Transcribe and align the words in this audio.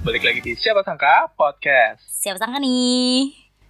balik 0.00 0.22
lagi 0.22 0.40
di 0.40 0.52
Siapa 0.54 0.80
Sangka 0.80 1.28
Podcast. 1.30 2.00
Siapa 2.00 2.40
sangka 2.40 2.56
nih? 2.56 3.28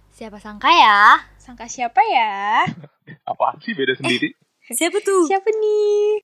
Siapa 0.09 0.37
sangka 0.37 0.69
ya? 0.69 1.19
Sangka 1.35 1.67
siapa 1.67 1.99
ya? 1.99 2.63
Apa 3.29 3.59
sih 3.59 3.73
beda 3.73 3.91
sendiri? 3.93 4.31
Siapa 4.63 5.01
tuh? 5.01 5.27
Siapa 5.27 5.49
nih? 5.49 6.23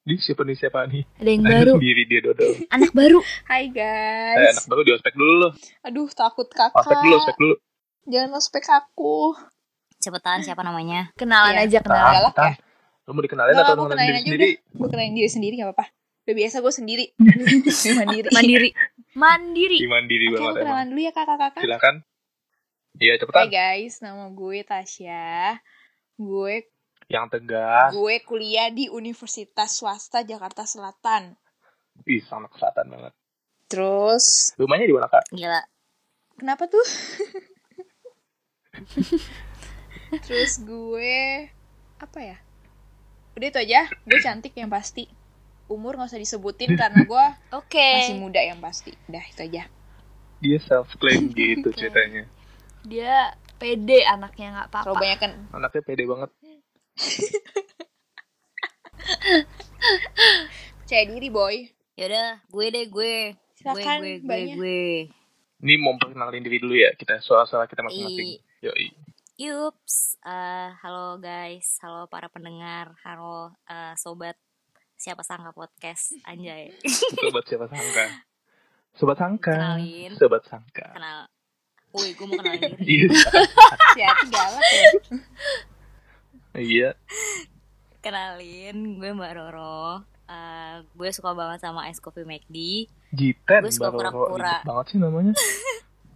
Di 0.00 0.14
siapa 0.16 0.42
nih 0.42 0.56
siapa 0.56 0.82
nih? 0.84 1.06
Ada 1.16 1.30
yang 1.30 1.42
Ada 1.44 1.52
baru. 1.54 1.72
sendiri 1.78 2.02
dia 2.04 2.20
dodol. 2.20 2.50
Anak 2.74 2.90
baru. 2.90 3.20
Hai 3.46 3.62
Eh, 3.62 3.70
guys. 3.70 4.56
anak 4.56 4.66
baru 4.66 4.80
di 4.82 4.92
ospek 4.92 5.14
dulu 5.14 5.32
loh. 5.38 5.52
Aduh 5.84 6.08
takut 6.10 6.48
kakak. 6.50 6.74
Ospek 6.76 6.98
dulu, 6.98 7.14
ospek 7.16 7.36
dulu. 7.38 7.54
Jangan 8.06 8.30
ospek 8.34 8.64
aku. 8.66 9.16
Cepetan 9.96 10.40
siapa 10.40 10.64
namanya? 10.64 11.14
Kenalan 11.14 11.54
Iya. 11.54 11.62
aja 11.62 11.78
kenalan. 11.80 12.12
Galak 12.16 12.34
Tahan. 12.34 12.50
ya? 12.50 12.54
Lu 13.04 13.10
mau 13.12 13.22
dikenalin 13.22 13.52
Nggak, 13.52 13.62
atau 13.64 13.74
mengenalin 13.76 13.94
kenalin 14.00 14.10
diri 14.10 14.18
aja 14.18 14.26
sendiri? 14.26 14.50
Gue 14.72 14.88
kenalin 14.88 15.14
diri 15.14 15.30
sendiri 15.30 15.54
gak 15.56 15.68
apa-apa. 15.70 15.86
Udah 16.20 16.34
biasa 16.36 16.56
gue 16.58 16.72
sendiri. 16.72 17.04
Mandiri. 18.00 18.28
Mandiri. 18.30 18.70
Mandiri. 19.12 19.78
Di 19.78 19.86
mandiri 19.86 20.26
Oke, 20.28 20.32
aku 20.32 20.44
banget 20.44 20.62
kenalan 20.62 20.86
dulu 20.88 21.00
ya 21.00 21.12
kakak-kakak. 21.12 21.62
Silakan. 21.62 21.94
Iya 22.98 23.12
Hai 23.12 23.18
cepetan. 23.18 23.48
guys, 23.48 23.94
nama 24.00 24.24
gue 24.28 24.58
Tasya. 24.62 25.58
Gue 26.14 26.54
Yang 27.06 27.26
tegas. 27.32 27.90
gue 27.90 28.14
kuliah 28.22 28.70
di 28.70 28.86
Universitas 28.86 29.74
Swasta 29.74 30.22
Jakarta 30.22 30.62
Selatan. 30.62 31.34
Ih, 32.06 32.22
sama 32.22 32.46
kesehatan 32.46 32.86
banget. 32.86 33.12
Terus 33.66 34.54
Rumahnya 34.54 34.86
di 34.86 34.94
mana 34.94 35.06
kak? 35.06 35.22
Gila. 35.30 35.62
kenapa 36.36 36.66
tuh? 36.66 36.82
Terus 40.26 40.58
gue 40.62 41.46
apa 41.98 42.18
ya? 42.18 42.38
Udah 43.34 43.46
itu 43.46 43.58
aja. 43.58 43.86
Gue 44.06 44.18
cantik 44.18 44.54
yang 44.54 44.70
pasti. 44.70 45.06
Umur 45.70 45.94
gak 45.94 46.10
usah 46.10 46.18
disebutin 46.18 46.74
karena 46.74 47.06
gue 47.06 47.24
Oke. 47.62 47.78
masih 47.78 48.18
muda 48.18 48.42
yang 48.42 48.58
pasti. 48.58 48.90
Udah 49.06 49.22
itu 49.22 49.46
aja. 49.46 49.70
Dia 50.42 50.58
self 50.58 50.90
claim 50.98 51.30
gitu 51.38 51.70
ceritanya. 51.70 52.26
Dia 52.82 53.38
pede 53.62 54.02
anaknya 54.02 54.50
nggak 54.56 54.68
apa-apa. 54.74 54.98
banyak 54.98 55.18
kan 55.22 55.32
Anaknya 55.54 55.82
pede 55.86 56.04
banget. 56.10 56.30
percaya 60.82 61.04
diri 61.06 61.30
boy. 61.30 61.56
Yaudah, 61.94 62.42
gue 62.50 62.66
deh 62.74 62.86
gue. 62.90 63.14
Silakan, 63.54 64.02
gue, 64.02 64.18
gue, 64.18 64.26
gue, 64.26 64.26
Mbaknya. 64.26 64.54
gue. 64.58 64.82
Ini 65.60 65.74
mau 65.78 65.94
perkenalin 66.00 66.42
diri 66.42 66.58
dulu 66.58 66.74
ya 66.74 66.90
kita 66.98 67.22
soal-soal 67.22 67.70
kita 67.70 67.86
masing-masing. 67.86 68.42
Yoi. 68.64 68.90
Yups, 69.38 70.20
eh, 70.24 70.68
halo 70.82 71.16
guys, 71.22 71.78
halo 71.80 72.10
para 72.10 72.26
pendengar, 72.26 72.92
halo 73.06 73.54
eh, 73.70 73.94
sobat 73.96 74.36
siapa 75.00 75.24
sangka 75.24 75.50
podcast 75.50 76.12
anjay. 76.22 76.76
Sobat 77.16 77.44
siapa 77.48 77.66
sangka? 77.66 78.04
Sobat 78.92 79.16
sangka. 79.16 79.54
Kenalin. 79.54 80.12
Sobat 80.14 80.42
sangka. 80.44 80.86
Kenal. 80.92 81.24
Woi, 81.90 82.12
gue 82.12 82.22
mau 82.22 82.36
kenalin 82.36 82.76
diri. 82.78 83.08
Iya. 83.90 84.12
Galak 84.28 84.62
ya. 84.62 84.88
Iya. 86.54 86.90
Kenalin, 88.00 88.76
gue 88.96 89.10
Mbak 89.10 89.32
Roro. 89.34 90.04
Eh, 90.24 90.74
gue 90.86 91.08
suka 91.10 91.34
banget 91.34 91.58
sama 91.60 91.90
ice 91.90 91.98
coffee 91.98 92.22
McD. 92.22 92.86
Jiten 93.10 93.62
Gue 93.66 93.74
suka 93.74 93.90
pura-pura. 93.90 94.62
banget 94.62 94.86
sih 94.86 94.98
namanya. 94.98 95.34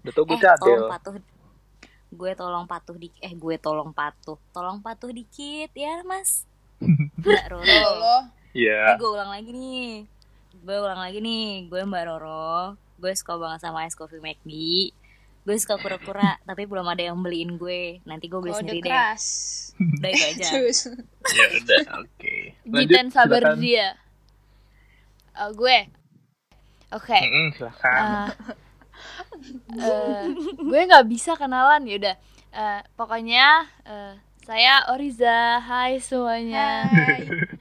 Udah 0.01 0.13
tau 0.13 0.23
gue 0.23 0.37
Eh, 0.37 0.41
cadel. 0.41 0.61
tolong 0.79 0.93
patuh. 0.93 1.15
Gue 2.15 2.31
tolong 2.33 2.67
patuh 2.69 2.95
di 2.95 3.09
eh 3.19 3.35
gue 3.35 3.57
tolong 3.59 3.91
patuh. 3.91 4.39
Tolong 4.53 4.79
patuh 4.79 5.11
dikit 5.11 5.75
ya, 5.75 6.07
Mas. 6.07 6.47
Mbak 7.19 7.45
Roro. 7.51 8.17
Iya. 8.55 8.95
Ini 8.95 9.01
gue 9.03 9.11
ulang 9.11 9.31
lagi 9.31 9.51
nih. 9.51 9.89
Gue 10.63 10.77
ulang 10.79 11.01
lagi 11.03 11.19
nih. 11.19 11.67
Gue 11.67 11.81
Mbak 11.83 12.03
Roro. 12.07 12.79
Gue 12.97 13.11
suka 13.13 13.35
banget 13.35 13.61
sama 13.61 13.83
ice 13.85 13.99
coffee 13.99 14.23
McD. 14.23 14.53
Gue 15.45 15.57
suka 15.59 15.77
kura-kura, 15.77 16.39
tapi 16.49 16.65
belum 16.65 16.87
ada 16.87 17.03
yang 17.03 17.19
beliin 17.19 17.59
gue. 17.59 17.99
Nanti 18.07 18.31
gue 18.31 18.39
beli 18.39 18.55
Kode 18.55 18.61
sendiri 18.65 18.81
deh. 18.81 18.89
keras. 18.89 19.25
Udah 19.77 20.09
itu 20.09 20.25
aja. 20.31 20.49
Ya 21.35 21.47
udah, 21.51 21.81
oke. 22.01 22.37
Lanjut, 22.65 22.85
Jitan 22.85 23.09
sabar 23.11 23.43
silakan. 23.43 23.59
dia. 23.59 23.89
Oh, 25.35 25.51
gue. 25.51 25.79
Oke. 26.93 27.19
Mm-mm, 27.19 27.47
silakan. 27.57 28.01
Eh, 28.05 28.29
eh, 29.75 30.23
gue 30.55 30.81
nggak 30.85 31.07
bisa 31.11 31.35
kenalan 31.35 31.83
ya 31.85 31.97
udah. 31.99 32.17
Eh, 32.55 32.81
pokoknya 32.95 33.67
eh, 33.83 34.15
saya 34.47 34.87
Oriza. 34.89 35.59
Hai 35.59 35.99
semuanya. 35.99 36.87
Hai. 36.87 37.54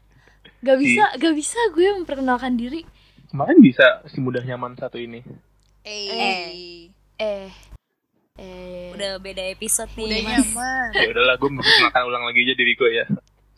Gak 0.64 0.80
bisa, 0.80 1.04
gak 1.20 1.36
bisa 1.36 1.60
gue 1.76 1.88
memperkenalkan 2.00 2.56
diri. 2.56 2.88
Kemarin 3.28 3.60
bisa 3.60 4.00
si 4.08 4.24
mudah 4.24 4.40
nyaman 4.40 4.80
satu 4.80 4.96
ini. 4.96 5.20
Eh. 5.84 6.88
Eh, 7.20 7.52
eh. 8.40 8.88
Udah 8.96 9.20
beda 9.20 9.44
episode 9.52 9.92
nih, 10.00 10.08
Udah 10.08 10.20
Mas. 10.24 10.32
nyaman. 10.48 10.90
Ya 10.96 11.10
udahlah, 11.12 11.36
gue 11.36 11.52
makan 11.52 12.04
ulang 12.08 12.24
lagi 12.24 12.40
aja 12.48 12.56
diri 12.56 12.74
gue 12.80 12.90
ya. 12.96 13.06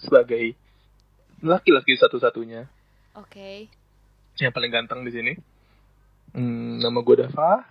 Sebagai 0.02 0.58
laki-laki 1.46 1.94
satu-satunya 1.94 2.66
Oke. 3.14 3.70
yang 4.42 4.50
paling 4.50 4.74
ganteng 4.74 5.06
di 5.06 5.12
sini. 5.14 5.34
Hmm, 6.34 6.82
nama 6.82 7.06
gue 7.06 7.16
Dava. 7.22 7.70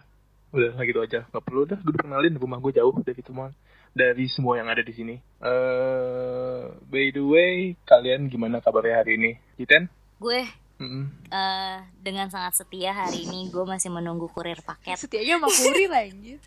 Udah 0.54 0.78
lah 0.78 0.84
gitu 0.86 1.02
aja. 1.02 1.26
Gak 1.26 1.42
perlu 1.42 1.66
dah, 1.66 1.82
gue 1.82 1.94
kenalin 1.98 2.38
rumah 2.38 2.62
gue 2.62 2.70
jauh 2.70 2.94
dari 3.02 3.18
semua 3.26 3.50
dari 3.94 4.26
semua 4.26 4.58
yang 4.58 4.66
ada 4.66 4.82
di 4.82 4.90
sini. 4.90 5.14
Eh, 5.38 6.62
by 6.90 7.06
the 7.14 7.22
way, 7.22 7.78
kalian 7.86 8.26
gimana 8.26 8.58
kabarnya 8.58 9.00
hari 9.06 9.14
ini? 9.16 9.30
Jiten? 9.54 9.86
Gue 10.18 10.42
Mm-mm. 10.82 11.06
eh, 11.30 11.78
dengan 12.02 12.26
sangat 12.26 12.58
setia 12.58 12.90
hari 12.90 13.30
ini 13.30 13.46
gue 13.54 13.62
masih 13.62 13.94
menunggu 13.94 14.26
kurir 14.34 14.58
paket 14.66 14.98
Setianya 14.98 15.38
sama 15.38 15.48
kurir 15.48 15.90
anjir. 15.94 16.42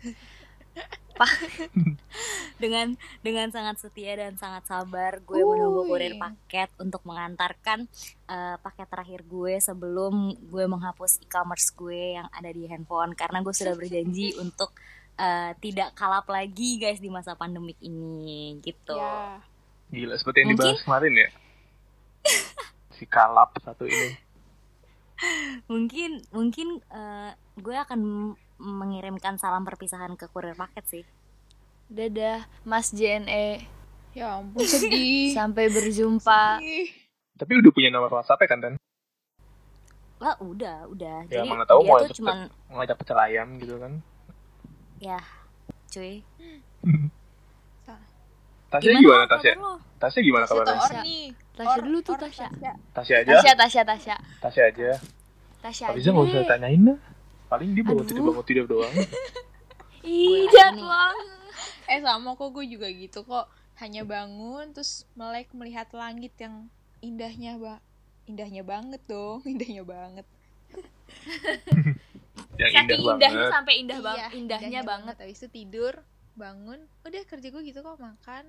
dengan 2.62 2.94
dengan 3.26 3.50
sangat 3.50 3.82
setia 3.82 4.14
dan 4.14 4.38
sangat 4.38 4.70
sabar 4.70 5.18
gue 5.26 5.42
Uy. 5.42 5.46
menunggu 5.46 5.90
kurir 5.90 6.14
paket 6.14 6.70
untuk 6.78 7.02
mengantarkan 7.02 7.90
eh, 8.30 8.56
paket 8.62 8.86
terakhir 8.86 9.20
gue 9.26 9.58
sebelum 9.58 10.38
gue 10.46 10.64
menghapus 10.70 11.18
e-commerce 11.26 11.74
gue 11.74 12.20
yang 12.20 12.28
ada 12.30 12.50
di 12.52 12.70
handphone 12.70 13.18
karena 13.18 13.42
gue 13.42 13.50
sudah 13.50 13.74
berjanji 13.74 14.38
untuk 14.38 14.70
eh, 15.18 15.52
tidak 15.58 15.92
kalap 15.92 16.24
lagi 16.26 16.78
guys 16.78 16.96
di 16.96 17.08
masa 17.08 17.34
pandemik 17.34 17.76
ini 17.80 18.56
gitu 18.60 18.94
Ya. 18.94 19.42
Gila, 19.88 20.14
seperti 20.14 20.38
yang 20.38 20.48
Mungkin- 20.52 20.64
dibahas 20.68 20.82
kemarin 20.82 21.12
ya. 21.14 21.28
si 22.96 23.04
kalap 23.04 23.50
satu 23.58 23.84
ini. 23.84 24.10
mungkin 25.66 26.22
mungkin 26.30 26.68
eh, 26.84 27.30
gue 27.56 27.74
akan 27.76 28.00
mengirimkan 28.56 29.34
salam 29.34 29.62
perpisahan 29.62 30.14
ke 30.14 30.26
kurir 30.28 30.54
paket 30.54 30.84
sih 30.86 31.04
Dadah, 31.88 32.44
Mas 32.62 32.92
JNE. 32.92 33.64
Ya 34.12 34.36
ampun 34.36 34.60
sedih. 34.68 35.32
Sampai 35.32 35.72
berjumpa. 35.72 36.60
Sedih. 36.60 36.92
Tapi 37.32 37.52
udah 37.56 37.72
punya 37.72 37.88
nomor 37.88 38.12
WhatsApp 38.12 38.44
ya 38.44 38.46
kan, 38.46 38.60
Ten? 38.60 38.74
lah 40.18 40.34
udah 40.36 40.84
udah 40.84 41.24
Ya, 41.26 41.40
jadi 41.40 41.48
mana 41.48 41.62
tahu 41.62 41.80
dia 41.80 41.88
mau 41.88 42.02
tuh 42.02 42.12
cuman 42.12 42.38
ngajak 42.68 42.96
pecel 42.98 43.16
ayam 43.16 43.56
gitu 43.56 43.78
kan. 43.78 44.02
Ya 44.98 45.18
cuy 45.88 46.20
Tasya 48.68 48.92
gimana, 48.94 49.24
kabar 49.24 49.40
Tasya? 49.40 49.52
Tasya 49.96 50.20
gimana 50.20 50.44
Tasya 50.44 50.60
kabarnya? 50.60 51.00
nih. 51.00 51.26
Tasya 51.56 51.72
Or- 51.72 51.84
dulu 51.88 51.98
tuh, 52.04 52.16
Tasya. 52.20 52.48
Tasya 52.92 53.14
aja. 53.24 53.30
Tasya, 53.32 53.52
Tasya, 53.56 53.82
Tasya. 53.82 54.16
Tasya 54.44 54.62
aja. 54.68 54.90
Tasya 55.58 55.84
Abisnya 55.88 56.12
nggak 56.12 56.26
usah 56.28 56.40
aja. 56.44 56.50
tanyain 56.52 56.82
lah. 56.84 56.98
Paling 57.48 57.72
dia 57.72 57.80
bangun 57.80 58.04
tidur 58.04 58.22
bangun 58.28 58.44
tidur 58.44 58.66
doang. 58.68 58.92
Ih, 60.04 60.44
Gue 60.44 60.52
jahat 60.52 60.76
ini. 60.76 60.84
banget. 60.84 61.26
Eh 61.88 62.00
sama 62.04 62.36
kok 62.36 62.52
gue 62.52 62.64
juga 62.68 62.92
gitu 62.92 63.24
kok. 63.24 63.48
Hanya 63.80 64.04
bangun 64.04 64.68
terus 64.70 65.08
melek 65.16 65.48
melihat 65.50 65.88
langit 65.96 66.36
yang 66.36 66.68
indahnya, 67.00 67.56
Mbak. 67.56 67.80
Indahnya 68.28 68.62
banget 68.62 69.00
dong, 69.08 69.40
indahnya 69.48 69.80
banget. 69.80 70.26
Yang 72.58 72.72
Saking 72.74 72.82
indah 72.82 72.98
indahnya 72.98 73.38
banget. 73.38 73.54
sampai 73.54 73.74
indah 73.78 74.00
banget. 74.02 74.18
Iya, 74.18 74.28
Indahnya 74.34 74.80
banget. 74.82 75.16
Habis 75.22 75.38
itu 75.38 75.48
tidur, 75.48 75.94
bangun, 76.34 76.80
udah 77.06 77.22
kerja 77.26 77.48
gue 77.50 77.62
gitu 77.62 77.78
kok 77.82 77.98
makan. 77.98 78.44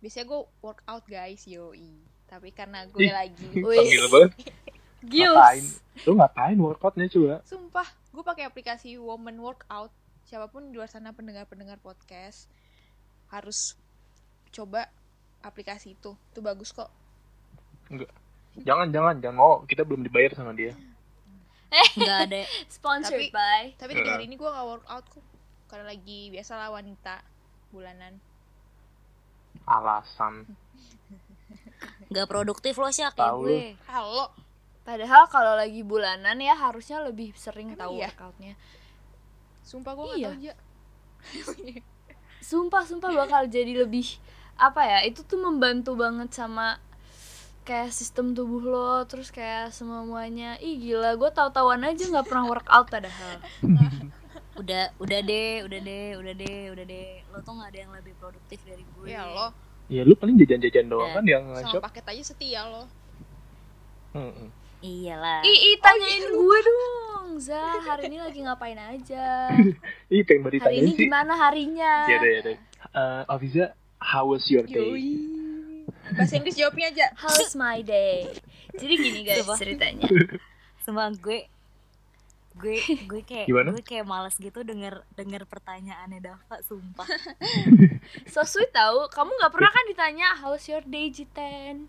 Biasanya 0.00 0.26
gue 0.28 0.40
workout 0.60 1.04
guys, 1.08 1.44
yoi. 1.48 2.00
Tapi 2.28 2.52
karena 2.52 2.84
gue 2.88 3.00
Ih. 3.04 3.12
lagi 3.12 3.48
Panggil 3.56 4.04
banget. 4.12 4.32
Ngapain? 5.00 5.64
Lu 6.04 6.12
ngapain 6.12 6.58
workoutnya 6.60 7.08
coba? 7.08 7.40
Sumpah, 7.48 7.88
gue 8.12 8.20
pakai 8.20 8.44
aplikasi 8.44 9.00
Woman 9.00 9.40
Workout. 9.40 9.88
Siapa 10.28 10.52
pun 10.52 10.68
di 10.68 10.76
luar 10.76 10.92
sana 10.92 11.16
pendengar-pendengar 11.16 11.80
podcast 11.80 12.52
harus 13.32 13.80
coba 14.52 14.92
aplikasi 15.40 15.96
itu. 15.96 16.12
Itu 16.32 16.44
bagus 16.44 16.76
kok. 16.76 16.92
Enggak. 17.88 18.12
Jangan, 18.60 18.92
jangan, 18.92 19.14
jangan 19.24 19.36
mau. 19.40 19.52
Kita 19.64 19.88
belum 19.88 20.04
dibayar 20.04 20.36
sama 20.36 20.52
dia. 20.52 20.76
Nggak 21.70 22.18
ada 22.26 22.40
Sponsored 22.74 23.20
Tapi- 23.20 23.32
by. 23.32 23.64
Tapi 23.74 23.90
tiga 23.94 24.10
hari 24.14 24.26
ini 24.26 24.34
gue 24.34 24.46
gak 24.46 24.66
workout 24.66 25.04
kok. 25.06 25.24
Karena 25.66 25.86
lagi 25.86 26.28
biasalah 26.28 26.68
wanita 26.68 27.22
bulanan. 27.70 28.18
Alasan. 29.64 30.46
nggak 32.10 32.26
produktif 32.26 32.74
lo 32.74 32.90
sih 32.90 33.02
kayak 33.02 33.14
Tahu 33.14 33.46
gue 33.46 33.78
Halo, 33.86 34.34
Padahal 34.82 35.30
kalau 35.30 35.54
lagi 35.54 35.80
bulanan 35.80 36.36
ya 36.36 36.52
harusnya 36.52 36.98
lebih 37.00 37.30
sering 37.32 37.72
Emang 37.72 37.80
tahu 37.80 37.92
iya? 37.96 38.08
workoutnya. 38.10 38.54
Sumpah 39.62 39.92
gue 39.94 40.04
Iya. 40.10 40.10
gak 40.10 40.22
tau 40.26 40.34
aja. 40.34 40.52
Sumpah 42.40 42.82
sumpah 42.82 43.10
bakal 43.14 43.46
jadi 43.46 43.76
lebih 43.78 44.18
apa 44.56 44.82
ya? 44.82 44.98
Itu 45.04 45.22
tuh 45.22 45.38
membantu 45.38 45.94
banget 45.94 46.32
sama 46.32 46.80
kayak 47.62 47.90
sistem 47.90 48.32
tubuh 48.32 48.62
lo 48.62 49.04
terus 49.04 49.28
kayak 49.28 49.70
semuanya 49.70 50.56
ih 50.58 50.76
gila 50.76 51.14
gue 51.14 51.30
tahu-tahuan 51.30 51.82
aja 51.82 52.02
nggak 52.02 52.24
pernah 52.24 52.46
workout 52.46 52.86
padahal 52.86 53.38
Udah 54.52 54.92
udah 54.98 55.20
deh, 55.22 55.64
udah 55.64 55.80
deh, 55.80 56.08
udah 56.14 56.34
deh, 56.36 56.62
udah 56.68 56.84
deh. 56.84 57.10
Lo 57.26 57.40
tuh 57.40 57.54
nggak 57.54 57.70
ada 57.70 57.78
yang 57.80 57.92
lebih 57.92 58.12
produktif 58.14 58.60
dari 58.60 58.84
gue. 58.84 59.08
ya 59.08 59.24
lo 59.24 59.56
Ya 59.88 60.04
lu 60.04 60.12
paling 60.12 60.36
jajan-jajan 60.36 60.84
doang 60.84 61.08
Ya. 61.08 61.16
kan 61.16 61.24
yang 61.24 61.44
sama 61.56 61.70
shop. 61.70 61.80
paket 61.82 62.04
aja 62.06 62.22
setia 62.26 62.60
lo. 62.62 62.84
Mm-mm. 64.12 64.52
Iyalah. 64.80 65.40
ih, 65.42 65.58
ih 65.66 65.76
tanyain 65.78 66.24
gue 66.26 66.58
dong 66.60 67.28
Za 67.38 67.56
hari 67.78 68.08
ini 68.08 68.18
lagi 68.18 68.40
ngapain 68.40 68.76
aja 68.76 69.48
Ih 70.12 70.24
pengen 70.24 70.44
hari 70.58 70.76
ini 70.78 70.92
sih. 70.92 71.04
gimana 71.04 71.32
harinya 71.38 71.92
Ya 72.06 72.16
deh 72.18 72.30
ya 72.30 72.40
deh. 72.44 72.56
Eh, 72.90 73.22
Afiza, 73.26 73.72
how 73.98 74.24
was 74.26 74.44
your 74.46 74.64
day? 74.64 74.76
Yoi. 74.76 75.39
Bahasa 76.12 76.34
Inggris 76.34 76.54
jawabnya 76.54 76.86
aja. 76.88 77.06
how's 77.16 77.54
my 77.54 77.80
day 77.80 78.28
jadi 78.72 78.94
gini 78.94 79.20
guys 79.22 79.42
Coba. 79.42 79.54
ceritanya 79.56 80.06
Sumpah 80.80 81.10
gue 81.12 81.44
gue 82.52 82.76
gue 83.06 83.22
kayak 83.22 83.46
Gimana? 83.46 83.72
gue 83.72 83.80
kayak 83.80 84.04
males 84.04 84.34
gitu 84.34 84.60
denger 84.60 85.00
denger 85.12 85.42
pertanyaannya 85.44 86.20
Dava 86.20 86.56
sumpah 86.60 87.08
so 88.32 88.42
sweet 88.42 88.68
tau 88.70 89.06
kamu 89.06 89.30
nggak 89.32 89.50
pernah 89.50 89.70
kan 89.70 89.84
ditanya 89.86 90.28
how's 90.36 90.66
your 90.66 90.82
day 90.82 91.08
Jiten 91.08 91.88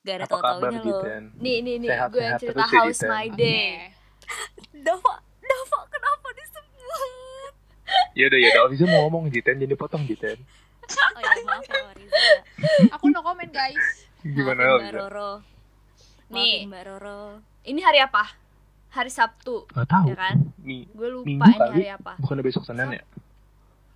gak 0.00 0.16
ada 0.16 0.24
Apa 0.24 0.36
kabar 0.38 0.70
tau-taunya 0.72 0.80
lo 0.80 0.98
nih 1.36 1.56
nih 1.60 1.74
nih 1.76 1.88
Sehat-sehat 1.88 2.08
gue 2.08 2.22
yang 2.22 2.38
cerita 2.38 2.56
terus 2.56 2.64
ya, 2.64 2.78
how's 2.78 2.96
Jiten. 2.96 3.10
my 3.10 3.26
day 3.28 3.68
Dava 4.72 5.12
Dava 5.20 5.78
kenapa 5.86 6.28
disebut 6.32 7.52
Ya 8.14 8.24
udah 8.26 8.38
ya 8.38 8.48
udah 8.50 8.62
Afiza 8.64 8.84
mau 8.86 9.00
ngomong 9.04 9.24
Jiten 9.28 9.56
jadi 9.58 9.74
potong 9.74 10.02
Jiten. 10.04 10.38
oh 10.88 11.20
ya 11.20 11.32
maaf 11.44 11.62
ya 11.64 11.78
Aku 12.90 13.08
no 13.08 13.20
comment 13.20 13.48
guys. 13.48 14.06
Gimana 14.20 14.60
Maafin 14.60 14.84
Mbak? 14.84 14.94
Roro 14.94 15.32
Nih. 16.28 16.54
Maafin 16.60 16.68
Mbak 16.68 16.82
Roro 16.86 17.20
ini 17.62 17.80
hari 17.80 17.98
apa 17.98 18.24
hari 18.88 19.08
Sabtu 19.08 19.64
Gak 19.66 19.86
tahu. 19.86 20.06
ya 20.06 20.16
kan 20.18 20.36
Mi 20.58 20.84
gue 20.86 21.08
lupa 21.08 21.24
Minggu 21.24 21.46
ini 21.46 21.56
kali. 21.56 21.72
hari 21.74 21.88
apa 21.90 22.12
bukan 22.18 22.40
besok 22.40 22.64
Senin 22.64 22.90
ya? 22.92 23.02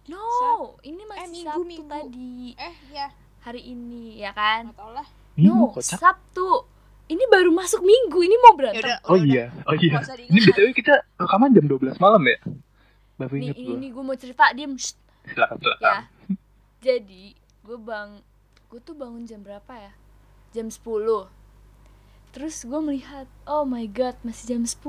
no 0.06 0.20
ini 0.80 1.02
masih 1.02 1.20
Eh, 1.20 1.28
minggu, 1.30 1.48
Sabtu 1.50 1.64
minggu. 1.66 1.90
tadi 1.90 2.34
Eh 2.54 2.76
ya, 2.90 3.06
hari 3.40 3.62
ini 3.64 4.16
ya 4.16 4.30
kan 4.30 4.68
gak 4.68 4.76
tau 4.76 4.90
lah. 4.90 5.06
Minggu 5.34 5.56
no 5.58 5.68
kocak. 5.70 5.96
Sabtu 5.96 6.48
ini 7.06 7.24
baru 7.26 7.50
masuk 7.50 7.80
minggu 7.80 8.18
ini 8.18 8.36
mau 8.38 8.52
berantem 8.54 8.80
Yaudah, 8.82 8.98
Oh 9.04 9.14
udah, 9.14 9.24
iya, 9.26 9.44
oh 9.62 9.74
iya. 9.74 9.92
Nggak 9.98 10.24
Ini 10.24 10.38
btw 10.42 10.68
kita 10.72 10.94
rekaman 11.14 11.52
jam 11.52 11.64
12 11.66 11.96
malam 11.98 12.22
ya? 12.22 12.38
Baru 13.14 13.34
nih 13.34 13.42
inget 13.42 13.56
ini, 13.56 13.64
gue. 13.66 13.74
ini 13.74 13.86
gue 13.90 14.02
mau 14.02 14.14
cerita 14.14 14.44
diem 14.50 14.72
Shh. 14.74 14.96
Silakan 15.26 15.56
silakan. 15.58 15.84
ya 15.84 15.96
jadi 16.82 17.24
gue 17.64 17.78
bang 17.80 18.20
gue 18.68 18.80
tuh 18.84 18.92
bangun 18.92 19.24
jam 19.24 19.40
berapa 19.40 19.72
ya? 19.72 19.92
Jam 20.52 20.68
10 20.68 20.84
terus 22.34 22.66
gue 22.66 22.80
melihat 22.82 23.24
oh 23.48 23.64
my 23.64 23.86
god 23.88 24.18
masih 24.26 24.52
jam 24.52 24.62
10 24.68 24.84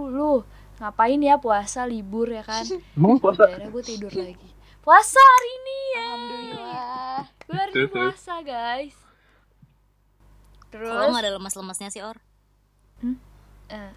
ngapain 0.76 1.22
ya 1.24 1.40
puasa 1.40 1.88
libur 1.88 2.28
ya 2.28 2.44
kan? 2.44 2.68
Emang 3.00 3.16
lu 3.16 3.20
puasa? 3.24 3.48
akhirnya 3.48 3.72
gue 3.72 3.84
tidur 3.86 4.12
lagi. 4.12 4.50
Puasa 4.84 5.18
hari 5.18 5.50
ini 5.50 5.78
ya. 5.80 6.04
Alhamdulillah. 6.04 7.20
gue 7.48 7.56
hari 7.56 7.72
ini 7.72 7.88
puasa 7.88 8.34
guys. 8.44 8.98
Terus 10.70 10.92
Kalau 10.92 11.16
gak 11.16 11.24
ada 11.24 11.32
lemas-lemasnya 11.40 11.90
sih 11.96 12.04
Or? 12.04 12.20
Eh, 13.72 13.94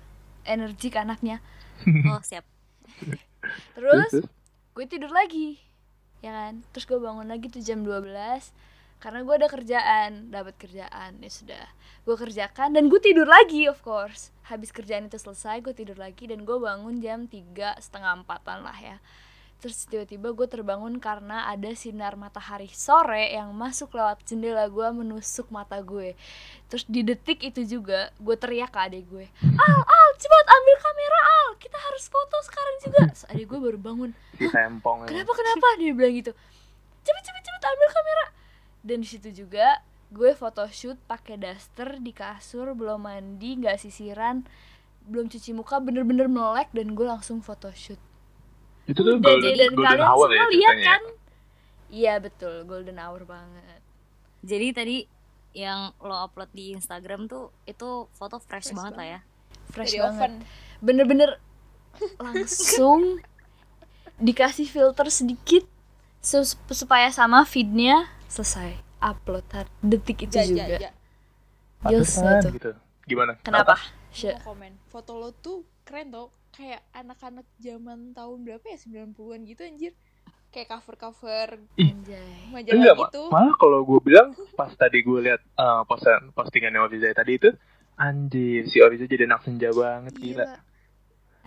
energik 0.47 0.95
anaknya. 0.95 1.43
Oh 2.15 2.23
siap. 2.23 2.47
Terus. 3.75 4.23
gue 4.75 4.85
tidur 4.87 5.11
lagi 5.11 5.59
ya 6.23 6.31
kan? 6.31 6.63
Terus 6.75 6.85
gue 6.87 6.99
bangun 6.99 7.27
lagi 7.27 7.51
tuh 7.51 7.63
jam 7.63 7.83
12 7.83 7.99
karena 8.99 9.23
gue 9.23 9.35
ada 9.39 9.49
kerjaan 9.51 10.31
dapat 10.35 10.55
kerjaan 10.59 11.23
ya 11.23 11.31
sudah. 11.31 11.67
Gue 12.03 12.19
kerjakan 12.19 12.75
dan 12.75 12.91
gue 12.91 12.99
tidur 12.99 13.27
lagi 13.31 13.71
of 13.71 13.79
course. 13.83 14.35
Habis 14.51 14.75
kerjaan 14.75 15.07
itu 15.07 15.19
selesai 15.19 15.63
gue 15.63 15.75
tidur 15.75 15.99
lagi 15.99 16.27
dan 16.27 16.43
gue 16.43 16.57
bangun 16.59 16.99
jam 16.99 17.31
tiga 17.31 17.79
setengah 17.79 18.23
empatan 18.23 18.67
lah 18.67 18.75
ya. 18.75 18.99
Terus 19.59 19.91
tiba-tiba 19.91 20.31
gue 20.35 20.47
terbangun 20.47 21.03
karena 21.03 21.51
ada 21.51 21.75
sinar 21.75 22.15
matahari 22.15 22.71
sore 22.71 23.35
yang 23.35 23.51
masuk 23.55 23.91
lewat 23.99 24.23
jendela 24.23 24.71
gue 24.71 24.87
menusuk 24.95 25.51
mata 25.51 25.83
gue. 25.83 26.15
Terus 26.71 26.87
di 26.87 27.03
detik 27.03 27.43
itu 27.43 27.67
juga 27.67 28.15
gue 28.19 28.37
teriak 28.39 28.71
ke 28.75 28.79
adik 28.83 29.05
gue 29.11 29.27
al 29.43 29.79
al 29.83 30.09
cepat 30.15 30.47
ambil 30.47 30.77
kamera 30.79 31.21
al. 31.23 31.49
Kita 31.59 31.79
harus 31.79 32.05
foto 32.07 32.39
sekarang 32.47 32.77
juga. 32.83 33.01
Terus 33.15 33.27
adik 33.31 33.47
gue 33.51 33.59
baru 33.59 33.79
bangun 33.79 34.11
kenapa 35.11 35.33
kenapa? 35.35 35.67
Dia 35.79 35.95
bilang 35.95 36.15
gitu 36.15 36.35
cepet 37.09 37.23
cepet 37.25 37.43
cepet 37.47 37.63
ambil 37.65 37.89
kamera 37.89 38.25
dan 38.89 39.05
di 39.05 39.09
situ 39.09 39.29
juga 39.45 39.85
gue 40.09 40.33
photoshoot 40.33 40.97
pakai 41.05 41.37
daster 41.37 42.01
di 42.01 42.17
kasur 42.17 42.73
belum 42.73 43.05
mandi 43.05 43.61
nggak 43.61 43.77
sisiran 43.77 44.41
belum 45.09 45.29
cuci 45.29 45.53
muka 45.53 45.81
bener-bener 45.81 46.29
melek 46.29 46.73
dan 46.73 46.93
gue 46.93 47.05
langsung 47.09 47.41
photoshoot. 47.41 48.01
Itu 48.89 49.01
tuh 49.05 49.21
dan, 49.21 49.25
golden, 49.25 49.53
dan 49.57 49.73
golden 49.77 49.85
kalian 49.85 50.09
hour 50.09 50.27
semua 50.29 50.37
ya 50.37 50.47
lihat 50.53 50.77
kan? 50.81 51.03
Iya 51.89 52.15
betul 52.21 52.55
golden 52.69 52.97
hour 53.01 53.25
banget. 53.25 53.81
Jadi 54.45 54.67
tadi 54.73 54.97
yang 55.57 55.97
lo 56.05 56.13
upload 56.29 56.53
di 56.53 56.77
Instagram 56.77 57.25
tuh 57.25 57.51
Itu 57.65 58.13
foto 58.13 58.37
fresh, 58.37 58.69
Fresh 58.69 58.77
banget 58.77 58.95
lah 58.97 59.07
ya? 59.17 59.21
fresh 59.73 59.97
Dari 59.97 60.01
banget. 60.01 60.31
bener-bener 60.81 61.31
langsung 62.25 63.21
dikasih 64.19 64.67
filter 64.69 65.09
sedikit 65.09 65.65
supaya 66.73 67.09
sama 67.15 67.47
feednya 67.47 68.11
selesai 68.29 68.71
upload 69.01 69.45
har- 69.51 69.73
detik 69.81 70.23
itu 70.23 70.33
Ja, 70.33 70.43
ja, 70.43 70.47
juga 70.47 70.65
ja. 70.79 70.91
Gils 71.85 72.13
Pantesan 72.15 72.39
itu. 72.39 72.49
gitu. 72.55 72.71
Gimana? 73.05 73.33
kenapa 73.41 73.75
Sya. 74.11 74.37
mau 74.39 74.53
komen. 74.53 74.73
Foto 74.87 75.13
lo 75.15 75.31
tuh 75.33 75.59
keren 75.83 76.09
tau. 76.09 76.29
Kayak 76.51 76.83
anak-anak 76.93 77.47
zaman 77.57 78.13
tahun 78.13 78.39
berapa 78.43 78.65
ya? 78.67 78.79
90-an 78.79 79.15
gitu 79.45 79.63
anjir. 79.63 79.93
Kayak 80.49 80.75
cover-cover 80.75 81.61
Anjay. 81.77 82.49
majalah 82.51 82.73
Enggak, 82.75 82.95
Ma- 82.95 83.03
gitu. 83.05 83.23
malah 83.29 83.55
kalau 83.55 83.81
gue 83.83 84.01
bilang 84.03 84.29
pas 84.55 84.73
tadi 84.73 85.01
gue 85.01 85.21
lihat 85.23 85.45
uh, 85.55 85.85
postingan 85.85 86.33
postingannya 86.33 86.81
Oriza 86.81 87.13
tadi 87.13 87.37
itu 87.37 87.53
anjir 87.95 88.65
si 88.65 88.81
Oriza 88.81 89.05
jadi 89.05 89.25
anak 89.25 89.45
senja 89.45 89.69
banget 89.71 90.17
gila. 90.17 90.49
Gila. 90.49 90.57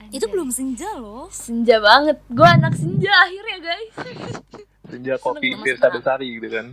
Itu 0.07 0.25
belum 0.27 0.49
senja 0.49 0.85
loh 0.95 1.27
senja 1.29 1.77
banget 1.77 2.21
gue 2.23 2.45
anak 2.47 2.73
senja 2.73 3.09
akhirnya 3.19 3.57
guys 3.59 3.93
Senja 4.91 5.15
kopi 5.17 5.47
Mas, 5.53 5.79
Besari 5.79 6.27
gitu 6.35 6.47
kan. 6.49 6.67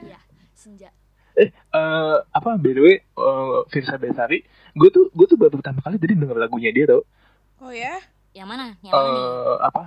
iya 0.00 0.18
senja 0.52 0.90
Eh, 1.34 1.50
eh, 1.50 2.16
apa 2.28 2.54
by 2.54 2.70
the 2.70 2.80
way, 2.80 2.96
eh, 2.98 3.58
Firsa 3.68 3.94
Besari, 3.96 4.42
gue 4.72 4.88
tuh 4.88 5.10
gue 5.10 5.26
tuh 5.26 5.34
baru 5.34 5.50
pertama 5.52 5.78
kali 5.80 5.96
tadi 5.96 6.14
denger 6.14 6.34
lagunya 6.36 6.70
dia 6.70 6.86
tau. 6.86 7.02
Oh 7.58 7.70
ya? 7.70 7.98
Yang 8.30 8.48
mana? 8.48 8.66
Yang 8.78 8.92
mana 8.92 9.08
nih? 9.08 9.18
Eh, 9.18 9.56
apa? 9.60 9.82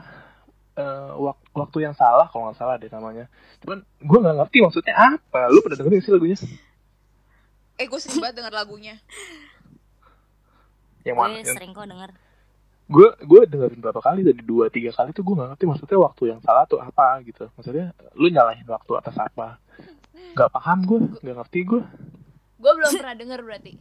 Eh, 0.76 1.10
wak- 1.18 1.48
waktu 1.54 1.78
yang 1.82 1.94
salah 1.94 2.28
kalau 2.28 2.48
nggak 2.48 2.58
salah 2.58 2.76
deh 2.76 2.88
namanya. 2.88 3.32
Cuman 3.60 3.80
gue 3.98 4.20
nggak 4.20 4.36
ngerti 4.38 4.58
maksudnya 4.60 4.94
apa. 4.94 5.48
Lu 5.48 5.64
pernah 5.64 5.80
dengerin 5.80 6.02
sih 6.02 6.12
lagunya? 6.12 6.36
Eh 7.76 7.86
gue 7.86 7.96
sering 7.98 8.20
banget 8.20 8.36
denger 8.38 8.54
lagunya. 8.54 8.96
Yang 11.02 11.16
mana? 11.16 11.32
Gue 11.32 11.40
Yang- 11.42 11.56
sering 11.56 11.72
kok 11.72 11.88
denger 11.88 12.12
gue 12.88 13.08
gue 13.24 13.42
dengerin 13.52 13.80
berapa 13.84 14.00
kali 14.00 14.24
tadi? 14.24 14.42
Dua 14.44 14.72
tiga 14.72 14.96
kali 14.96 15.12
tuh 15.12 15.24
gue 15.28 15.36
nggak 15.36 15.50
ngerti 15.56 15.66
maksudnya 15.68 16.00
waktu 16.00 16.24
yang 16.32 16.40
salah 16.42 16.64
tuh 16.66 16.80
apa 16.80 17.20
gitu. 17.28 17.52
Maksudnya 17.60 17.92
lu 18.16 18.28
nyalahin 18.32 18.68
waktu 18.68 18.92
atas 18.96 19.16
apa? 19.20 19.60
Nggak 20.34 20.50
paham 20.56 20.80
gue 20.88 21.00
nggak 21.24 21.36
ngerti 21.44 21.60
gue 21.68 21.82
gue 22.58 22.72
belum 22.74 22.92
pernah 22.98 23.16
denger 23.16 23.40
berarti. 23.46 23.74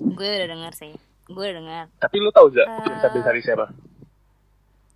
Gue 0.00 0.28
udah 0.38 0.48
denger 0.48 0.72
sih. 0.76 0.92
Gue 1.26 1.44
udah 1.50 1.56
denger. 1.58 1.84
Tapi 1.98 2.16
lu 2.22 2.30
tahu 2.30 2.46
gak 2.54 2.66
Eh. 2.68 2.82
Firsa 2.86 3.08
Besari 3.10 3.40
siapa? 3.42 3.66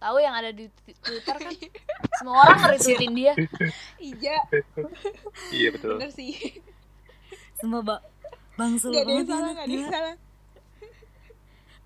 Tahu 0.01 0.17
yang 0.17 0.33
ada 0.33 0.49
di 0.55 0.65
Twitter 1.05 1.37
kan? 1.37 1.53
Semua 2.17 2.47
orang 2.47 2.57
nge-retweetin 2.63 3.13
dia. 3.13 3.33
Iya, 4.01 4.37
iya 5.53 5.69
betul. 5.75 6.01
Bener 6.01 6.09
sih. 6.15 6.33
Bak 7.61 8.01
Bang 8.57 8.81
Sul 8.81 8.97
Gak 8.97 9.05
ada 9.05 9.13
yang 9.13 9.29
salah, 9.29 9.53
ya, 9.53 9.57
gak 9.57 9.67
ada 9.69 9.75
yang 9.77 9.93
salah. 9.93 10.15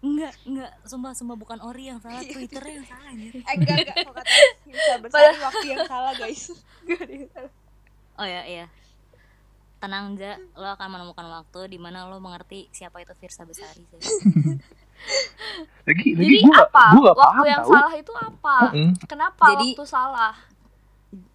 Enggak, 0.05 0.37
enggak 0.45 0.71
Sumpah, 0.85 1.13
sumpah 1.13 1.33
bukan 1.35 1.59
Ori 1.59 1.89
yang 1.89 1.97
salah 1.97 2.21
Twitternya 2.21 2.75
yang 2.77 2.87
salah 2.87 3.07
anjir. 3.09 3.33
Eh 3.35 3.55
enggak, 3.57 3.77
enggak. 3.81 3.97
Kalau 3.97 4.13
kata 4.13 4.33
bisa 4.67 4.93
bersari 5.03 5.39
waktu 5.41 5.67
yang 5.67 5.83
salah 5.85 6.13
guys. 6.13 6.43
Gak 6.85 7.01
ada 7.01 7.13
yang 7.15 7.31
salah. 7.31 7.53
Oh 8.15 8.27
ya, 8.27 8.43
iya. 8.45 8.67
Tenang 9.77 10.13
aja, 10.13 10.37
lo 10.55 10.69
akan 10.71 10.89
menemukan 10.91 11.27
waktu 11.27 11.61
di 11.67 11.79
mana 11.79 12.05
lo 12.05 12.17
mengerti 12.19 12.69
siapa 12.71 13.01
itu 13.01 13.13
Firsa 13.15 13.43
Besari 13.43 13.81
sih. 13.83 14.01
lagi 15.85 16.09
lagi 16.11 16.17
jadi 16.17 16.37
gue 16.41 16.49
gak 16.51 16.69
apa? 16.71 16.85
gue 16.87 17.03
gak 17.03 17.09
waktu 17.11 17.25
paham 17.27 17.45
yang 17.45 17.61
tau. 17.61 17.73
salah 17.73 17.95
itu 17.95 18.13
apa? 18.15 18.57
Kenapa 19.05 19.45
Jadi- 19.51 19.73
waktu 19.73 19.87
salah? 19.87 20.35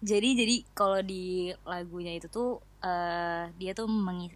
Jadi 0.00 0.28
jadi 0.34 0.56
kalau 0.70 1.00
di 1.00 1.24
lagunya 1.64 2.12
itu 2.12 2.28
tuh 2.28 2.60
eh, 2.80 3.44
dia 3.56 3.72
tuh 3.76 3.86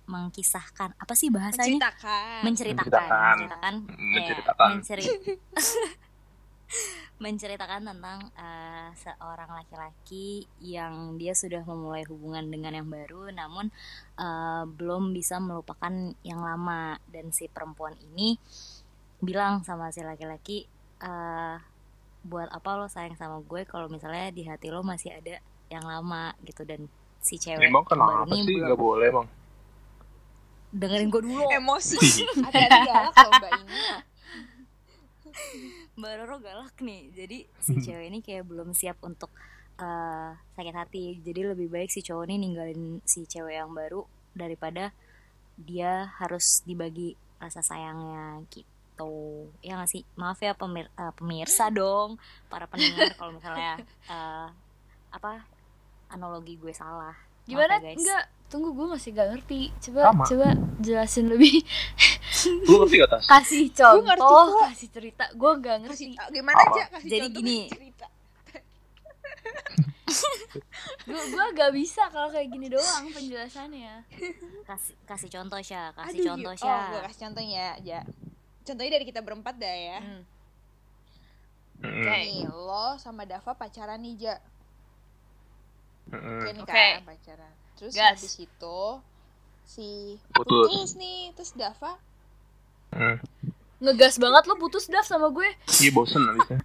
mengkisahkan 0.04 0.94
apa 0.96 1.14
sih 1.16 1.28
bahasanya? 1.32 1.80
Menceritakan. 1.80 2.40
Menceritakan 2.44 2.88
Menceritakan. 2.92 3.36
menceritakan 3.36 3.74
ya, 3.74 3.96
Menceritakan. 3.98 4.68
menceri- 4.76 5.18
menceritakan 7.14 7.86
tentang 7.86 8.18
eh, 8.34 8.90
seorang 8.98 9.50
laki-laki 9.54 10.44
yang 10.60 11.14
dia 11.16 11.32
sudah 11.32 11.62
memulai 11.62 12.02
hubungan 12.04 12.42
dengan 12.50 12.74
yang 12.74 12.88
baru 12.90 13.30
namun 13.30 13.70
eh, 14.18 14.64
belum 14.66 15.14
bisa 15.14 15.38
melupakan 15.38 15.92
yang 16.26 16.40
lama. 16.42 16.98
Dan 17.06 17.30
si 17.30 17.46
perempuan 17.48 17.94
ini 18.12 18.36
bilang 19.22 19.62
sama 19.64 19.88
si 19.94 20.02
laki-laki 20.02 20.66
eh, 21.00 21.56
buat 22.24 22.48
apa 22.50 22.80
lo 22.80 22.88
sayang 22.88 23.14
sama 23.20 23.40
gue 23.44 23.68
kalau 23.68 23.86
misalnya 23.92 24.32
di 24.32 24.48
hati 24.48 24.72
lo 24.72 24.80
masih 24.82 25.14
ada 25.14 25.38
yang 25.70 25.86
lama 25.86 26.34
gitu. 26.42 26.66
Dan 26.66 26.90
si 27.24 27.34
cewek 27.34 27.64
Emang 27.64 27.82
kenapa 27.82 28.20
ini 28.28 28.36
sih? 28.38 28.52
belum- 28.52 28.68
nggak 28.68 28.80
boleh 28.80 29.08
bang? 29.10 29.28
dengerin 30.70 31.06
gue 31.08 31.22
dulu. 31.22 31.46
Emosi. 31.48 31.96
Ada 32.42 32.66
galak 32.82 33.14
loh 33.16 33.30
mbak 33.32 33.50
ini 33.54 33.78
Mbak 35.94 36.12
Roro 36.18 36.36
galak 36.40 36.76
nih. 36.80 37.00
Jadi 37.12 37.38
si 37.56 37.72
cewek 37.80 38.06
ini 38.08 38.18
kayak 38.20 38.44
belum 38.44 38.70
siap 38.72 38.98
untuk 39.00 39.30
eh, 39.76 40.30
sakit 40.52 40.74
hati. 40.74 41.04
Jadi 41.20 41.40
lebih 41.46 41.68
baik 41.68 41.88
si 41.88 42.02
cowok 42.02 42.26
ini 42.26 42.36
ninggalin 42.40 42.82
si 43.04 43.22
cewek 43.24 43.54
yang 43.54 43.70
baru 43.70 44.02
daripada 44.32 44.90
dia 45.56 45.92
harus 46.18 46.60
dibagi 46.62 47.14
rasa 47.38 47.62
sayangnya 47.62 48.42
gitu. 48.48 49.14
Ya 49.60 49.78
nggak 49.78 49.90
sih? 49.90 50.02
Maaf 50.14 50.38
ya 50.38 50.52
pemir- 50.52 50.90
eh, 50.92 51.14
pemirsa 51.14 51.70
dong 51.70 52.18
para 52.48 52.66
pendengar. 52.66 53.14
Kalau 53.14 53.30
misalnya 53.32 53.78
eh, 54.04 54.48
apa 55.08 55.46
analogi 56.14 56.54
gue 56.54 56.70
salah 56.70 57.12
Maaf 57.12 57.44
Gimana? 57.44 57.74
ya, 57.74 57.84
guys. 57.84 57.98
Enggak, 57.98 58.24
tunggu 58.46 58.70
gue 58.72 58.86
masih 58.88 59.10
gak 59.10 59.28
ngerti. 59.30 59.60
Coba 59.78 60.00
Sama. 60.06 60.24
coba 60.24 60.46
jelasin 60.78 61.26
lebih. 61.28 61.60
Lu 62.64 62.74
ngerti 62.80 62.96
gak 62.96 63.10
tas? 63.10 63.24
kasih 63.26 63.64
Gua 63.68 64.00
ngerti 64.00 64.22
contoh, 64.24 64.46
kok. 64.50 64.64
kasih 64.66 64.88
cerita. 64.90 65.24
Gue 65.30 65.52
gak 65.56 65.76
kasih 65.84 66.06
ngerti. 66.08 66.32
gimana 66.32 66.56
Apa? 66.56 66.70
aja 66.70 66.82
kasih 66.90 67.08
Jadi 67.10 67.26
contoh, 67.26 67.38
gini. 67.38 67.58
kasih 67.64 67.92
Gue 71.04 71.20
gue 71.26 71.46
gak 71.52 71.72
bisa 71.74 72.02
kalau 72.08 72.28
kayak 72.30 72.48
gini 72.48 72.66
doang 72.66 73.04
penjelasannya. 73.06 73.94
kasih 74.64 74.94
kasih 75.04 75.28
contoh 75.30 75.60
sya 75.60 75.92
kasih 75.92 76.16
Aduh, 76.16 76.26
contoh 76.30 76.52
oh 76.52 76.56
sya 76.56 76.76
gue 76.88 77.00
kasih 77.04 77.20
contohnya 77.20 77.62
aja 77.74 77.98
contohnya 78.62 78.92
dari 78.92 79.04
kita 79.04 79.20
berempat 79.20 79.54
dah 79.54 79.76
ya 79.76 79.98
Hmm. 80.00 80.22
Oke. 81.76 82.08
nih 82.08 82.48
lo 82.48 82.96
sama 82.96 83.24
Dava 83.24 83.52
pacaran 83.52 84.00
nih 84.00 84.14
ja. 84.18 84.34
Oke 86.06 86.48
nih 86.50 86.62
Oke. 86.62 86.72
kan 86.92 87.04
pacaran 87.04 87.52
terus 87.74 87.92
Gas. 87.92 88.14
habis 88.14 88.34
itu 88.38 88.78
si 89.64 89.88
Putus. 90.30 90.68
putus 90.68 90.90
nih 90.94 91.32
terus 91.32 91.52
Dava 91.52 91.96
Mm. 92.90 93.18
Ngegas 93.80 94.16
banget 94.16 94.44
lo 94.44 94.54
putus 94.54 94.86
Dav 94.86 95.02
sama 95.02 95.26
gue. 95.28 95.50
Iya 95.76 95.90
bosen 95.90 96.22
abisnya. 96.24 96.62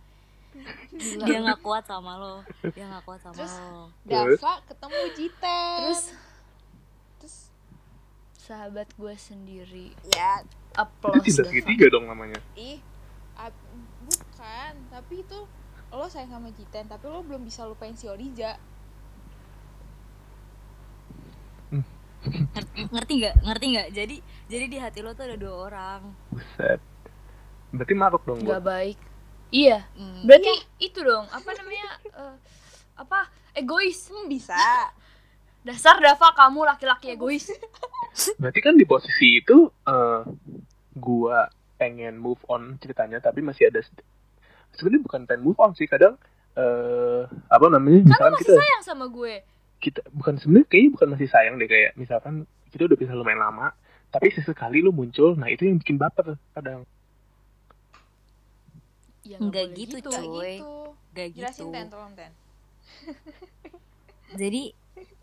Gila. 0.92 1.26
dia 1.26 1.40
nggak 1.42 1.60
kuat 1.60 1.82
sama 1.84 2.14
lo 2.16 2.46
dia 2.68 2.86
nggak 2.86 3.02
kuat 3.02 3.18
sama 3.20 3.34
Terus? 3.36 3.54
lo 3.56 3.90
Terus? 4.04 4.38
Dava 4.38 4.54
ketemu 4.64 5.00
Jiten 5.16 5.80
Terus 5.82 6.04
terus 7.18 7.38
sahabat 8.38 8.88
gue 8.92 9.16
sendiri. 9.16 9.88
ya 10.10 10.42
Itu 10.42 10.78
Applause 10.78 11.24
cinta 11.24 11.42
Dava. 11.42 11.50
segitiga 11.50 11.86
dong 11.90 12.06
namanya. 12.06 12.38
ih 12.54 12.78
ap- 13.36 13.58
bukan 14.04 14.74
tapi 14.90 15.16
itu 15.20 15.40
lo 15.90 16.06
sayang 16.06 16.30
sama 16.32 16.50
Jiten 16.52 16.86
tapi 16.86 17.06
lo 17.06 17.22
belum 17.22 17.42
bisa 17.42 17.64
lupain 17.64 17.94
si 17.94 18.06
Oriza 18.06 18.54
ngerti 22.92 23.12
nggak 23.24 23.36
ngerti 23.48 23.66
nggak 23.72 23.88
jadi 23.96 24.16
jadi 24.52 24.66
di 24.68 24.78
hati 24.78 25.00
lo 25.00 25.16
tuh 25.16 25.24
ada 25.24 25.38
dua 25.40 25.56
orang 25.72 26.02
Buset. 26.30 26.80
Berarti 27.70 27.94
maruk 27.96 28.26
dong 28.26 28.42
Gak 28.44 28.66
baik. 28.66 28.98
Iya. 29.50 29.86
Hmm, 29.94 30.26
Berarti 30.26 30.54
itu 30.78 31.00
dong 31.02 31.26
apa 31.30 31.50
namanya? 31.54 31.88
eh, 32.06 32.36
apa? 32.98 33.30
Egois. 33.54 34.10
hmm, 34.10 34.26
bisa 34.28 34.58
Dasar 35.60 36.00
Dava 36.00 36.34
kamu 36.34 36.66
laki-laki 36.66 37.14
egois. 37.14 37.52
Berarti 38.42 38.60
kan 38.60 38.74
di 38.76 38.84
posisi 38.84 39.38
itu 39.38 39.70
eh 39.86 40.22
gua 40.98 41.48
pengen 41.80 42.20
move 42.20 42.42
on 42.52 42.76
ceritanya 42.84 43.24
tapi 43.24 43.40
masih 43.40 43.72
ada 43.72 43.80
sebenarnya 44.76 45.04
bukan 45.06 45.22
pengen 45.24 45.44
move 45.48 45.60
on 45.62 45.72
sih 45.72 45.88
kadang 45.88 46.20
eh 46.58 47.24
apa 47.48 47.66
namanya 47.70 48.04
Kan 48.18 48.34
masih 48.36 48.50
kita 48.50 48.60
sayang 48.60 48.84
sama 48.84 49.06
gue. 49.08 49.40
Kita 49.80 50.04
bukan 50.12 50.36
sebenarnya 50.38 50.68
kayaknya 50.68 50.92
bukan 50.96 51.08
masih 51.16 51.28
sayang 51.32 51.56
deh 51.56 51.70
kayak 51.72 51.92
misalkan 51.96 52.44
kita 52.70 52.86
udah 52.86 52.98
bisa 53.00 53.16
lumayan 53.16 53.42
lama 53.42 53.72
tapi 54.10 54.30
sesekali 54.34 54.84
lu 54.84 54.92
muncul 54.92 55.34
nah 55.40 55.48
itu 55.48 55.66
yang 55.70 55.78
bikin 55.80 55.98
baper 55.98 56.38
kadang. 56.54 56.84
Ya, 59.22 59.38
Nggak 59.38 59.78
gitu, 59.78 60.02
Nggak 60.02 60.26
Cuy. 60.26 60.58
gitu. 60.58 60.74
Gak 61.14 61.28
jelasin 61.38 61.66
gitu 61.70 61.74
Ten 61.74 61.88
tolong 61.90 62.14
Ten 62.18 62.32
jadi 64.42 64.64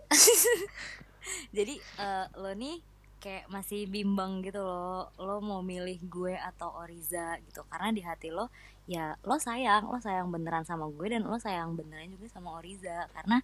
jadi 1.57 1.75
eh, 1.79 2.27
lo 2.39 2.51
nih 2.55 2.79
kayak 3.27 3.51
masih 3.51 3.91
bimbang 3.91 4.39
gitu 4.47 4.63
loh. 4.63 5.11
Lo 5.19 5.43
mau 5.43 5.59
milih 5.65 5.99
gue 6.07 6.39
atau 6.39 6.71
Oriza 6.79 7.43
gitu. 7.43 7.67
Karena 7.67 7.91
di 7.91 8.03
hati 8.07 8.31
lo 8.31 8.55
ya 8.87 9.19
lo 9.27 9.37
sayang. 9.43 9.91
Lo 9.91 9.99
sayang 9.99 10.31
beneran 10.31 10.63
sama 10.63 10.87
gue 10.87 11.07
dan 11.11 11.27
lo 11.27 11.35
sayang 11.43 11.75
beneran 11.75 12.15
juga 12.15 12.31
sama 12.31 12.55
Oriza. 12.55 13.11
Karena 13.11 13.43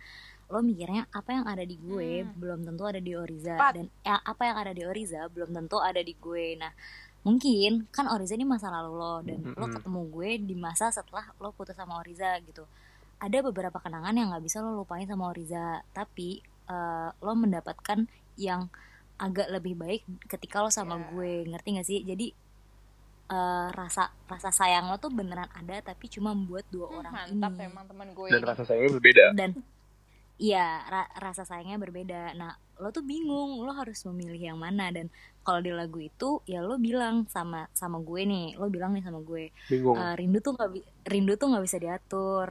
lo 0.52 0.60
mikirnya 0.60 1.08
apa 1.10 1.30
yang 1.32 1.44
ada 1.44 1.64
di 1.64 1.74
gue 1.74 2.20
Hmm. 2.20 2.36
belum 2.36 2.60
tentu 2.62 2.84
ada 2.84 3.00
di 3.00 3.12
Oriza 3.14 3.56
Tepat. 3.56 3.72
dan 3.72 3.86
ya, 4.02 4.20
apa 4.22 4.42
yang 4.44 4.56
ada 4.58 4.70
di 4.70 4.82
Oriza 4.84 5.20
belum 5.26 5.50
tentu 5.50 5.80
ada 5.80 5.96
di 5.98 6.12
gue 6.14 6.46
nah 6.54 6.72
mungkin 7.22 7.88
kan 7.88 8.06
Oriza 8.06 8.34
ini 8.34 8.44
masa 8.44 8.68
lalu 8.68 8.92
lo 8.92 9.14
dan 9.22 9.40
lo 9.48 9.64
Mm-mm. 9.64 9.74
ketemu 9.74 10.00
gue 10.10 10.30
di 10.42 10.54
masa 10.54 10.88
setelah 10.88 11.24
lo 11.36 11.50
putus 11.50 11.72
sama 11.72 11.96
Oriza 11.96 12.36
gitu 12.42 12.68
ada 13.16 13.38
beberapa 13.40 13.78
kenangan 13.78 14.12
yang 14.12 14.28
nggak 14.28 14.42
bisa 14.42 14.58
lo 14.58 14.76
lupain 14.76 15.06
sama 15.06 15.26
Oriza 15.26 15.64
tapi 15.90 16.38
eh, 16.66 17.08
lo 17.16 17.32
mendapatkan 17.34 18.04
yang 18.36 18.68
agak 19.16 19.48
lebih 19.48 19.72
baik 19.74 20.02
ketika 20.26 20.60
lo 20.60 20.68
sama 20.68 20.96
Ya. 20.96 21.06
gue 21.08 21.32
ngerti 21.46 21.68
gak 21.72 21.86
sih 21.86 22.00
jadi 22.02 22.26
eh, 23.28 23.68
rasa 23.70 24.10
rasa 24.26 24.50
sayang 24.50 24.84
lo 24.84 24.98
tuh 24.98 25.08
beneran 25.08 25.48
ada 25.52 25.80
tapi 25.80 26.06
cuma 26.06 26.34
buat 26.34 26.66
dua 26.68 26.86
Hmm, 26.86 26.98
orang 26.98 27.12
mantap 27.14 27.52
ini 27.54 27.64
emang 27.64 27.84
teman 27.86 28.08
gue 28.10 28.28
dan 28.28 28.36
ini. 28.36 28.44
rasa 28.44 28.62
sayangnya 28.62 28.90
berbeda 28.92 29.24
dan 29.32 29.50
iya 30.42 30.82
ra- 30.90 31.12
rasa 31.22 31.46
sayangnya 31.46 31.78
berbeda. 31.78 32.34
Nah 32.34 32.58
lo 32.82 32.90
tuh 32.90 33.06
bingung 33.06 33.62
lo 33.62 33.70
harus 33.78 34.02
memilih 34.10 34.50
yang 34.50 34.58
mana. 34.58 34.90
Dan 34.90 35.06
kalau 35.46 35.62
di 35.62 35.70
lagu 35.70 36.02
itu 36.02 36.42
ya 36.50 36.58
lo 36.66 36.82
bilang 36.82 37.30
sama 37.30 37.70
sama 37.70 38.02
gue 38.02 38.26
nih. 38.26 38.58
Lo 38.58 38.66
bilang 38.66 38.90
nih 38.98 39.06
sama 39.06 39.22
gue 39.22 39.54
bingung. 39.70 39.94
Eh, 39.94 40.14
rindu 40.18 40.42
tuh 40.42 40.58
nggak 40.58 40.70
rindu 41.06 41.32
tuh 41.38 41.46
nggak 41.54 41.64
bisa 41.64 41.78
diatur. 41.78 42.50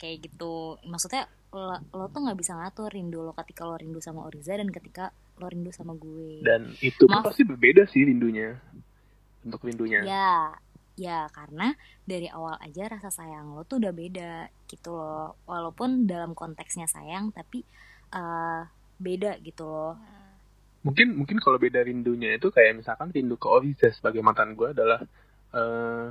Kayak 0.00 0.32
gitu. 0.32 0.80
Maksudnya 0.88 1.28
lo, 1.52 1.76
lo 1.92 2.08
tuh 2.08 2.20
nggak 2.24 2.38
bisa 2.40 2.56
ngatur 2.56 2.88
rindu 2.88 3.20
lo 3.20 3.36
ketika 3.36 3.68
lo 3.68 3.76
rindu 3.76 4.00
sama 4.00 4.24
Oriza 4.24 4.56
dan 4.56 4.72
ketika 4.72 5.12
lo 5.36 5.46
rindu 5.52 5.68
sama 5.76 5.92
gue. 5.92 6.40
Dan 6.40 6.72
itu 6.80 7.04
Maaf. 7.04 7.28
pasti 7.28 7.44
berbeda 7.44 7.84
sih 7.84 8.08
rindunya 8.08 8.56
untuk 9.44 9.60
rindunya. 9.62 10.00
Ya 10.02 10.56
ya 10.96 11.28
karena 11.28 11.76
dari 12.08 12.26
awal 12.32 12.56
aja 12.58 12.88
rasa 12.88 13.12
sayang 13.12 13.52
lo 13.52 13.68
tuh 13.68 13.78
udah 13.78 13.92
beda 13.92 14.48
gitu 14.66 14.96
loh. 14.96 15.36
Walaupun 15.44 16.08
dalam 16.08 16.32
konteksnya 16.32 16.88
sayang 16.88 17.30
tapi 17.30 17.62
eh, 18.10 18.60
beda 18.96 19.38
gitu 19.44 19.68
loh. 19.68 19.94
Mungkin 20.82 21.14
mungkin 21.20 21.38
kalau 21.38 21.60
beda 21.60 21.84
rindunya 21.84 22.40
itu 22.40 22.48
kayak 22.48 22.80
misalkan 22.80 23.12
rindu 23.12 23.36
ke 23.36 23.46
Oriza 23.46 23.92
sebagai 23.92 24.24
mantan 24.24 24.56
gue 24.56 24.72
adalah 24.72 25.04
eh, 25.52 26.06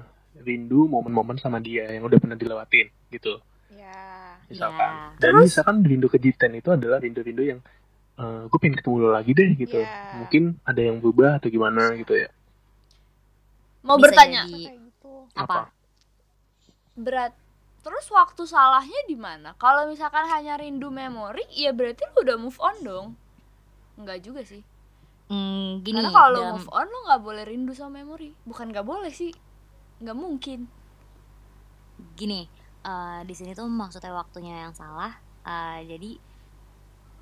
rindu 0.46 0.86
momen-momen 0.86 1.42
sama 1.42 1.58
dia 1.58 1.90
yang 1.90 2.06
udah 2.06 2.22
pernah 2.22 2.38
dilewatin 2.38 2.88
gitu. 3.10 3.42
Ya 3.74 4.38
misalkan. 4.46 4.92
Ya. 4.94 5.18
dan 5.18 5.32
Terus? 5.34 5.46
misalkan 5.50 5.78
rindu 5.82 6.08
ke 6.14 6.22
Jiten 6.22 6.54
itu 6.54 6.70
adalah 6.70 7.02
rindu-rindu 7.02 7.42
yang 7.42 7.60
eh, 8.22 8.42
gue 8.46 8.60
pengen 8.62 8.78
ketemu 8.78 8.96
lo 9.02 9.10
lagi 9.18 9.32
deh 9.34 9.50
gitu. 9.58 9.82
Ya. 9.82 10.22
mungkin 10.22 10.62
ada 10.62 10.82
yang 10.84 11.02
berubah 11.02 11.42
atau 11.42 11.50
gimana 11.50 11.98
gitu 11.98 12.14
ya 12.14 12.30
Mau 13.86 13.96
Bisa 13.96 14.04
bertanya, 14.04 14.42
jadi- 14.44 14.66
kayak 14.66 14.80
gitu 14.84 15.14
apa 15.34 15.70
berat. 16.96 17.34
Terus 17.80 18.10
waktu 18.10 18.44
salahnya 18.44 18.98
di 19.06 19.14
mana? 19.14 19.54
Kalau 19.56 19.86
misalkan 19.86 20.26
hanya 20.26 20.58
rindu 20.58 20.90
memori, 20.90 21.46
ya 21.54 21.70
berarti 21.70 22.02
lu 22.10 22.26
udah 22.26 22.38
move 22.40 22.58
on 22.58 22.76
dong. 22.82 23.08
Enggak 23.94 24.26
juga 24.26 24.42
sih. 24.42 24.66
Hmm, 25.26 25.82
gini 25.82 26.02
Karena 26.02 26.10
kalau 26.12 26.42
dalam- 26.42 26.54
move 26.58 26.70
on 26.72 26.86
lu 26.86 27.00
nggak 27.06 27.22
boleh 27.22 27.44
rindu 27.46 27.72
sama 27.72 28.02
memori. 28.02 28.34
Bukan 28.42 28.74
nggak 28.74 28.82
boleh 28.84 29.10
sih. 29.10 29.30
Nggak 30.00 30.18
mungkin. 30.18 30.60
gini 32.12 32.44
eh, 32.82 33.22
di 33.24 33.32
sini 33.32 33.52
tuh 33.52 33.66
maksudnya 33.66 34.12
waktunya 34.12 34.68
yang 34.68 34.76
salah 34.76 35.16
eh, 35.42 35.80
jadi 35.86 36.12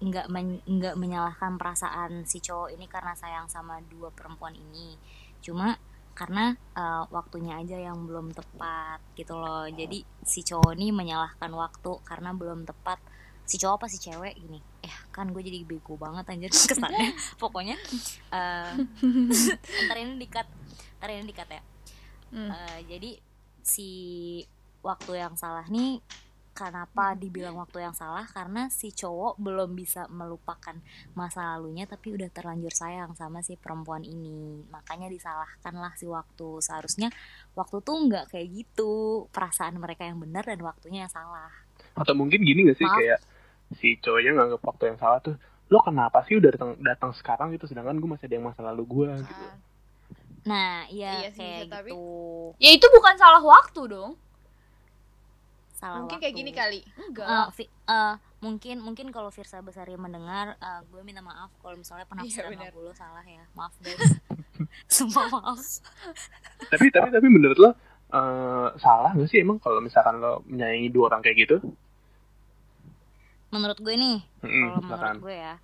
nggak 0.02 0.28
men- 0.28 0.66
nggak 0.66 0.98
menyalahkan 0.98 1.56
perasaan 1.56 2.26
si 2.26 2.42
cowok 2.42 2.74
ini 2.74 2.90
karena 2.90 3.14
sayang 3.14 3.46
sama 3.46 3.78
dua 3.84 4.10
perempuan 4.10 4.52
ini 4.52 4.98
cuma 5.40 5.78
karena 6.14 6.54
eh, 6.78 7.04
waktunya 7.10 7.58
aja 7.58 7.78
yang 7.78 8.06
belum 8.06 8.34
tepat 8.34 9.02
gitu 9.18 9.38
loh. 9.38 9.66
Jadi 9.70 10.06
si 10.22 10.46
cowok 10.46 10.78
ini 10.78 10.94
menyalahkan 10.94 11.52
waktu 11.52 11.92
karena 12.06 12.32
belum 12.34 12.66
tepat. 12.70 13.02
Si 13.44 13.60
cowok 13.60 13.76
apa 13.84 13.88
si 13.90 13.98
cewek? 14.00 14.34
Gini. 14.38 14.62
Eh 14.86 14.96
kan 15.12 15.30
gue 15.34 15.42
jadi 15.42 15.66
bego 15.66 15.98
banget 15.98 16.30
anjir 16.30 16.54
kesannya. 16.72 17.18
Pokoknya 17.42 17.78
eh 18.32 18.72
ntar 19.90 19.98
ini 20.00 20.22
dikat 20.22 20.48
ntar 21.02 21.10
ini 21.12 21.26
dikat 21.28 21.50
ya. 21.50 21.62
Hmm. 22.34 22.50
Eh, 22.50 22.80
jadi 22.90 23.12
si 23.62 23.90
waktu 24.84 25.18
yang 25.18 25.34
salah 25.40 25.66
nih 25.72 26.04
kenapa 26.54 27.14
dibilang 27.14 27.58
waktu 27.58 27.82
yang 27.82 27.92
salah 27.92 28.30
karena 28.30 28.70
si 28.70 28.90
cowok 28.90 29.36
belum 29.36 29.74
bisa 29.74 30.06
melupakan 30.08 30.78
masa 31.12 31.58
lalunya 31.58 31.84
tapi 31.84 32.14
udah 32.14 32.30
terlanjur 32.30 32.70
sayang 32.70 33.14
sama 33.14 33.42
si 33.42 33.58
perempuan 33.58 34.02
ini 34.02 34.62
makanya 34.70 35.10
disalahkan 35.10 35.74
lah 35.74 35.92
si 35.94 36.06
waktu 36.06 36.62
seharusnya 36.62 37.10
waktu 37.52 37.82
tuh 37.82 37.98
nggak 38.00 38.30
kayak 38.30 38.48
gitu 38.54 38.92
perasaan 39.30 39.76
mereka 39.76 40.06
yang 40.06 40.18
benar 40.18 40.46
dan 40.46 40.62
waktunya 40.62 41.04
yang 41.04 41.12
salah 41.12 41.50
Atau 41.94 42.14
mungkin 42.14 42.42
gini 42.42 42.66
gak 42.66 42.78
sih 42.78 42.86
Maaf. 42.86 42.98
kayak 42.98 43.20
si 43.74 43.98
cowoknya 43.98 44.32
nganggap 44.34 44.62
waktu 44.62 44.84
yang 44.88 44.98
salah 44.98 45.20
tuh 45.20 45.34
lo 45.68 45.82
kenapa 45.82 46.22
sih 46.24 46.38
udah 46.38 46.54
datang 46.54 46.72
datang 46.80 47.12
sekarang 47.12 47.50
gitu 47.50 47.66
sedangkan 47.66 47.98
gue 47.98 48.06
masih 48.08 48.30
ada 48.30 48.36
yang 48.38 48.46
masa 48.46 48.62
lalu 48.62 48.84
gue 48.86 49.10
gitu. 49.20 49.42
Kan. 49.42 49.58
nah 50.44 50.86
iya, 50.86 51.26
Iya 51.26 51.30
sih, 51.34 51.40
kayak 51.42 51.66
bisa, 51.66 51.74
tapi- 51.74 51.90
gitu 51.90 52.54
Ya 52.62 52.70
itu 52.72 52.86
bukan 52.92 53.16
salah 53.16 53.42
waktu 53.42 53.82
dong. 53.88 54.14
Salah 55.84 56.00
mungkin 56.00 56.16
waktu. 56.16 56.24
kayak 56.24 56.36
gini 56.38 56.52
kali. 56.52 56.80
Enggak. 56.98 57.52
Vi- 57.54 57.68
eh, 57.68 58.14
mungkin 58.40 58.76
mungkin 58.80 59.08
kalau 59.10 59.28
Firsa 59.28 59.60
Besari 59.60 59.94
mendengar 59.96 60.56
eh, 60.56 60.82
gue 60.86 61.02
minta 61.02 61.20
maaf 61.20 61.52
kalau 61.60 61.76
misalnya 61.76 62.04
penafsiran 62.06 62.50
Iya, 62.50 62.72
lagu 62.72 62.80
lo 62.80 62.94
salah 62.94 63.22
ya. 63.22 63.44
Maaf 63.52 63.76
guys. 63.78 64.00
Sumpah 64.96 65.28
maaf. 65.30 65.60
Tapi 66.70 66.88
tapi 66.88 67.10
tapi 67.10 67.28
menurut 67.28 67.58
lo 67.58 67.70
eh, 68.10 68.68
salah 68.78 69.12
gak 69.12 69.28
sih 69.28 69.40
emang 69.40 69.60
kalau 69.60 69.78
misalkan 69.78 70.18
lo 70.18 70.40
menyayangi 70.46 70.88
dua 70.88 71.12
orang 71.12 71.20
kayak 71.20 71.38
gitu? 71.44 71.58
menurut 73.50 73.78
gue 73.78 73.94
nih 73.94 74.18
Mm-mm, 74.42 74.66
kalau 74.66 74.82
menurut 74.82 75.18
gue 75.22 75.36
ya 75.38 75.56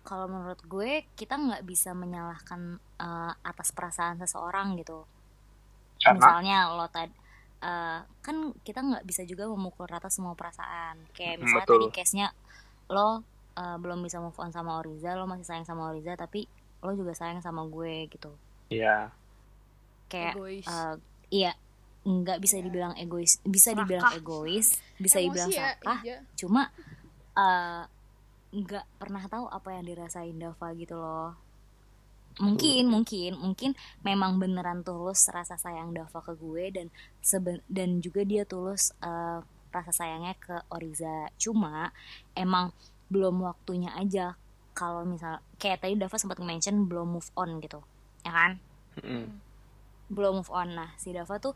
kalau 0.00 0.24
menurut 0.26 0.60
gue 0.64 0.90
kita 1.12 1.36
nggak 1.36 1.62
bisa 1.62 1.92
menyalahkan 1.92 2.60
eh, 2.96 3.32
atas 3.44 3.70
perasaan 3.70 4.16
seseorang 4.16 4.72
gitu. 4.74 5.04
Karena? 6.00 6.16
Misalnya 6.16 6.56
lo 6.72 6.88
tadi 6.88 7.12
kan 8.24 8.36
kita 8.64 8.80
nggak 8.80 9.04
bisa 9.04 9.22
juga 9.28 9.44
memukul 9.44 9.84
rata 9.84 10.08
semua 10.08 10.32
perasaan 10.32 10.96
kayak 11.12 11.44
misalnya 11.44 11.68
betul. 11.68 11.80
tadi 11.84 11.86
case 11.92 12.14
nya 12.16 12.28
lo 12.88 13.20
eh, 13.56 13.76
belum 13.76 14.00
bisa 14.00 14.18
move 14.18 14.36
on 14.40 14.50
sama 14.50 14.80
Oriza 14.80 15.12
lo 15.14 15.28
masih 15.28 15.44
sayang 15.44 15.68
sama 15.68 15.92
Oriza 15.92 16.16
tapi 16.16 16.48
lo 16.80 16.96
juga 16.96 17.12
sayang 17.12 17.44
sama 17.44 17.68
gue 17.68 18.08
gitu 18.08 18.32
ya 18.72 19.12
kayak 20.08 20.34
Egois. 20.40 20.66
eh, 20.66 20.94
iya 21.30 21.52
nggak 22.00 22.40
bisa 22.40 22.56
dibilang 22.64 22.96
egois 22.96 23.36
bisa 23.44 23.76
Serakah. 23.76 23.80
dibilang 23.84 24.08
egois 24.16 24.68
bisa 24.96 25.20
Emosi 25.20 25.28
dibilang 25.28 25.50
ya, 25.52 25.56
serakah 25.60 26.00
iya. 26.00 26.18
cuma 26.32 26.62
eh, 27.36 27.82
nggak 28.50 28.84
pernah 28.96 29.22
tahu 29.28 29.46
apa 29.52 29.68
yang 29.76 29.84
dirasain 29.84 30.34
Dava 30.40 30.68
gitu 30.74 30.96
loh 30.96 31.36
mungkin 32.40 32.88
mungkin 32.88 33.36
mungkin 33.36 33.70
memang 34.00 34.40
beneran 34.40 34.80
tulus 34.80 35.28
rasa 35.28 35.60
sayang 35.60 35.92
Dava 35.92 36.24
ke 36.24 36.32
gue 36.40 36.72
dan 36.72 36.86
seben 37.20 37.60
dan 37.68 38.00
juga 38.00 38.24
dia 38.24 38.48
tulus 38.48 38.96
eh, 39.04 39.44
rasa 39.70 39.92
sayangnya 39.92 40.34
ke 40.40 40.56
Oriza. 40.72 41.28
Cuma 41.36 41.92
emang 42.34 42.72
belum 43.12 43.44
waktunya 43.44 43.92
aja 43.94 44.34
kalau 44.72 45.04
misal 45.04 45.44
kayak 45.60 45.84
tadi 45.84 46.00
Dava 46.00 46.16
sempat 46.16 46.40
mention 46.40 46.88
belum 46.88 47.20
move 47.20 47.30
on 47.36 47.60
gitu 47.60 47.84
ya 48.24 48.32
kan? 48.32 48.52
Mm-mm. 48.98 49.24
belum 50.10 50.42
move 50.42 50.50
on. 50.50 50.74
Nah 50.74 50.90
si 50.96 51.12
Dava 51.12 51.36
tuh 51.38 51.52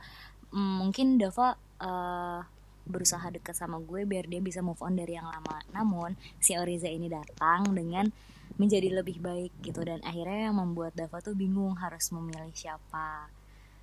mm, 0.53 0.73
mungkin 0.85 1.17
Dava 1.17 1.57
eh, 1.81 2.41
berusaha 2.85 3.25
deket 3.29 3.53
sama 3.53 3.77
gue 3.81 4.05
biar 4.05 4.25
dia 4.25 4.39
bisa 4.39 4.61
move 4.61 4.79
on 4.81 4.95
dari 4.95 5.17
yang 5.17 5.25
lama. 5.25 5.61
Namun 5.73 6.15
si 6.37 6.53
Oriza 6.55 6.87
ini 6.87 7.09
datang 7.09 7.65
dengan 7.71 8.09
menjadi 8.55 8.93
lebih 8.93 9.19
baik 9.19 9.51
gitu. 9.61 9.81
Dan 9.81 10.01
akhirnya 10.01 10.49
yang 10.49 10.57
membuat 10.57 10.93
Dava 10.93 11.19
tuh 11.19 11.33
bingung 11.33 11.75
harus 11.77 12.09
memilih 12.11 12.53
siapa. 12.53 13.29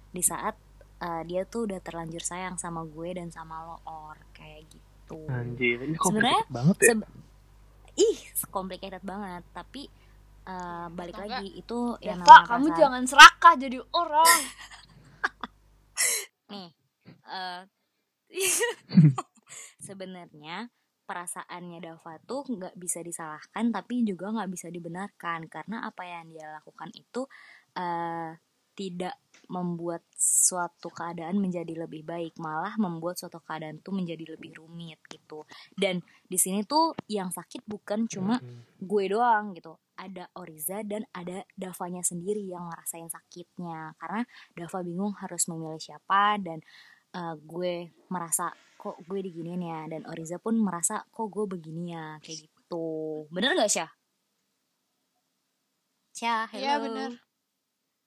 Di 0.09 0.21
saat 0.21 0.53
eh, 0.97 1.21
dia 1.25 1.43
tuh 1.43 1.65
udah 1.65 1.79
terlanjur 1.79 2.21
sayang 2.21 2.55
sama 2.55 2.81
gue 2.85 3.09
dan 3.11 3.27
sama 3.29 3.61
lo 3.63 3.77
or. 3.83 4.15
Kayak 4.31 4.69
gitu. 4.69 5.25
Anjir 5.27 5.75
ini 5.81 5.95
Sebenarnya 5.97 6.41
banget 6.47 6.75
ya. 6.79 6.85
Seb- 6.93 7.09
ih 7.91 8.17
complicated 8.47 9.01
banget. 9.01 9.41
Tapi 9.49 9.81
eh, 10.45 10.85
balik 10.89 11.15
Atau 11.17 11.25
lagi 11.25 11.47
itu 11.51 11.77
yang 11.99 12.21
Dava, 12.21 12.29
namanya 12.29 12.47
kamu 12.47 12.63
perasaan- 12.63 12.79
jangan 12.79 13.03
serakah 13.09 13.53
jadi 13.57 13.77
orang. 13.91 14.39
nih 16.51 16.67
eh 17.23 17.63
sebenarnya 19.87 20.71
perasaannya 21.03 21.83
Dava 21.83 22.15
tuh 22.23 22.47
nggak 22.47 22.79
bisa 22.79 23.03
disalahkan 23.03 23.67
tapi 23.75 24.07
juga 24.07 24.31
nggak 24.31 24.51
bisa 24.51 24.67
dibenarkan. 24.71 25.51
Karena 25.51 25.83
apa 25.83 26.07
yang 26.07 26.31
dia 26.31 26.47
lakukan 26.55 26.89
itu 26.95 27.27
eh 27.75 28.31
tidak 28.71 29.19
membuat 29.51 30.07
suatu 30.15 30.87
keadaan 30.87 31.35
menjadi 31.43 31.83
lebih 31.83 32.07
baik 32.07 32.39
malah 32.39 32.79
membuat 32.79 33.19
suatu 33.19 33.43
keadaan 33.43 33.83
tuh 33.83 33.91
menjadi 33.91 34.39
lebih 34.39 34.55
rumit 34.63 34.97
gitu. 35.11 35.43
Dan 35.75 35.99
di 36.23 36.39
sini 36.39 36.63
tuh 36.63 36.95
yang 37.11 37.29
sakit 37.29 37.67
bukan 37.67 38.07
cuma 38.07 38.39
Mm-mm. 38.39 38.79
gue 38.79 39.03
doang 39.11 39.51
gitu. 39.51 39.75
Ada 39.99 40.31
Oriza 40.39 40.81
dan 40.87 41.03
ada 41.11 41.43
Davanya 41.51 42.01
sendiri 42.01 42.47
yang 42.47 42.71
ngerasain 42.71 43.11
sakitnya. 43.11 43.91
Karena 43.99 44.23
Dava 44.55 44.79
bingung 44.81 45.13
harus 45.19 45.45
memilih 45.51 45.81
siapa 45.81 46.39
dan 46.39 46.63
eh, 47.15 47.35
gue 47.37 47.73
merasa 48.11 48.51
kok 48.79 48.97
gue 49.05 49.19
diginiin 49.21 49.61
ya 49.61 49.79
dan 49.87 50.03
Oriza 50.09 50.41
pun 50.41 50.57
merasa 50.57 51.05
kok 51.13 51.27
gue 51.29 51.45
begini 51.45 51.93
ya 51.93 52.17
kayak 52.17 52.49
gitu 52.49 52.87
bener 53.29 53.53
gak 53.53 53.69
Syah? 53.69 53.91
Syah, 56.11 56.43
hello 56.51 56.63
Iya 56.65 56.75
bener 56.81 57.11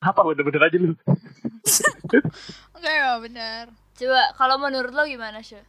apa 0.04 0.20
bener-bener 0.20 0.62
aja 0.68 0.76
lu 0.76 0.92
Enggak 2.76 2.94
ya 2.94 3.16
bener 3.22 3.64
Coba 3.94 4.34
kalau 4.34 4.58
menurut 4.58 4.90
lo 4.90 5.06
gimana, 5.06 5.38
Syah? 5.38 5.62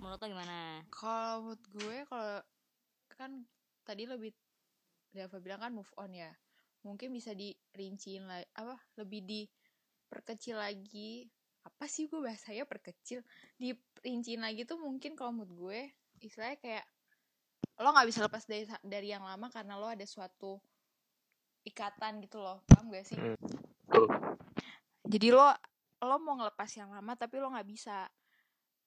menurut 0.00 0.20
lo 0.20 0.28
gimana? 0.32 0.80
Kalau 0.88 1.44
menurut 1.44 1.64
gue 1.76 1.98
kalau 2.08 2.40
kan 3.16 3.30
tadi 3.84 4.08
lebih 4.08 4.32
Dava 5.14 5.38
bilang 5.38 5.60
kan 5.62 5.72
move 5.72 5.92
on 6.00 6.10
ya. 6.10 6.32
Mungkin 6.82 7.14
bisa 7.14 7.36
dirinciin 7.36 8.26
lagi 8.26 8.48
apa 8.56 8.80
lebih 8.96 9.22
diperkecil 9.22 10.58
lagi. 10.58 11.28
Apa 11.64 11.84
sih 11.88 12.06
gue 12.06 12.20
bahasanya 12.20 12.68
perkecil? 12.68 13.24
Dirinciin 13.56 14.44
lagi 14.44 14.68
tuh 14.68 14.76
mungkin 14.76 15.16
kalau 15.16 15.32
menurut 15.32 15.52
gue 15.52 15.80
istilahnya 16.20 16.60
kayak 16.60 16.84
lo 17.80 17.90
nggak 17.90 18.08
bisa 18.08 18.20
lepas 18.22 18.44
dari 18.46 18.64
dari 18.86 19.08
yang 19.10 19.26
lama 19.26 19.50
karena 19.50 19.74
lo 19.74 19.90
ada 19.90 20.04
suatu 20.06 20.60
ikatan 21.64 22.22
gitu 22.22 22.38
loh. 22.38 22.60
Paham 22.68 22.92
gak 22.92 23.08
sih? 23.08 23.18
Hmm. 23.18 23.36
Jadi 25.08 25.32
lo 25.32 25.48
lo 26.04 26.16
mau 26.20 26.36
ngelepas 26.36 26.68
yang 26.76 26.92
lama 26.92 27.12
tapi 27.16 27.40
lo 27.40 27.48
nggak 27.50 27.68
bisa. 27.68 28.06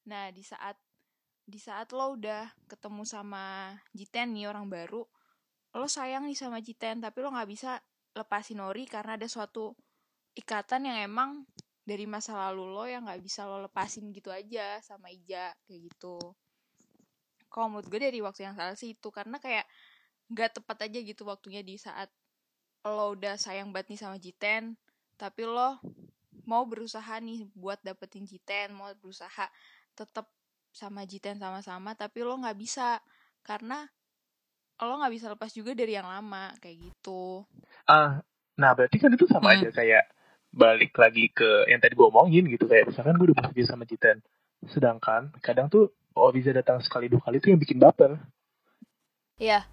Nah 0.08 0.30
di 0.30 0.46
saat 0.46 0.78
di 1.48 1.58
saat 1.58 1.90
lo 1.96 2.14
udah 2.14 2.46
ketemu 2.70 3.04
sama 3.08 3.74
Jiten 3.96 4.36
nih 4.36 4.52
orang 4.52 4.68
baru, 4.68 5.02
lo 5.74 5.88
sayang 5.88 6.28
nih 6.28 6.38
sama 6.38 6.62
Jiten 6.62 7.02
tapi 7.02 7.24
lo 7.24 7.34
nggak 7.34 7.50
bisa 7.50 7.80
lepasin 8.14 8.60
Nori 8.60 8.86
karena 8.90 9.16
ada 9.16 9.30
suatu 9.30 9.74
ikatan 10.38 10.90
yang 10.90 10.98
emang 11.06 11.46
dari 11.88 12.04
masa 12.04 12.36
lalu 12.36 12.64
lo 12.76 12.84
yang 12.84 13.08
nggak 13.08 13.24
bisa 13.24 13.48
lo 13.48 13.64
lepasin 13.64 14.12
gitu 14.12 14.30
aja 14.30 14.84
sama 14.84 15.08
Ija 15.08 15.56
kayak 15.66 15.82
gitu. 15.88 16.20
Kalau 17.48 17.68
menurut 17.72 17.88
gue 17.88 18.00
dari 18.04 18.20
waktu 18.20 18.44
yang 18.44 18.56
salah 18.60 18.76
sih 18.76 18.92
itu 18.94 19.08
karena 19.10 19.40
kayak 19.40 19.64
nggak 20.32 20.60
tepat 20.60 20.78
aja 20.92 21.00
gitu 21.00 21.24
waktunya 21.24 21.64
di 21.64 21.80
saat 21.80 22.12
lo 22.88 23.16
udah 23.16 23.36
sayang 23.40 23.72
banget 23.76 23.96
nih 23.96 24.00
sama 24.00 24.18
Jiten 24.20 24.76
tapi 25.20 25.44
lo 25.48 25.80
mau 26.48 26.64
berusaha 26.64 27.20
nih 27.20 27.48
buat 27.56 27.80
dapetin 27.84 28.24
Jiten 28.28 28.76
mau 28.76 28.92
berusaha 28.96 29.48
tetap 29.98 30.28
sama 30.72 31.04
Jiten 31.04 31.40
sama-sama 31.42 31.96
tapi 31.98 32.24
lo 32.24 32.38
nggak 32.40 32.58
bisa 32.60 33.00
karena 33.44 33.88
lo 34.84 34.94
nggak 35.02 35.14
bisa 35.16 35.28
lepas 35.34 35.52
juga 35.52 35.74
dari 35.74 35.98
yang 35.98 36.08
lama 36.08 36.54
kayak 36.62 36.78
gitu 36.92 37.44
ah 37.90 38.22
nah 38.58 38.72
berarti 38.78 38.98
kan 39.02 39.12
itu 39.14 39.26
sama 39.30 39.54
Hmm. 39.54 39.62
aja 39.62 39.70
kayak 39.74 40.06
balik 40.58 40.92
lagi 40.94 41.30
ke 41.30 41.70
yang 41.70 41.78
tadi 41.78 41.94
gue 41.94 42.04
omongin 42.04 42.50
gitu 42.50 42.66
kayak 42.66 42.90
misalkan 42.90 43.14
gue 43.16 43.30
udah 43.30 43.38
bahagia 43.40 43.66
sama 43.66 43.86
Jiten 43.86 44.20
sedangkan 44.66 45.30
kadang 45.40 45.70
tuh 45.70 45.88
oh 46.12 46.34
bisa 46.34 46.50
datang 46.50 46.82
sekali 46.82 47.06
dua 47.06 47.22
kali 47.22 47.38
tuh 47.38 47.54
yang 47.54 47.62
bikin 47.62 47.78
baper 47.78 48.18
Iya. 49.38 49.70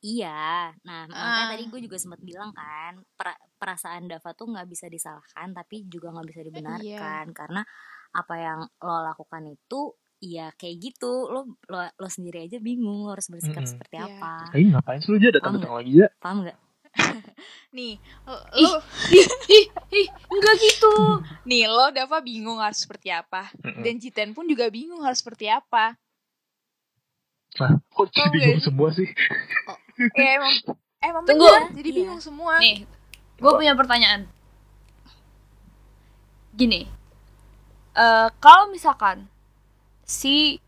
Iya, 0.00 0.72
nah 0.80 1.04
makanya 1.04 1.32
Ah. 1.38 1.50
tadi 1.52 1.64
gue 1.68 1.80
juga 1.84 1.96
sempat 1.96 2.20
bilang 2.20 2.52
kan 2.52 3.04
pera- 3.12 3.40
perasaan 3.56 4.08
Dava 4.08 4.32
tuh 4.32 4.48
nggak 4.48 4.64
bisa 4.64 4.88
disalahkan 4.88 5.52
tapi 5.52 5.84
juga 5.84 6.08
nggak 6.10 6.24
bisa 6.26 6.40
dibenarkan 6.42 7.24
karena 7.32 7.60
apa 8.10 8.34
yang 8.34 8.60
lo 8.80 8.96
lakukan 9.02 9.44
itu 9.46 9.92
ya 10.18 10.52
kayak 10.52 10.76
gitu 10.82 11.28
lo 11.28 11.40
lo, 11.64 11.80
lo 11.86 12.08
sendiri 12.08 12.44
aja 12.44 12.56
bingung 12.58 13.04
lo 13.04 13.12
harus 13.12 13.28
bersikap 13.28 13.60
Mm-mm. 13.60 13.72
seperti 13.72 13.96
Iya. 13.96 14.08
apa 14.10 14.32
Ayo 14.52 14.64
ngapain 14.70 15.00
sih 15.00 15.08
lu 15.08 15.16
aja 15.16 15.28
datang-datang 15.30 15.74
lagi 15.74 15.92
ya 15.94 16.08
paham 16.16 16.36
nggak? 16.44 16.56
nih 17.76 17.96
lo, 18.26 18.36
Ih. 18.52 19.26
Ih, 19.48 19.64
ih, 19.92 20.06
enggak 20.28 20.54
gitu. 20.58 20.90
nih 21.44 21.64
lo 21.66 21.90
Dava 21.90 22.18
bingung 22.18 22.58
harus 22.58 22.82
seperti 22.82 23.08
apa 23.08 23.46
dan 23.54 23.94
Jiten 23.96 24.30
pun 24.30 24.44
juga 24.44 24.66
bingung 24.68 25.00
harus 25.00 25.18
seperti 25.18 25.46
apa 25.46 25.94
Nah, 27.52 27.82
kok 27.88 28.06
jadi 28.08 28.22
Tau 28.22 28.30
gak 28.30 28.32
bingung 28.32 28.56
sih? 28.56 28.64
semua 28.64 28.88
sih? 28.90 29.08
ya 30.14 30.30
emang 30.38 30.54
emang 31.00 31.22
Tunggu. 31.24 31.44
bener, 31.44 31.62
jadi 31.74 31.88
Iya. 31.88 31.96
bingung 31.96 32.20
semua 32.20 32.54
Nih, 32.58 32.76
gue 33.36 33.52
punya 33.52 33.74
pertanyaan. 33.74 34.20
Gini, 36.52 36.86
eh 37.92 38.28
kalau 38.38 38.68
misalkan 38.68 39.26
si 40.02 40.58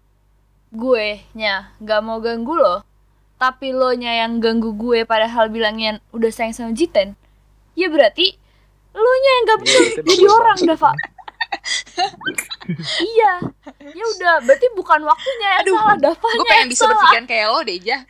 gue 0.70 1.06
nya 1.32 1.70
nggak 1.78 2.00
mau 2.00 2.18
ganggu 2.18 2.54
lo, 2.54 2.82
tapi 3.42 3.74
lo 3.74 3.90
nya 3.92 4.14
yang 4.16 4.38
ganggu 4.38 4.70
gue 4.72 5.02
padahal 5.02 5.50
bilangnya 5.50 5.90
udah 6.10 6.30
sayang 6.30 6.54
sama 6.54 6.70
Jiten, 6.70 7.18
ya 7.74 7.88
berarti 7.88 8.38
lo 8.92 9.10
nya 9.16 9.30
yang 9.32 9.44
gak 9.44 9.58
bener 9.58 9.74
Iya, 9.74 9.82
Jiten 9.88 10.04
jadi 10.06 10.24
orang. 10.28 10.58
Dava. 10.62 10.90
iya, 13.10 13.32
ya 13.84 14.04
udah 14.08 14.34
berarti 14.40 14.66
bukan 14.72 15.00
waktunya 15.02 15.48
yang 15.50 15.60
Aduh, 15.60 15.76
salah, 15.76 15.96
Davanya 15.98 16.38
gue 16.38 16.46
pengen 16.46 16.68
bisa 16.70 16.84
berpikiran 16.86 17.26
kayak 17.26 17.46
lo 17.48 17.60
deh 17.60 17.78
ja 17.78 17.98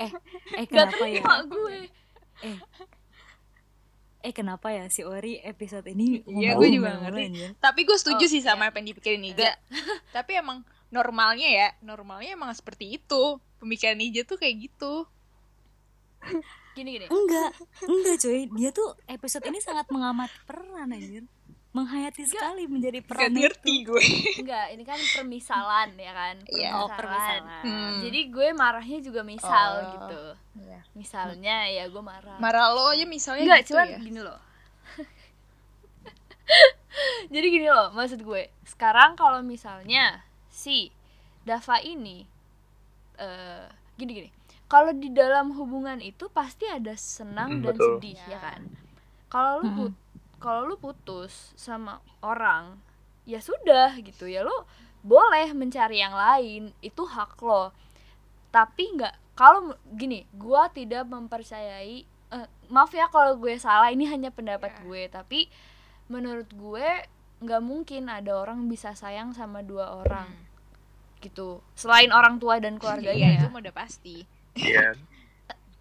eh 0.00 0.10
Gak 0.60 0.66
kenapa 0.66 1.04
ya 1.04 1.14
terima 1.14 1.36
gue. 1.46 1.78
eh 4.20 4.32
kenapa 4.32 4.68
ya 4.68 4.84
si 4.86 5.00
Ori 5.00 5.40
episode 5.40 5.86
ini 5.86 6.20
Iya, 6.24 6.56
gue 6.56 6.68
juga 6.68 7.00
ngerti. 7.00 7.56
tapi 7.56 7.80
gue 7.82 7.96
setuju 7.96 8.20
Oh, 8.20 8.30
sih 8.30 8.40
sama 8.40 8.68
apa 8.68 8.76
yang 8.76 8.90
dipikirin 8.90 9.24
Ija 9.26 9.56
tapi 10.10 10.34
emang 10.34 10.60
normalnya 10.90 11.46
ya 11.46 11.66
normalnya 11.80 12.32
emang 12.32 12.50
seperti 12.50 12.96
itu 12.96 13.36
pemikiran 13.58 13.96
Ija 13.96 14.22
tuh 14.22 14.36
kayak 14.36 14.54
gitu 14.60 15.04
Gini 16.70 16.92
gini. 16.92 17.06
enggak 17.08 17.50
enggak 17.82 18.14
coy 18.18 18.46
dia 18.52 18.68
tuh 18.70 18.94
episode 19.06 19.42
ini 19.44 19.58
sangat 19.58 19.88
mengamati 19.88 20.32
peran 20.44 20.88
anjir 20.88 21.24
menghayati 21.70 22.24
sekali 22.24 22.66
menjadi 22.66 22.98
gak 22.98 23.06
peran 23.06 23.30
ngerti 23.32 23.74
gue 23.84 24.00
Enggak, 24.38 24.64
ini 24.70 24.82
kan 24.82 24.98
permisalan 25.14 25.88
ya 25.94 26.10
kan. 26.10 26.34
Iya. 26.44 26.68
oh 26.74 26.86
permisalan 26.90 27.42
Hmm. 27.62 27.98
Jadi 28.02 28.18
gue 28.26 28.46
marahnya 28.52 28.98
juga 28.98 29.20
misal 29.22 29.68
Oh. 29.78 29.88
gitu. 29.94 30.22
Iya. 30.60 30.78
Misalnya 30.92 31.56
ya 31.70 31.86
gue 31.86 32.02
marah. 32.02 32.36
marah 32.36 32.66
lo 32.70 32.90
aja 32.90 33.06
misalnya 33.06 33.42
Enggak, 33.46 33.58
gitu 33.62 33.70
cuman 33.72 33.86
ya 33.86 33.96
gini 34.00 34.18
loh. 34.18 34.38
Jadi 37.30 37.46
gini 37.48 37.64
loh, 37.64 37.88
maksud 37.92 38.18
gue. 38.18 38.42
Sekarang 38.66 39.14
kalau 39.14 39.38
misalnya 39.40 40.20
si 40.60 40.92
Dava 41.40 41.80
ini 41.80 42.28
eh 43.16 43.64
gini 43.96 44.12
gini. 44.14 44.30
Kalau 44.70 44.92
di 44.94 45.10
dalam 45.10 45.50
hubungan 45.56 45.98
itu 45.98 46.30
pasti 46.30 46.68
ada 46.68 46.94
senang 46.94 47.58
Hmm, 47.58 47.62
dan 47.64 47.74
betul. 47.74 47.96
sedih 47.98 48.16
Ya. 48.16 48.28
ya 48.28 48.38
kan. 48.38 48.60
Kalau 49.26 49.52
lu 49.58 49.64
Mm-mm. 49.64 49.78
put 49.80 49.92
kalau 50.40 50.60
lu 50.64 50.76
putus 50.76 51.52
sama 51.54 52.00
orang, 52.20 52.80
ya 53.24 53.40
sudah 53.40 53.92
gitu 53.98 54.24
ya 54.24 54.40
lo 54.40 54.64
boleh 55.00 55.52
mencari 55.52 56.00
yang 56.00 56.12
lain, 56.12 56.72
itu 56.80 57.02
hak 57.04 57.40
lo. 57.40 57.72
Tapi 58.48 58.84
nggak 58.96 59.14
kalau 59.34 59.72
gini, 59.90 60.24
gua 60.32 60.68
tidak 60.68 61.04
mempercayai 61.04 62.04
eh, 62.30 62.48
maaf 62.68 62.92
ya 62.92 63.08
kalau 63.08 63.36
gue 63.36 63.58
salah, 63.58 63.90
ini 63.90 64.06
hanya 64.06 64.30
pendapat 64.30 64.70
Ya. 64.70 64.80
gue, 64.80 65.02
tapi 65.10 65.40
menurut 66.06 66.46
gue 66.52 66.88
nggak 67.40 67.62
mungkin 67.62 68.06
ada 68.06 68.36
orang 68.36 68.64
bisa 68.66 68.92
sayang 68.92 69.32
sama 69.32 69.60
dua 69.60 69.98
orang 69.98 70.28
gitu. 71.20 71.60
Selain 71.76 72.10
orang 72.10 72.40
tua 72.40 72.56
dan 72.58 72.80
keluarganya 72.80 73.14
iya 73.14 73.36
ya. 73.36 73.40
itu 73.44 73.52
mah 73.52 73.60
udah 73.60 73.76
pasti 73.76 74.16
Iya. 74.56 74.96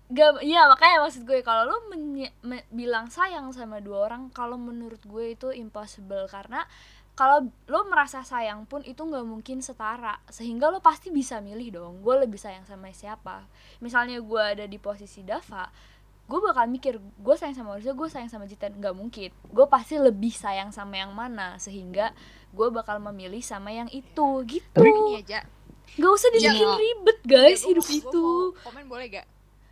Gak, 0.09 0.41
iya 0.41 0.65
makanya 0.65 1.05
maksud 1.05 1.21
gue 1.21 1.45
kalau 1.45 1.69
lu 1.69 1.77
menye- 1.93 2.33
me- 2.41 2.65
bilang 2.73 3.13
sayang 3.13 3.53
sama 3.53 3.77
dua 3.77 4.09
orang, 4.09 4.33
kalau 4.33 4.57
menurut 4.57 4.97
gue 5.05 5.37
itu 5.37 5.53
impossible 5.53 6.25
karena 6.25 6.65
kalau 7.13 7.45
lo 7.69 7.85
merasa 7.85 8.25
sayang 8.25 8.65
pun 8.65 8.81
itu 8.81 8.97
nggak 8.97 9.21
mungkin 9.27 9.61
setara, 9.61 10.17
sehingga 10.31 10.71
lo 10.73 10.81
pasti 10.81 11.13
bisa 11.13 11.37
milih 11.45 11.69
dong, 11.77 11.93
gue 12.01 12.15
lebih 12.25 12.39
sayang 12.41 12.65
sama 12.65 12.89
siapa. 12.89 13.45
Misalnya 13.85 14.17
gue 14.17 14.41
ada 14.41 14.65
di 14.65 14.79
posisi 14.81 15.21
Dava, 15.21 15.69
gue 16.25 16.39
bakal 16.41 16.65
mikir 16.71 16.97
gue 16.97 17.35
sayang 17.37 17.53
sama 17.59 17.77
Orza, 17.77 17.91
gue 17.93 18.09
sayang 18.09 18.31
sama 18.31 18.49
Jitan, 18.49 18.81
nggak 18.81 18.95
mungkin. 18.97 19.29
Gue 19.51 19.65
pasti 19.69 19.99
lebih 20.01 20.31
sayang 20.33 20.73
sama 20.73 20.97
yang 20.97 21.11
mana, 21.13 21.59
sehingga 21.61 22.15
gue 22.49 22.67
bakal 22.69 22.97
memilih 22.99 23.39
sama 23.39 23.69
yang 23.69 23.87
itu 23.87 24.27
gitu. 24.45 24.65
tapi 24.71 24.87
gini 24.87 25.13
aja 25.19 25.41
Gak 25.91 26.11
usah 26.11 26.29
dibikin 26.29 26.53
Iya. 26.61 26.73
ribet 26.75 27.19
guys 27.23 27.59
Ya, 27.59 27.67
hidup 27.67 27.81
mau- 27.81 27.91
gua 27.91 27.99
itu. 28.03 28.25
mau 28.55 28.63
komen 28.63 28.85
boleh 28.87 29.05
gak 29.09 29.27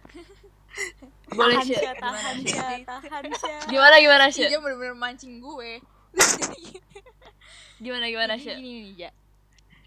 Boleh. 1.29 1.59
Syah, 1.61 1.93
tahan 1.93 2.37
Syah, 2.41 2.79
tahan 2.81 3.23
Syah. 3.33 3.61
Gimana 3.71 3.95
gimana 3.97 4.25
sih? 4.27 4.43
Ija 4.43 4.57
bener-bener 4.57 4.95
mancing 4.95 5.37
gue 5.37 5.71
Gimana 7.77 8.05
gimana 8.07 8.33
sih? 8.35 8.49
gini 8.49 8.61
nih 8.83 8.93
ja 8.99 9.09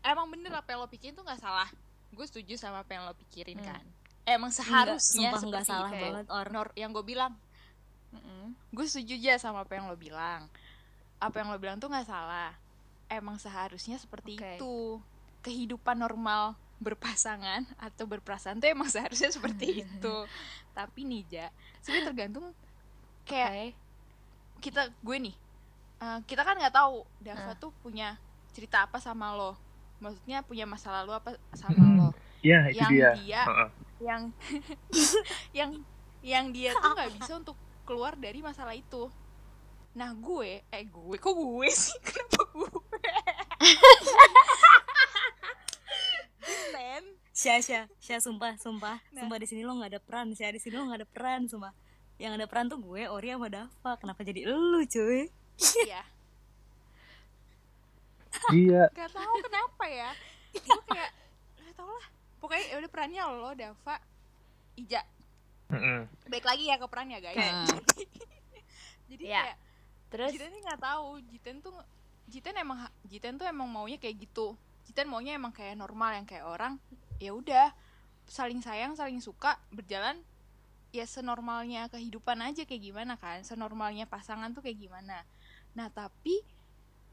emang 0.03 0.31
bener 0.31 0.49
apa 0.51 0.65
yang 0.67 0.81
lo 0.81 0.89
pikirin 0.89 1.13
tuh 1.13 1.21
nggak 1.21 1.39
salah 1.39 1.67
gue 2.11 2.25
setuju 2.25 2.55
sama 2.57 2.81
apa 2.81 2.91
yang 2.91 3.05
lo 3.05 3.15
pikirin 3.19 3.59
Hmm. 3.59 3.67
kan 3.69 3.83
emang 4.25 4.49
seharusnya 4.51 5.29
sumpah 5.29 5.41
nggak 5.43 5.63
seperti 5.63 5.71
salah 5.71 5.91
kayak 5.91 6.05
banget, 6.07 6.27
Or. 6.31 6.47
Nor- 6.49 6.75
yang 6.75 6.91
gue 6.91 7.05
bilang 7.05 7.33
gue 8.71 8.85
setuju 8.85 9.15
aja 9.17 9.35
sama 9.41 9.63
apa 9.63 9.75
yang 9.75 9.87
lo 9.87 9.97
bilang 9.97 10.47
apa 11.19 11.35
yang 11.35 11.49
lo 11.49 11.59
bilang 11.59 11.77
tuh 11.77 11.87
nggak 11.87 12.05
salah 12.05 12.55
emang 13.11 13.37
seharusnya 13.37 13.99
seperti 13.99 14.39
Oke. 14.39 14.57
itu 14.57 14.75
kehidupan 15.41 15.99
normal 15.99 16.55
berpasangan 16.79 17.69
atau 17.77 18.05
berperasaan 18.07 18.57
tuh 18.57 18.71
emang 18.71 18.89
seharusnya 18.89 19.29
seperti 19.29 19.67
itu 19.85 20.17
tapi 20.73 21.03
nih 21.03 21.23
ja 21.29 21.47
sebenarnya 21.79 22.07
tergantung 22.09 22.47
kayak 23.25 23.51
Oke. 23.51 23.67
kita 24.61 24.89
gue 24.97 25.17
nih 25.21 25.37
eh, 25.99 26.19
kita 26.25 26.41
kan 26.41 26.57
nggak 26.57 26.73
tahu 26.73 27.05
Dava 27.19 27.53
Ah. 27.53 27.55
tuh 27.55 27.75
punya 27.79 28.17
cerita 28.51 28.83
apa 28.83 28.97
sama 28.97 29.33
lo 29.33 29.59
maksudnya 29.99 30.41
punya 30.41 30.65
masa 30.65 30.89
lalu 30.91 31.13
apa 31.13 31.31
sama 31.53 31.77
Hmm. 31.77 31.97
lo 31.99 32.09
Iya, 32.41 32.73
itu 32.73 32.81
yang 32.81 32.91
dia. 32.91 33.11
dia 33.15 33.43
Heeh. 33.45 33.69
yang 34.01 34.23
yang 35.59 35.71
yang 36.23 36.45
dia 36.49 36.73
tuh 36.75 36.91
nggak 36.91 37.11
bisa 37.21 37.33
untuk 37.37 37.57
keluar 37.85 38.17
dari 38.17 38.41
masalah 38.41 38.73
itu 38.73 39.13
nah 39.93 40.11
gue 40.13 40.63
eh 40.65 40.85
gue 40.85 41.17
kok 41.17 41.35
gue 41.35 41.69
sih 41.69 41.99
kenapa 42.07 42.43
gue 42.49 42.69
Len 46.71 47.05
Syah, 47.31 47.59
Syah, 47.59 47.85
Syah, 47.97 48.21
sumpah, 48.21 48.53
sumpah, 48.57 49.01
Nah. 49.11 49.19
sumpah 49.19 49.37
di 49.37 49.47
sini 49.47 49.63
lo 49.63 49.73
nggak 49.75 49.91
ada 49.91 50.01
peran, 50.01 50.29
Syah 50.31 50.53
di 50.53 50.61
sini 50.61 50.77
lo 50.77 50.85
nggak 50.85 51.01
ada 51.01 51.09
peran, 51.09 51.49
sumpah. 51.49 51.73
Yang 52.17 52.33
ada 52.37 52.47
peran 52.47 52.69
tuh 52.69 52.77
gue, 52.79 53.09
Ori 53.09 53.33
sama 53.33 53.49
Dava. 53.49 53.93
Kenapa 53.97 54.21
jadi 54.21 54.45
elu, 54.45 54.85
cuy? 54.85 55.25
iya 55.81 56.01
Iya. 58.51 58.83
nggak 58.95 59.11
tahu 59.11 59.35
kenapa 59.43 59.85
ya 59.87 60.11
gue 60.53 60.81
kayak 60.87 61.11
nggak 61.57 61.75
tau 61.75 61.89
lah 61.89 62.07
pokoknya 62.39 62.65
ya 62.65 62.77
udah 62.79 62.91
perannya 62.91 63.23
lo 63.27 63.51
Dava 63.53 63.97
Ija 64.75 65.03
Heeh. 65.69 66.01
baik 66.27 66.43
lagi 66.43 66.65
ya 66.65 66.77
ke 66.77 66.87
perannya 66.87 67.19
guys 67.19 67.37
Hmm. 67.37 67.69
jadi 69.11 69.25
Iya. 69.27 69.41
kayak 69.45 69.59
Terus? 70.11 70.35
Jiten 70.35 70.53
nggak 70.53 70.81
tahu. 70.83 71.23
Jiten 71.31 71.57
tuh 71.63 71.75
Jiten 72.31 72.55
emang 72.59 72.87
Jiten 73.07 73.35
tuh 73.39 73.47
emang 73.47 73.71
maunya 73.71 73.97
kayak 73.97 74.27
gitu. 74.27 74.59
Jiten 74.87 75.07
maunya 75.07 75.39
emang 75.39 75.55
kayak 75.55 75.79
normal 75.79 76.19
yang 76.19 76.27
kayak 76.27 76.47
orang. 76.47 76.77
Ya 77.23 77.31
udah 77.33 77.71
saling 78.27 78.61
sayang 78.61 78.99
saling 78.99 79.23
suka 79.23 79.57
berjalan. 79.71 80.19
Ya 80.91 81.07
senormalnya 81.07 81.87
kehidupan 81.87 82.43
aja 82.43 82.67
kayak 82.67 82.83
gimana 82.83 83.15
kan? 83.15 83.47
Senormalnya 83.47 84.11
pasangan 84.11 84.51
tuh 84.51 84.67
kayak 84.67 84.91
gimana? 84.91 85.23
Nah 85.79 85.87
tapi 85.95 86.43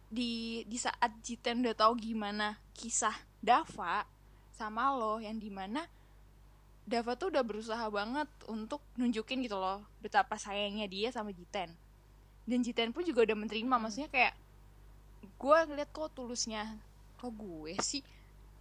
di 0.08 0.64
di 0.66 0.78
saat 0.80 1.12
Jiten 1.22 1.62
udah 1.62 1.76
tahu 1.76 2.00
gimana 2.00 2.56
kisah 2.72 3.14
Dava 3.44 4.08
sama 4.56 4.96
lo 4.96 5.20
yang 5.20 5.36
di 5.36 5.52
mana 5.52 5.84
Dava 6.88 7.20
tuh 7.20 7.28
udah 7.36 7.44
berusaha 7.44 7.84
banget 7.92 8.32
untuk 8.48 8.80
nunjukin 8.96 9.44
gitu 9.44 9.60
loh 9.60 9.84
betapa 10.00 10.40
sayangnya 10.40 10.88
dia 10.88 11.12
sama 11.12 11.36
Jiten 11.36 11.76
dan 12.48 12.64
Jiten 12.64 12.96
pun 12.96 13.04
juga 13.04 13.28
udah 13.28 13.36
menerima 13.36 13.76
maksudnya 13.76 14.08
kayak 14.08 14.34
gue 15.36 15.58
ngeliat 15.68 15.92
kok 15.92 16.16
tulusnya 16.16 16.80
kok 17.20 17.36
gue 17.36 17.76
sih? 17.84 18.02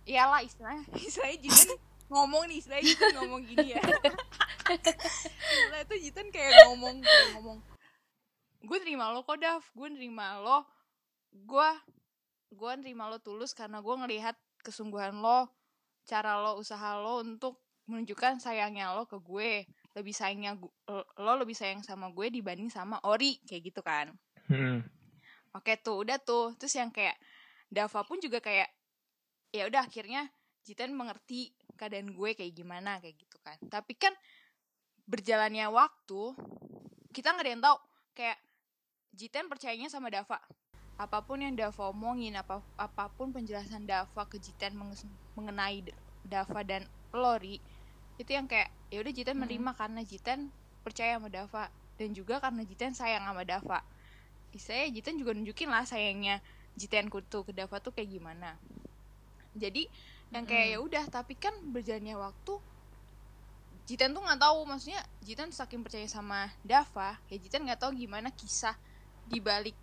Iyalah 0.02 0.42
istilahnya 0.42 0.82
istilahnya 1.06 1.38
Jiten 1.46 1.78
ngomong 2.10 2.42
nih 2.50 2.56
istilahnya 2.58 2.84
Jiten 2.84 3.14
ngomong 3.22 3.40
gini 3.46 3.66
ya. 3.78 3.80
Istilah 5.46 5.80
itu 5.86 5.94
Jiten 6.10 6.26
kayak 6.34 6.66
ngomong 6.66 6.98
kayak 6.98 7.28
ngomong 7.38 7.58
gue 8.66 8.78
terima 8.82 9.14
lo 9.14 9.22
kok 9.22 9.38
Dav. 9.38 9.62
Gue 9.72 9.88
nerima 9.94 10.42
lo 10.42 10.66
gue 11.30 11.70
gue 12.50 12.72
nerima 12.82 13.06
lo 13.06 13.22
tulus 13.22 13.54
karena 13.54 13.78
gue 13.78 13.94
ngelihat 13.94 14.34
kesungguhan 14.66 15.14
lo 15.22 15.46
cara 16.06 16.42
lo 16.42 16.58
usaha 16.58 16.98
lo 16.98 17.22
untuk 17.22 17.62
menunjukkan 17.86 18.42
sayangnya 18.42 18.94
lo 18.98 19.06
ke 19.06 19.18
gue 19.22 19.66
lebih 19.96 20.12
sayangnya 20.12 20.52
gu- 20.60 20.76
lo 21.16 21.32
lebih 21.40 21.56
sayang 21.56 21.80
sama 21.80 22.12
gue 22.12 22.28
dibanding 22.28 22.68
sama 22.68 23.00
Ori 23.08 23.40
kayak 23.48 23.62
gitu 23.72 23.80
kan. 23.80 24.12
Hmm. 24.46 24.84
oke 25.56 25.72
tuh 25.80 26.04
udah 26.04 26.20
tuh. 26.20 26.52
Terus 26.60 26.76
yang 26.76 26.92
kayak 26.92 27.16
Dava 27.72 28.04
pun 28.04 28.20
juga 28.20 28.44
kayak 28.44 28.68
ya 29.50 29.64
udah 29.66 29.88
akhirnya 29.88 30.28
Jiten 30.68 30.92
mengerti 30.92 31.56
keadaan 31.80 32.12
gue 32.12 32.30
kayak 32.36 32.52
gimana 32.52 33.00
kayak 33.00 33.16
gitu 33.16 33.40
kan. 33.40 33.56
Tapi 33.72 33.96
kan 33.96 34.12
berjalannya 35.08 35.64
waktu 35.72 36.36
kita 37.16 37.32
nggak 37.32 37.44
ada 37.48 37.52
yang 37.56 37.64
tahu. 37.64 37.78
Kayak 38.12 38.38
Jiten 39.16 39.48
percayanya 39.48 39.88
sama 39.88 40.12
Dava. 40.12 40.36
Apa 41.00 41.24
pun 41.24 41.40
yang 41.40 41.56
Dava 41.56 41.88
omongin 41.88 42.36
apa 42.36 42.60
apa 42.76 43.08
pun 43.16 43.32
penjelasan 43.32 43.88
Dava 43.88 44.28
ke 44.28 44.36
Jiten 44.36 44.76
mengenai 45.32 45.88
Dava 46.20 46.60
dan 46.60 46.84
Lori 47.16 47.56
itu 48.16 48.30
yang 48.32 48.48
kayak 48.48 48.72
ya 48.88 48.98
udah 49.04 49.12
Jiten 49.12 49.36
menerima 49.36 49.70
karena 49.76 50.00
Jiten 50.02 50.48
percaya 50.80 51.20
sama 51.20 51.28
Dava 51.28 51.68
dan 51.96 52.08
juga 52.12 52.40
karena 52.40 52.62
Jiten 52.64 52.92
sayang 52.96 53.24
sama 53.24 53.42
Dava. 53.44 53.80
Saya 54.56 54.88
Jiten 54.88 55.20
juga 55.20 55.36
nunjukin 55.36 55.68
lah 55.68 55.84
sayangnya 55.84 56.40
Jiten 56.80 57.12
tuh 57.12 57.44
ke 57.44 57.52
Dava 57.52 57.76
tuh 57.76 57.92
kayak 57.92 58.08
gimana. 58.08 58.56
Jadi 59.56 59.88
yang 60.32 60.48
kayak 60.48 60.66
ya 60.76 60.78
udah 60.80 61.04
tapi 61.12 61.36
kan 61.36 61.52
berjalannya 61.72 62.16
waktu 62.16 62.54
Jiten 63.84 64.16
tuh 64.16 64.22
nggak 64.24 64.40
tahu. 64.40 64.58
Maksudnya 64.64 65.00
Jiten 65.20 65.52
saking 65.52 65.84
percaya 65.84 66.08
sama 66.08 66.48
Dava 66.64 67.20
ya 67.28 67.36
Jiten 67.36 67.68
nggak 67.68 67.84
tahu 67.84 67.92
gimana 67.96 68.32
kisah 68.32 68.76
di 69.28 69.42
balik 69.44 69.76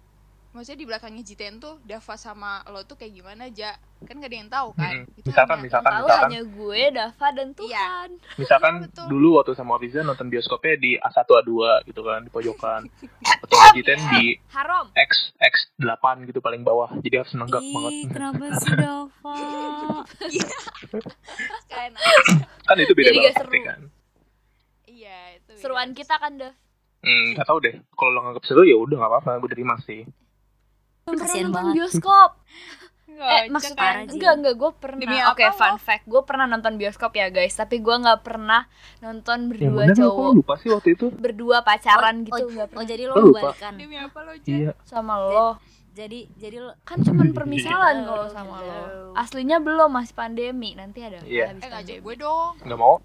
maksudnya 0.53 0.77
di 0.77 0.85
belakangnya 0.85 1.21
Jiten 1.21 1.57
tuh 1.57 1.81
Dava 1.81 2.15
sama 2.15 2.61
lo 2.67 2.81
tuh 2.81 2.93
kayak 2.93 3.09
gimana 3.11 3.45
aja 3.45 3.73
kan 4.03 4.15
gak 4.15 4.27
ada 4.27 4.37
yang 4.37 4.47
tahu 4.47 4.69
kan. 4.73 4.93
Itu 5.13 5.27
Misalkan, 5.27 5.55
hanya- 5.55 5.63
misalkan. 5.63 5.91
tahu 5.91 6.03
misalkan. 6.03 6.23
hanya 6.27 6.41
gue 6.45 6.81
Dava 6.91 7.27
dan 7.29 7.47
Iya. 7.47 7.55
Tuhan 7.55 8.09
Misalkan 8.41 8.73
Iya, 8.73 8.83
betul. 8.85 9.05
dulu 9.09 9.29
waktu 9.35 9.51
sama 9.53 9.73
Riza 9.75 9.99
nonton 10.01 10.27
bioskopnya 10.27 10.75
di 10.77 10.91
A1 10.95 11.17
A2 11.23 11.51
gitu 11.85 12.01
kan 12.01 12.19
di 12.19 12.29
pojokan. 12.29 12.81
Atau 13.43 13.55
nggak 13.55 13.73
Jiten 13.73 13.99
di 14.11 14.23
haram 14.49 14.85
X 14.93 15.11
X8 15.39 16.05
gitu 16.25 16.39
paling 16.39 16.61
bawah. 16.61 16.91
Jadi 16.97 17.15
harus 17.17 17.33
nenggak 17.33 17.59
Ih, 17.59 17.73
banget. 17.73 17.93
kenapa 18.11 18.45
sih 18.55 18.71
Dava? 18.83 19.37
Kalian 21.65 21.93
Kan 22.63 22.75
itu 22.77 22.93
beda 22.93 23.07
Jadi 23.07 23.17
banget 23.17 23.33
gak 23.33 23.39
seru. 23.41 23.61
kan. 23.63 23.81
iya 24.85 25.19
itu 25.35 25.51
seruan 25.57 25.89
kita 25.91 26.15
kan 26.15 26.35
Dav 26.35 26.53
Hmm, 26.99 27.35
gak 27.35 27.43
tau 27.45 27.59
deh. 27.59 27.75
Kalau 27.91 28.09
lo 28.09 28.19
nganggap 28.21 28.43
seru 28.43 28.63
ya 28.63 28.77
udah 28.77 28.95
nggak 28.95 29.11
apa-apa, 29.11 29.31
gue 29.37 29.49
terima 29.49 29.75
sih. 29.81 30.07
Belum 31.05 31.17
pernah 31.17 31.35
nonton 31.37 31.53
banget. 31.53 31.73
bioskop 31.75 32.31
Nggak, 33.05 33.29
eh 33.29 33.41
maksudnya 33.45 33.77
parah, 33.77 34.01
Ji. 34.01 34.11
enggak 34.11 34.33
enggak 34.33 34.55
gue 34.55 34.71
pernah 34.73 35.21
oke 35.29 35.43
apa 35.43 35.53
fun 35.53 35.69
lo? 35.69 35.77
fact 35.77 36.03
gue 36.03 36.21
pernah 36.23 36.45
nonton 36.47 36.73
bioskop 36.75 37.11
ya 37.13 37.27
guys 37.29 37.53
tapi 37.53 37.77
gue 37.77 37.95
nggak 37.95 38.19
pernah 38.21 38.65
nonton 38.99 39.37
berdua 39.47 39.85
aku 39.85 39.93
cowok 39.93 40.29
lupa 40.33 40.53
sih 40.57 40.69
waktu 40.69 40.89
itu. 40.91 41.05
berdua 41.13 41.57
pacaran 41.61 42.15
Oh, 42.17 42.25
gitu 42.25 42.41
oh, 42.41 42.49
nggak 42.49 42.67
oh, 42.71 42.83
jadi 42.83 43.03
lo 43.03 43.13
Lo 43.13 43.21
mau 43.21 43.27
lupa? 43.29 43.41
balikan. 43.51 43.73
demi 43.75 43.97
apa 43.97 44.19
lo 44.19 44.33
Jen? 44.35 44.57
Iya. 44.59 44.71
sama 44.81 45.13
lo 45.19 45.49
Jadi 45.93 46.25
jadi 46.33 46.57
lo 46.57 46.73
kan 46.81 46.97
cuman 46.99 47.29
permisalan 47.31 48.01
kalau 48.01 48.25
sama 48.27 48.55
lo 48.59 49.13
aslinya 49.13 49.57
belum 49.59 49.89
masih 49.89 50.15
pandemi 50.15 50.73
nanti 50.73 50.99
ada 50.99 51.21
Iya. 51.21 51.53
habis 51.53 51.61
eh 51.61 51.69
ngajak 51.69 51.77
pandemi 51.93 52.01
gue 52.01 52.15
dong 52.17 52.53
Nggak 52.59 52.79
mau. 52.79 52.95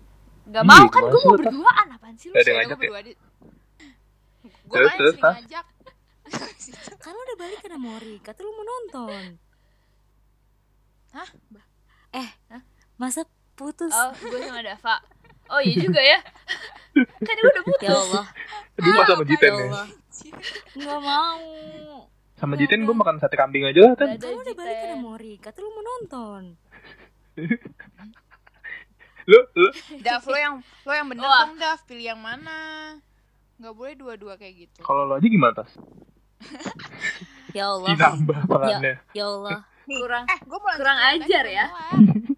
Gak 0.49 0.65
Ih, 0.65 0.69
mau 0.71 0.87
kan 0.89 1.03
gue 1.05 1.21
mau 1.21 1.29
lo, 1.29 1.37
berduaan 1.37 1.87
apaan 1.91 2.17
sih 2.17 2.27
lu 2.27 2.33
Gak 2.33 2.41
ada 2.41 2.53
ngajak 2.55 2.65
ya? 2.71 2.81
berdua 2.81 3.01
di- 3.03 3.19
gue 4.65 4.77
main 4.79 4.89
sering 4.95 5.21
ngajak 5.21 5.65
kan 7.03 7.11
lo 7.11 7.21
udah 7.23 7.39
balik 7.39 7.59
kan 7.61 7.73
sama 7.73 7.89
Ori, 7.97 8.17
kata 8.19 8.41
lo 8.41 8.51
mau 8.51 8.65
nonton. 8.65 9.23
Hah? 11.11 11.29
Eh, 12.13 12.29
masa 12.97 13.25
putus? 13.53 13.91
oh 13.91 14.13
gue 14.15 14.39
sama 14.41 14.63
Dava 14.63 14.97
oh 15.49 15.59
iya 15.59 15.75
juga 15.77 15.99
ya 15.99 16.19
kan 17.27 17.35
gue 17.35 17.51
udah 17.51 17.65
putus 17.65 17.85
Ya 17.85 17.93
Allah, 17.93 18.27
Aduh, 18.77 18.93
pas 18.95 19.07
sama 19.07 19.23
ya 19.23 19.29
Jiten 19.29 19.51
ya. 19.51 19.65
Allah. 19.65 19.87
Nggak 20.75 21.01
mau. 21.01 21.43
Sama 22.35 22.53
Ya 22.55 22.59
Jiten 22.61 22.81
gue 22.85 22.95
makan 22.95 23.17
sate 23.19 23.35
kambing 23.35 23.67
aja 23.67 23.81
lah, 23.83 23.95
Kan 23.95 24.15
lo 24.15 24.39
udah 24.39 24.55
balik 24.55 24.75
kan 24.75 24.87
Jiten. 24.87 24.95
sama 24.95 25.09
Ori, 25.11 25.33
kata 25.39 25.59
lo 25.59 25.69
mau 25.71 25.85
nonton. 25.85 26.43
Lu, 29.29 29.37
lu. 29.55 29.69
Dav 30.01 30.25
lo 30.25 30.39
yang 30.39 30.55
lo 30.83 30.93
yang 30.93 31.05
bener 31.05 31.21
dong 31.21 31.61
Dav 31.61 31.85
pilih 31.85 32.07
yang 32.09 32.17
mana 32.17 32.57
nggak 33.61 33.75
boleh 33.77 33.93
dua-dua 33.93 34.41
kayak 34.41 34.55
gitu 34.65 34.81
Kalau 34.81 35.05
lo 35.05 35.21
aja 35.21 35.29
gimana, 35.29 35.53
Tas? 35.53 35.69
Ya 37.57 37.65
Allah. 37.73 37.89
Ih, 37.91 37.97
nambah 37.97 38.41
perannya. 38.45 38.95
Ya 39.17 39.25
Allah. 39.25 39.65
kurang 39.89 40.29
eh 40.29 40.37
gue 40.45 40.59
mau 40.61 40.77
Kurang 40.77 41.01
ajar 41.01 41.49
aja, 41.49 41.65
ya. 41.65 41.67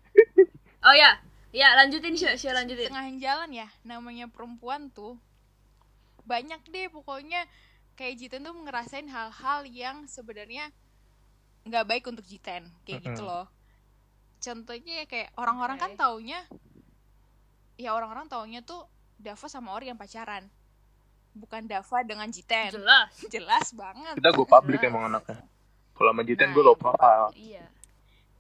oh 0.87 0.95
ya 0.95 1.19
ya 1.51 1.75
lanjutin 1.75 2.15
sih 2.15 2.31
sih 2.39 2.47
lanjutin 2.47 2.95
tengah 2.95 3.11
jalan 3.19 3.51
ya 3.51 3.67
namanya 3.83 4.31
perempuan 4.31 4.87
tuh 4.95 5.19
banyak 6.31 6.63
deh 6.71 6.87
pokoknya 6.95 7.51
kayak 7.99 8.23
Jiten 8.23 8.47
tuh 8.47 8.55
ngerasain 8.55 9.11
hal-hal 9.11 9.67
yang 9.67 10.07
sebenarnya 10.07 10.71
nggak 11.67 11.85
baik 11.91 12.05
untuk 12.07 12.23
Jiten 12.23 12.71
kayak 12.87 13.03
gitu 13.03 13.27
Mm-mm. 13.27 13.35
loh 13.35 13.47
contohnya 14.39 15.03
ya 15.03 15.07
kayak 15.11 15.35
orang-orang 15.35 15.77
kan 15.83 15.93
Oke. 15.93 15.99
taunya 15.99 16.41
ya 17.77 17.99
orang-orang 17.99 18.31
taunya 18.31 18.63
tuh 18.63 18.87
Dava 19.19 19.51
sama 19.51 19.75
Ori 19.75 19.91
yang 19.91 19.99
pacaran 19.99 20.47
bukan 21.33 21.63
Dava 21.65 21.99
dengan 22.03 22.27
Jiten 22.27 22.71
jelas 22.73 23.11
jelas 23.35 23.67
banget 23.73 24.15
Kita 24.17 24.31
gue 24.31 24.47
public 24.47 24.79
Jelas. 24.79 24.91
emang 24.91 25.05
anaknya. 25.07 25.39
Kalau 25.93 26.11
sama 26.11 26.23
Jiten 26.23 26.47
Nah, 26.47 26.55
gue 26.55 26.63
low 26.63 26.73
itu. 26.73 26.81
profile. 26.81 27.29
iya 27.35 27.65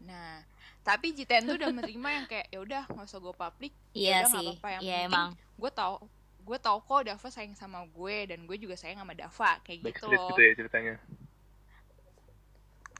nah 0.00 0.40
tapi 0.80 1.12
Jiten 1.12 1.44
tuh 1.44 1.54
udah 1.54 1.70
menerima 1.70 2.08
yang 2.10 2.26
kayak 2.26 2.46
ya 2.48 2.58
udah 2.58 2.82
nggak 2.86 3.04
usah 3.04 3.18
gue 3.18 3.34
publik 3.34 3.72
Iya 3.92 4.00
Yaudah, 4.16 4.20
nggak 4.22 4.30
sih. 4.32 4.48
apa-apa, 4.50 4.68
yang 4.70 4.82
Iya 4.82 4.94
penting 4.96 5.08
emang. 5.08 5.28
gue 5.56 5.70
tau 5.70 5.94
gue 6.40 6.58
tau 6.58 6.78
kok 6.80 7.00
Dava 7.04 7.28
sayang 7.28 7.54
sama 7.54 7.78
gue 7.86 8.16
dan 8.26 8.38
gue 8.42 8.56
juga 8.56 8.74
sayang 8.74 8.98
sama 8.98 9.12
Dava 9.12 9.50
kayak 9.60 9.78
gitu 9.78 9.86
Backstreet 9.86 10.16
loh 10.16 10.28
gitu 10.30 10.40
ya 10.40 10.52
ceritanya. 10.56 10.94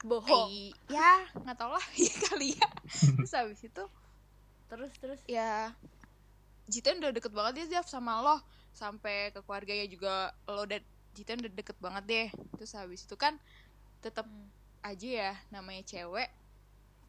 bohong 0.01 0.49
Eh, 0.49 0.73
ya 0.89 1.11
nggak 1.35 1.55
tau 1.55 1.69
lah 1.69 1.85
ya 1.99 2.13
kali 2.23 2.55
ya 2.55 2.69
terus 3.13 3.33
habis 3.33 3.61
itu 3.61 3.83
terus 4.67 4.91
terus 4.95 5.21
ya 5.25 5.69
Jiten 6.65 6.97
udah 6.97 7.11
deket 7.11 7.29
banget 7.29 7.53
dia 7.59 7.75
Dav 7.75 7.85
sama 7.85 8.17
lo 8.17 8.37
sampai 8.71 9.35
ke 9.35 9.39
keluarganya 9.43 9.87
juga 9.87 10.31
lo 10.47 10.63
dan 10.65 10.81
Jiten 11.11 11.43
udah 11.43 11.51
deket 11.51 11.77
banget 11.83 12.03
deh. 12.07 12.27
Terus 12.55 12.71
habis 12.75 13.03
itu 13.03 13.15
kan 13.19 13.35
tetap 13.99 14.25
Hmm. 14.25 14.49
aja 14.81 15.09
ya 15.29 15.31
namanya 15.53 15.85
cewek 15.85 16.29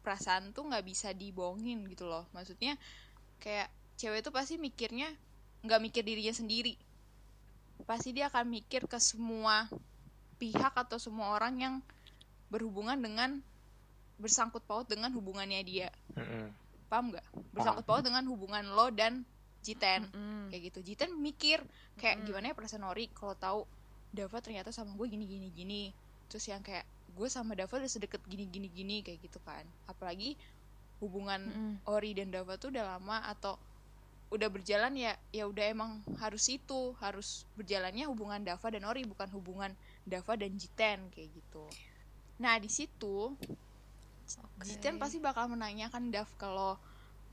perasaan 0.05 0.53
tuh 0.53 0.67
nggak 0.67 0.85
bisa 0.85 1.09
dibohongin 1.15 1.87
gitu 1.89 2.05
loh. 2.05 2.27
Maksudnya 2.35 2.75
kayak 3.39 3.71
cewek 3.95 4.21
tuh 4.21 4.35
pasti 4.35 4.59
mikirnya 4.59 5.09
nggak 5.63 5.81
mikir 5.81 6.03
dirinya 6.03 6.35
sendiri. 6.35 6.75
Pasti 7.87 8.11
dia 8.11 8.27
akan 8.27 8.45
mikir 8.51 8.85
ke 8.85 8.99
semua 8.99 9.65
pihak 10.37 10.75
atau 10.75 10.99
semua 10.99 11.33
orang 11.33 11.55
yang 11.55 11.75
berhubungan 12.51 12.99
dengan 12.99 13.39
bersangkut 14.19 14.61
paut 14.67 14.85
dengan 14.85 15.09
hubungannya 15.15 15.63
dia. 15.65 15.89
Mm-mm. 16.13 16.51
paham 16.91 17.09
nggak? 17.09 17.25
Bersangkut 17.55 17.85
paut 17.89 18.03
dengan 18.05 18.21
hubungan 18.29 18.61
lo 18.69 18.93
dan 18.93 19.25
Jiten. 19.63 20.11
Mm. 20.11 20.51
kayak 20.51 20.61
gitu. 20.69 20.79
Jiten 20.83 21.15
mikir 21.17 21.63
kayak 21.97 22.21
Mm-mm. 22.21 22.27
gimana 22.27 22.51
ya 22.51 22.55
perasaan 22.55 22.83
Nori 22.83 23.07
kalau 23.15 23.33
tahu 23.39 23.59
Dava 24.13 24.37
ternyata 24.43 24.69
sama 24.69 24.93
gue 24.93 25.07
gini 25.09 25.25
gini 25.25 25.47
gini. 25.49 25.83
Terus 26.29 26.45
yang 26.51 26.61
kayak 26.61 26.85
gue 27.15 27.27
sama 27.31 27.55
Dava 27.55 27.79
udah 27.79 27.89
sedekat 27.89 28.21
gini 28.27 28.45
gini 28.45 28.67
gini 28.69 29.01
kayak 29.01 29.23
gitu 29.23 29.39
kan. 29.41 29.63
Apalagi 29.89 30.35
hubungan 31.01 31.41
Mm-mm. 31.41 31.73
Ori 31.89 32.13
dan 32.13 32.29
Dava 32.29 32.59
tuh 32.59 32.69
udah 32.75 32.99
lama 32.99 33.23
atau 33.25 33.57
udah 34.33 34.49
berjalan 34.49 34.97
ya 34.97 35.13
ya 35.29 35.45
udah 35.45 35.61
emang 35.69 36.01
harus 36.17 36.49
itu 36.49 36.97
harus 36.97 37.45
berjalannya 37.53 38.09
hubungan 38.09 38.41
Dava 38.41 38.67
dan 38.73 38.83
Ori 38.89 39.05
bukan 39.05 39.29
hubungan 39.29 39.69
Dava 40.09 40.33
dan 40.33 40.57
Jiten 40.57 41.09
kayak 41.13 41.29
gitu. 41.31 41.65
Nah 42.41 42.57
di 42.57 42.69
situ 42.69 43.37
Jiten 44.63 44.97
pasti 44.97 45.19
bakal 45.19 45.51
menanyakan 45.51 46.09
Dav 46.09 46.29
kalau 46.39 46.79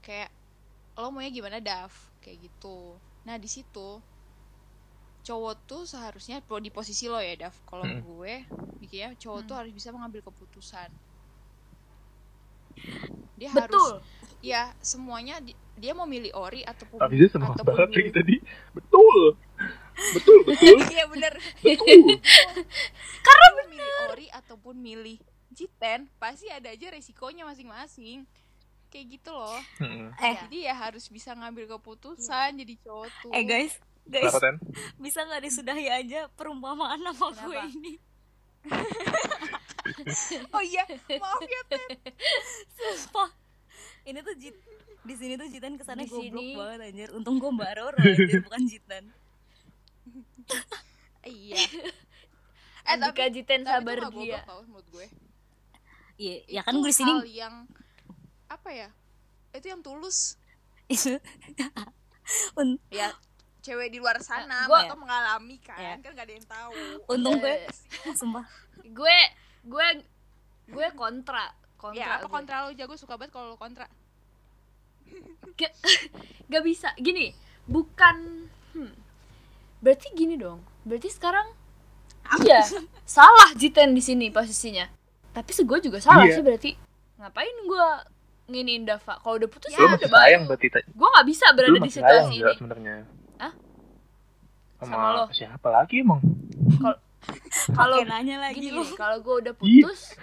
kayak 0.02 0.28
lo 0.98 1.08
maunya 1.14 1.30
gimana 1.30 1.62
Dav 1.62 1.94
kayak 2.20 2.38
gitu. 2.42 2.96
Nah 3.22 3.36
di 3.36 3.46
situ 3.46 4.00
cowok 5.20 5.54
tuh 5.64 5.82
seharusnya 5.84 6.40
di 6.40 6.70
posisi 6.70 7.04
lo 7.04 7.18
ya 7.18 7.36
Dav. 7.38 7.54
Kalau 7.64 7.84
Mm. 7.84 8.00
gue 8.00 8.34
mikirnya 8.78 9.12
cowok 9.14 9.40
tuh 9.44 9.54
harus 9.54 9.70
bisa 9.70 9.90
mengambil 9.90 10.20
keputusan. 10.22 10.88
Dia 13.36 13.48
harus 13.50 13.66
betul. 13.66 13.92
ya 14.40 14.72
semuanya 14.80 15.40
di- 15.40 15.56
dia 15.76 15.92
mau 15.92 16.04
milih 16.04 16.32
Ori 16.34 16.60
ataupun 16.62 17.00
Abisnya 17.00 17.28
semangat 17.30 17.56
ataupun 17.56 17.68
banget 17.70 17.88
kayak 17.88 18.00
milih- 18.00 18.16
tadi. 18.16 18.36
Betul. 18.72 19.18
Betul, 20.16 20.38
betul, 20.48 20.76
iya 20.86 21.04
bener. 21.06 21.32
Betul. 21.58 22.20
karena 23.26 23.46
milih 23.66 23.92
Ori 24.08 24.26
ataupun 24.30 24.74
milih 24.76 25.18
Jiten 25.50 26.06
pasti 26.16 26.46
ada 26.46 26.70
aja 26.70 26.88
resikonya 26.88 27.42
masing-masing 27.42 28.24
kayak 28.90 29.06
gitu 29.12 29.30
loh 29.30 29.56
Mm-mm. 29.78 30.10
Eh. 30.12 30.34
jadi 30.36 30.58
ya 30.66 30.74
harus 30.76 31.06
bisa 31.06 31.30
ngambil 31.32 31.70
keputusan 31.70 32.54
jadi 32.54 32.74
cowok 32.80 33.08
tuh 33.20 33.30
Eh 33.30 33.44
guys, 33.44 33.72
guys, 34.04 34.28
Kenapa, 34.28 34.58
bisa 34.96 35.22
nggak 35.22 35.42
disudahi 35.42 35.86
aja 35.88 36.26
perumpamaan 36.30 36.98
sama 37.00 37.26
gue 37.30 37.38
Kenapa? 37.54 37.70
ini? 37.70 37.94
oh 40.50 40.60
iya 40.60 40.84
maaf 41.12 41.40
ya 41.40 41.60
Ten 41.66 41.80
Sumpah. 42.70 43.30
Ini 44.02 44.20
tuh 44.20 44.34
Jit 44.34 44.56
di 45.00 45.14
sini 45.14 45.32
tuh 45.34 45.46
Jitan 45.46 45.74
kesannya 45.74 46.04
Di 46.04 46.10
goblok 46.10 46.28
sini- 46.36 46.52
banget 46.54 46.80
anjir. 46.84 47.08
Untung 47.12 47.36
gue 47.36 47.48
Mbak 47.48 47.72
Roro 47.74 47.96
anjir 47.96 48.40
bukan 48.46 48.62
Jitan. 48.66 49.04
iya 51.22 51.60
Andika 52.90 53.28
Jiten 53.28 53.62
tapi 53.62 53.70
sabar 53.76 53.94
itu 53.94 54.02
nggak 54.02 54.12
dia 54.18 54.20
goblok 54.36 54.42
tau 54.44 54.60
menurut 54.66 54.88
gue 54.90 55.06
Iya, 56.18 56.36
ya 56.44 56.60
kan 56.60 56.76
gue 56.76 56.84
di 56.84 56.92
sini 56.92 57.08
hal 57.08 57.24
yang 57.24 57.54
apa 58.50 58.68
ya? 58.68 58.88
Itu 59.50 59.66
yang 59.68 59.80
tulus. 59.80 60.34
Itu. 60.86 61.16
Un- 62.58 62.78
ya 62.88 63.10
cewek 63.60 63.88
di 63.88 63.98
luar 63.98 64.16
sana 64.20 64.64
Gua- 64.64 64.82
atau 64.82 64.96
mengalami 64.96 65.58
kan 65.58 65.76
Ya. 65.76 65.94
kan 65.96 66.10
gak 66.12 66.24
ada 66.24 66.32
yang 66.32 66.46
tahu. 66.46 66.72
Untung 67.08 67.36
gue 67.38 67.54
Eh, 67.68 68.14
sumpah. 68.18 68.46
Gue 68.84 69.18
gue 69.62 69.86
gue 70.66 70.86
kontra 70.92 71.50
kontra 71.76 71.96
ya 71.96 72.16
apa 72.16 72.24
gue. 72.24 72.32
kontra 72.32 72.56
lo 72.62 72.72
jago 72.72 72.94
suka 72.94 73.14
banget 73.14 73.32
kalau 73.32 73.52
lo 73.52 73.56
kontra. 73.56 73.86
Gak, 75.54 75.72
gak 76.50 76.62
bisa. 76.62 76.94
Gini 76.96 77.34
bukan 77.64 78.46
hmm, 78.72 78.92
berarti 79.80 80.08
gini 80.12 80.34
dong. 80.34 80.62
Berarti 80.82 81.08
sekarang 81.08 81.50
iya 82.40 82.62
salah 83.04 83.50
Jiten 83.54 83.92
di 83.92 84.00
sini 84.00 84.30
posisinya. 84.30 84.86
Tapi 85.30 85.50
se 85.50 85.62
gue 85.62 85.78
juga 85.80 85.98
salah 85.98 86.24
Iya. 86.24 86.34
sih 86.34 86.42
berarti. 86.42 86.70
Ngapain 87.18 87.56
gue 87.60 87.86
nginiin 88.50 88.82
Dava 88.82 89.14
kalau 89.16 89.38
udah 89.38 89.46
putus 89.46 89.70
Ya, 89.70 89.78
lu 89.78 89.80
ya, 89.80 89.88
masih 89.88 89.98
udah 90.00 90.10
baik 90.10 90.22
sayang 90.24 90.42
berarti 90.44 90.66
gue 90.90 91.08
nggak 91.08 91.26
bisa 91.26 91.46
berada 91.50 91.78
di 91.78 91.90
situasi 91.90 92.02
sayang 92.02 92.28
ini 92.28 92.40
nggak 92.40 92.56
sebenarnya 92.58 92.94
Hah? 93.38 93.52
sama, 94.76 94.90
Sama 94.90 95.08
lo? 95.12 95.24
siapa 95.30 95.68
lagi 95.70 95.96
emang 96.00 96.20
kalau 97.70 97.96
Pakai 98.00 98.08
nanya 98.08 98.36
lagi 98.40 98.58
gini 98.62 98.82
kalau 98.94 99.18
gue 99.18 99.34
udah 99.40 99.52
Iya. 99.54 99.84
putus 99.86 100.00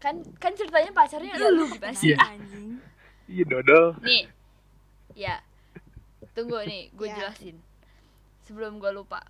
kan 0.00 0.14
kan 0.36 0.52
ceritanya 0.54 0.90
pacarnya 0.90 1.32
ada 1.34 1.48
lu 1.50 1.68
gimana 1.68 1.92
sih 1.92 2.12
Iya. 2.12 2.16
Anjing. 2.18 2.80
iya 3.26 3.44
dodol 3.44 3.86
nih 4.00 4.24
ya 5.12 5.36
tunggu 6.32 6.56
nih 6.62 6.88
gue 6.90 7.06
Ya. 7.06 7.16
jelasin 7.20 7.60
sebelum 8.40 8.80
gue 8.80 8.88
lupa 8.90 9.20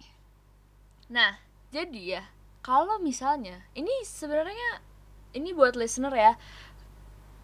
nah 1.06 1.42
jadi 1.70 2.18
ya 2.18 2.22
kalau 2.60 2.98
misalnya 2.98 3.66
ini 3.72 3.90
sebenarnya 4.02 4.78
ini 5.32 5.50
buat 5.50 5.74
listener 5.74 6.10
ya. 6.10 6.32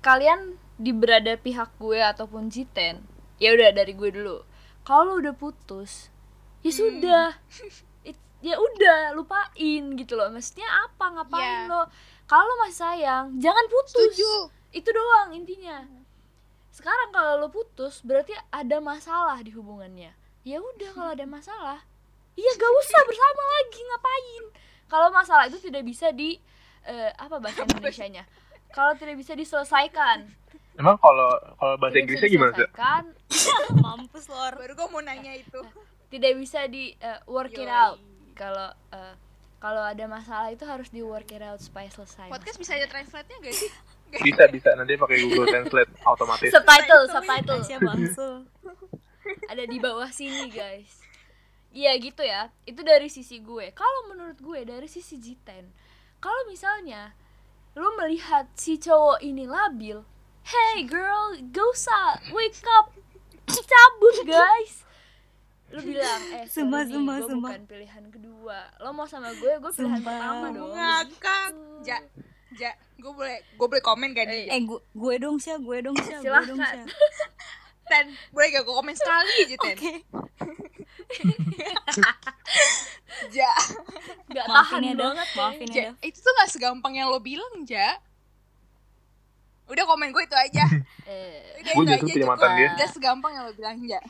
Kalian 0.01 0.55
di 0.77 0.93
berada 0.93 1.35
pihak 1.35 1.75
gue 1.77 1.99
ataupun 1.99 2.47
Jiten 2.47 3.03
ya 3.37 3.53
udah 3.53 3.73
dari 3.73 3.93
gue 3.93 4.11
dulu. 4.11 4.45
Kalau 4.83 5.19
udah 5.19 5.35
putus 5.35 6.09
ya 6.63 6.71
Hmm. 6.71 6.79
sudah. 6.79 7.27
It- 8.03 8.23
ya 8.39 8.55
udah 8.57 9.13
lupain 9.13 9.83
gitu 9.95 10.15
loh. 10.15 10.31
Maksudnya 10.31 10.67
apa? 10.87 11.05
Ngapain 11.13 11.67
Ya. 11.67 11.69
lo? 11.69 11.83
Kalau 12.27 12.53
masih 12.61 12.79
sayang 12.79 13.25
jangan 13.39 13.67
putus. 13.67 13.93
Setuju. 14.15 14.33
Itu 14.71 14.89
doang 14.91 15.33
intinya. 15.33 15.83
Sekarang 16.71 17.09
kalau 17.09 17.41
lo 17.41 17.49
putus 17.49 18.05
berarti 18.05 18.37
ada 18.53 18.79
masalah 18.79 19.41
di 19.41 19.51
hubungannya. 19.51 20.13
Ya 20.47 20.63
udah 20.63 20.91
kalau 20.93 21.11
ada 21.11 21.27
masalah 21.27 21.83
iya 22.37 22.53
gak 22.53 22.73
usah 22.85 23.01
bersama 23.03 23.43
lagi 23.59 23.81
ngapain? 23.83 24.45
Kalau 24.87 25.09
masalah 25.09 25.49
itu 25.49 25.59
tidak 25.59 25.83
bisa 25.83 26.13
di 26.13 26.37
eh, 26.87 27.11
apa 27.19 27.37
bahasa 27.43 27.67
Indonesia 27.67 28.07
nya 28.07 28.25
kalau 28.73 28.93
tidak 28.99 29.17
bisa 29.17 29.33
diselesaikan. 29.33 30.27
Emang 30.77 31.01
kalau 31.01 31.33
kalau 31.57 31.75
bahasa 31.81 31.97
tidak 31.97 32.03
Inggrisnya 32.05 32.29
gimana 32.29 32.51
sih 32.53 32.65
diselesaikan. 32.65 33.05
Mampus 33.85 34.25
lor. 34.29 34.53
baru 34.55 34.73
gue 34.75 34.89
mau 34.91 35.03
nanya 35.03 35.33
itu. 35.37 35.61
tidak 36.07 36.39
bisa 36.39 36.71
di 36.71 36.95
eh, 37.03 37.21
work 37.27 37.53
it 37.57 37.67
Yoi. 37.67 37.75
out. 37.75 37.99
Kalau 38.39 38.71
eh, 38.95 39.15
kalau 39.57 39.83
ada 39.83 40.05
masalah 40.07 40.55
itu 40.55 40.63
harus 40.63 40.93
di 40.93 41.03
work 41.03 41.27
it 41.35 41.43
out 41.43 41.59
supaya 41.59 41.91
selesai. 41.91 42.31
Podcast 42.31 42.59
bisa 42.61 42.79
ada 42.79 42.87
translate 42.87 43.27
nya 43.27 43.39
gak 43.43 43.57
sih 43.57 43.71
bisa 44.13 44.45
bisa. 44.51 44.71
Nanti 44.79 44.95
pakai 44.95 45.17
Google 45.27 45.49
Translate 45.53 45.91
otomatis. 46.07 46.51
Subtitle 46.53 47.05
subtitle. 47.11 47.61
Ada 49.53 49.65
di 49.67 49.79
bawah 49.83 50.11
sini 50.11 50.47
guys. 50.51 51.03
Iya 51.75 51.93
gitu 51.99 52.23
ya. 52.23 52.49
Itu 52.65 52.87
dari 52.87 53.11
sisi 53.11 53.43
gue. 53.43 53.75
Kalau 53.75 54.15
menurut 54.15 54.39
gue 54.39 54.61
dari 54.63 54.87
sisi 54.87 55.19
Jiten 55.19 55.67
kalau 56.27 56.43
misalnya 56.51 57.15
lu 57.79 57.87
melihat 57.95 58.51
si 58.59 58.75
cowok 58.83 59.23
ini 59.23 59.47
labil 59.47 60.03
hey 60.43 60.83
girl 60.83 61.39
gak 61.55 61.67
usah 61.71 62.19
wake 62.35 62.59
up 62.67 62.91
cabut 63.47 64.17
guys 64.27 64.83
lu 65.71 65.87
bilang 65.87 66.23
eh 66.35 66.43
nih, 66.43 66.51
sumpah, 66.51 66.83
gue 66.83 66.99
sumpah. 66.99 67.51
bukan 67.55 67.63
pilihan 67.71 68.05
kedua 68.11 68.59
lo 68.83 68.91
mau 68.91 69.07
sama 69.07 69.31
gue 69.39 69.55
gue 69.55 69.71
pilihan 69.71 70.03
Sumpah. 70.03 70.19
pertama 70.19 70.47
dong 70.51 70.71
ngakak 70.75 71.51
ja 71.87 71.99
ja 72.59 72.71
gue 72.75 73.13
boleh 73.15 73.39
gue 73.55 73.67
boleh 73.71 73.85
komen 73.87 74.11
gak 74.11 74.27
nih 74.27 74.51
Eh 74.51 74.61
gue 74.67 74.83
gue 74.83 75.15
dong 75.23 75.39
sih, 75.39 75.55
gue 75.55 75.79
dong 75.79 75.95
sih, 76.03 76.11
gue 76.11 76.27
dong 76.27 76.59
Silahkan. 76.59 76.75
sih. 76.75 76.95
dan 77.87 78.05
boleh 78.35 78.49
gak 78.51 78.63
gue 78.67 78.75
komen 78.75 78.95
sekali 78.99 79.31
aja 79.47 79.57
ten 79.63 79.77
Oke. 79.79 79.93
Ja. 83.33 83.53
Gak 84.29 84.47
tahan 84.47 84.81
ya 84.83 84.93
dong, 84.93 85.15
banget. 85.15 85.29
Maafin 85.35 85.69
ja 85.71 85.83
ya. 85.83 85.91
Itu 86.03 86.19
tuh 86.21 86.33
gak 86.37 86.51
segampang 86.53 86.95
yang 86.95 87.09
lo 87.09 87.19
bilang 87.23 87.65
ja. 87.65 87.97
Udah 89.67 89.83
komen 89.83 90.15
gue 90.15 90.25
itu 90.25 90.37
aja. 90.37 90.65
Eh, 91.07 91.63
udah 91.63 91.71
Gue 91.71 91.85
itu 91.87 91.93
aja 91.95 92.03
punya 92.03 92.15
cukup. 92.19 92.31
mantan 92.35 92.51
dia. 92.59 92.71
udah 92.75 92.89
segampang 92.91 93.31
yang 93.31 93.45
lo 93.47 93.53
bilang 93.55 93.79
ja. 93.87 94.03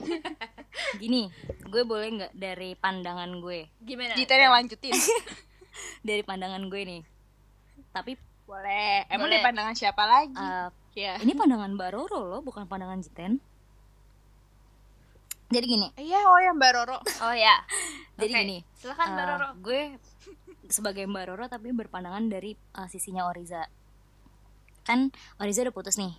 Gini, 1.02 1.28
gue 1.68 1.82
boleh 1.84 2.08
nggak 2.08 2.32
dari 2.32 2.72
pandangan 2.72 3.36
gue, 3.36 3.68
gimana? 3.84 4.16
Yang 4.16 4.52
lanjutin. 4.56 4.96
Dari 6.08 6.24
pandangan 6.24 6.72
gue 6.72 6.80
nih. 6.88 7.02
Tapi 7.92 8.16
boleh. 8.48 9.04
Emang 9.12 9.28
Boleh. 9.28 9.36
dari 9.36 9.44
pandangan 9.44 9.74
siapa 9.76 10.08
lagi? 10.08 10.40
Eh, 10.40 10.68
ya 10.96 11.20
ini 11.20 11.36
pandangan 11.36 11.76
Mbak 11.76 11.90
Roro 11.92 12.20
loh, 12.24 12.40
bukan 12.40 12.64
pandangan 12.64 12.96
Jiten. 13.04 13.44
Jadi 15.46 15.66
gini, 15.68 15.88
iya 15.96 16.26
oh 16.26 16.40
yang 16.42 16.58
mbak 16.58 16.74
Roro 16.74 16.98
oh 16.98 17.34
ya 17.34 17.54
jadi 18.18 18.32
Oke, 18.32 18.42
gini. 18.42 18.58
silakan 18.74 19.06
Mbak 19.08 19.22
eh, 19.22 19.28
Roro 19.30 19.48
gue 19.60 19.80
sebagai 20.66 21.06
Mbak 21.06 21.24
Roro 21.24 21.44
tapi 21.46 21.70
berpandangan 21.70 22.26
dari 22.26 22.50
eh, 22.52 22.88
sisinya 22.88 23.24
Oriza. 23.24 23.62
Kan 24.82 25.14
Oriza 25.38 25.62
udah 25.62 25.70
putus 25.70 25.96
nih 25.96 26.10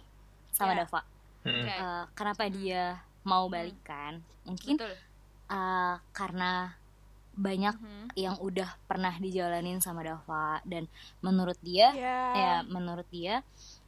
sama 0.52 0.74
Ya. 0.74 0.78
Dava. 0.82 1.02
Mm-mm. 1.44 1.60
Oke. 1.60 1.76
Eh, 1.76 2.04
kenapa 2.13 2.44
dia 2.48 3.04
mau 3.24 3.48
balikan? 3.48 4.24
Mungkin 4.44 4.80
betul 4.80 4.96
eh, 5.48 5.96
karena 6.12 6.72
banyak 7.38 7.76
Mhm. 7.78 8.06
yang 8.18 8.36
udah 8.40 8.80
pernah 8.88 9.13
dijalanin 9.13 9.78
sama 9.78 10.02
Dava 10.02 10.63
dan 10.63 10.88
menurut 11.20 11.60
dia 11.62 11.92
ya 11.94 12.18
ya 12.34 12.54
menurut 12.63 13.06
dia 13.12 13.44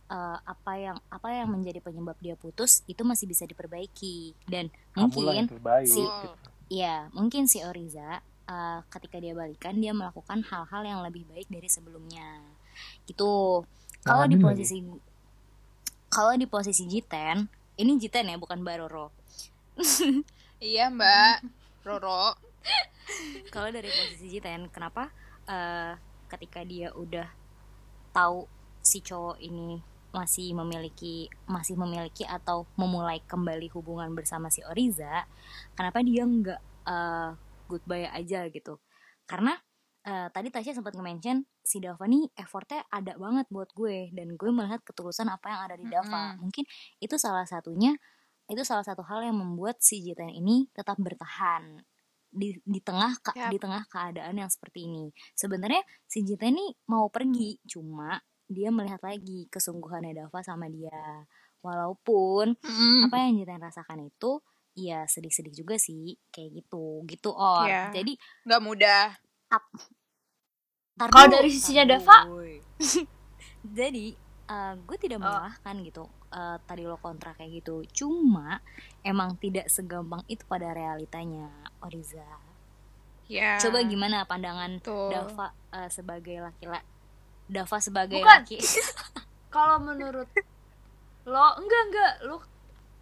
eh, 0.10 0.38
apa 0.42 0.72
yang 0.76 0.98
apa 1.08 1.28
yang 1.32 1.48
menjadi 1.50 1.80
penyebab 1.80 2.18
dia 2.20 2.36
putus 2.36 2.82
itu 2.86 3.02
masih 3.06 3.30
bisa 3.30 3.46
diperbaiki. 3.46 4.34
Dan 4.46 4.68
Kamu 4.92 4.98
lah 4.98 5.06
mungkin 5.06 5.24
yang 5.38 5.50
terbaik 5.50 5.88
si- 5.88 6.02
gitu. 6.02 6.30
ya 6.70 7.10
mungkin 7.14 7.46
si 7.46 7.62
Oriza 7.64 8.20
eh, 8.50 8.80
ketika 8.90 9.18
dia 9.18 9.34
balikan 9.34 9.78
dia 9.78 9.94
melakukan 9.94 10.42
hal-hal 10.44 10.82
yang 10.84 11.00
lebih 11.02 11.26
baik 11.30 11.48
dari 11.48 11.70
sebelumnya. 11.70 12.42
Gitu. 13.06 13.64
Kalau 14.02 14.26
di 14.26 14.38
posisi 14.40 14.80
kalau 16.10 16.34
di 16.34 16.48
posisi 16.50 16.90
Jiten 16.90 17.46
ini 17.78 17.96
Jiten 17.96 18.28
ya 18.28 18.36
bukan 18.36 18.60
Baroro 18.66 19.14
iya 20.60 20.92
mbak. 20.92 21.46
Roro. 21.88 22.36
Kalau 23.54 23.72
dari 23.72 23.88
posisi 23.88 24.28
Jiten 24.28 24.68
kenapa 24.68 25.08
eh, 25.48 25.96
ketika 26.28 26.62
dia 26.62 26.92
udah 26.92 27.26
tahu 28.12 28.44
si 28.80 29.00
cowok 29.00 29.40
ini 29.40 29.80
masih 30.10 30.58
memiliki 30.58 31.30
masih 31.46 31.78
memiliki 31.78 32.26
atau 32.26 32.66
memulai 32.76 33.22
kembali 33.30 33.70
hubungan 33.78 34.10
bersama 34.18 34.50
si 34.50 34.66
Oriza 34.66 35.30
kenapa 35.78 36.02
dia 36.02 36.26
nggak 36.26 36.62
eh, 36.90 37.30
goodbye 37.70 38.10
aja 38.10 38.50
gitu 38.50 38.82
karena 39.30 39.54
eh, 40.02 40.28
tadi 40.34 40.50
Tasya 40.50 40.74
sempat 40.74 40.98
nge-mention 40.98 41.46
si 41.62 41.78
Dava 41.78 42.10
nih 42.10 42.26
effortnya 42.34 42.82
ada 42.90 43.14
banget 43.22 43.46
buat 43.54 43.70
gue 43.78 44.10
dan 44.18 44.34
gue 44.34 44.50
melihat 44.50 44.82
ketulusan 44.82 45.30
apa 45.30 45.46
yang 45.54 45.62
ada 45.70 45.76
di 45.78 45.86
Dava 45.86 46.34
Mm-mm. 46.34 46.42
mungkin 46.42 46.66
itu 46.98 47.16
salah 47.22 47.46
satunya 47.46 47.94
itu 48.50 48.66
salah 48.66 48.82
satu 48.82 49.06
hal 49.06 49.22
yang 49.22 49.38
membuat 49.38 49.78
si 49.78 50.02
Jitan 50.02 50.34
ini 50.34 50.66
tetap 50.74 50.98
bertahan 50.98 51.86
di 52.30 52.58
di 52.62 52.82
tengah 52.82 53.18
Yap. 53.22 53.50
di 53.54 53.58
tengah 53.58 53.86
keadaan 53.90 54.38
yang 54.38 54.50
seperti 54.50 54.86
ini 54.90 55.10
sebenarnya 55.38 55.82
si 56.06 56.26
Jitan 56.26 56.58
ini 56.58 56.74
mau 56.90 57.10
pergi 57.14 57.62
cuma 57.66 58.18
dia 58.50 58.70
melihat 58.70 59.00
lagi 59.00 59.46
kesungguhannya 59.48 60.18
Dava 60.18 60.42
sama 60.42 60.66
dia. 60.68 61.24
Walaupun 61.62 62.58
Mm. 62.58 63.08
apa 63.08 63.16
yang 63.20 63.38
Jitan 63.38 63.62
rasakan 63.62 64.00
itu 64.04 64.42
ya 64.74 65.04
sedih-sedih 65.06 65.54
juga 65.54 65.76
sih 65.76 66.16
kayak 66.30 66.64
gitu 66.64 67.04
gitu 67.04 67.30
or 67.30 67.68
Iya. 67.68 67.92
jadi 67.94 68.14
nggak 68.44 68.62
mudah. 68.64 69.04
Tar 70.96 71.08
Kalau 71.10 71.28
dari 71.30 71.48
sisinya 71.48 71.84
Dava? 71.86 72.28
jadi 73.78 74.06
eh, 74.50 74.74
gue 74.78 74.98
tidak 74.98 75.20
Oh. 75.20 75.24
menyalahkan 75.24 75.76
gitu 75.84 76.04
eh, 76.30 76.58
tadi 76.64 76.84
lo 76.84 76.96
kontra 76.96 77.34
kayak 77.34 77.60
gitu. 77.60 77.84
Cuma 77.92 78.62
emang 79.02 79.36
tidak 79.36 79.68
segampang 79.68 80.24
itu 80.26 80.42
pada 80.46 80.72
realitanya 80.72 81.50
Oriza 81.80 82.24
ya 83.30 83.62
coba 83.62 83.86
gimana 83.86 84.26
pandangan 84.26 84.82
tuh 84.82 85.14
Dava 85.14 85.54
eh, 85.70 85.90
sebagai 85.90 86.42
laki-laki 86.42 86.88
Dava 87.50 87.78
sebagai 87.82 88.22
Bukan. 88.22 88.46
laki 88.46 88.58
kalau 89.56 89.82
menurut 89.82 90.30
lo 91.26 91.58
enggak 91.58 91.82
enggak 91.90 92.14
lo 92.24 92.38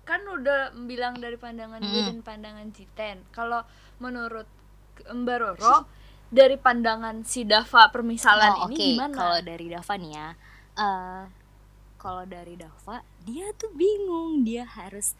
kan 0.01 0.23
udah 0.23 0.71
bilang 0.87 1.19
dari 1.19 1.35
pandangan 1.35 1.79
gue 1.79 1.99
Mm. 1.99 2.07
dan 2.07 2.19
pandangan 2.21 2.67
Jiten 2.71 3.17
kalau 3.29 3.61
menurut 3.99 4.47
Mbak 5.03 5.37
Roro 5.37 5.83
dari 6.27 6.55
pandangan 6.55 7.21
si 7.21 7.43
Dava 7.43 7.87
permisalan 7.87 8.51
Oh, 8.57 8.67
ini 8.67 8.75
oke. 8.75 8.83
gimana 8.95 9.13
Kalau 9.13 9.39
dari 9.41 9.67
Dava 9.67 9.93
nih 9.95 10.11
ya, 10.11 10.27
eh, 10.75 11.23
kalau 11.97 12.23
dari 12.23 12.55
Dava 12.55 12.97
dia 13.21 13.51
tuh 13.53 13.71
bingung 13.71 14.41
dia 14.41 14.63
harus 14.63 15.15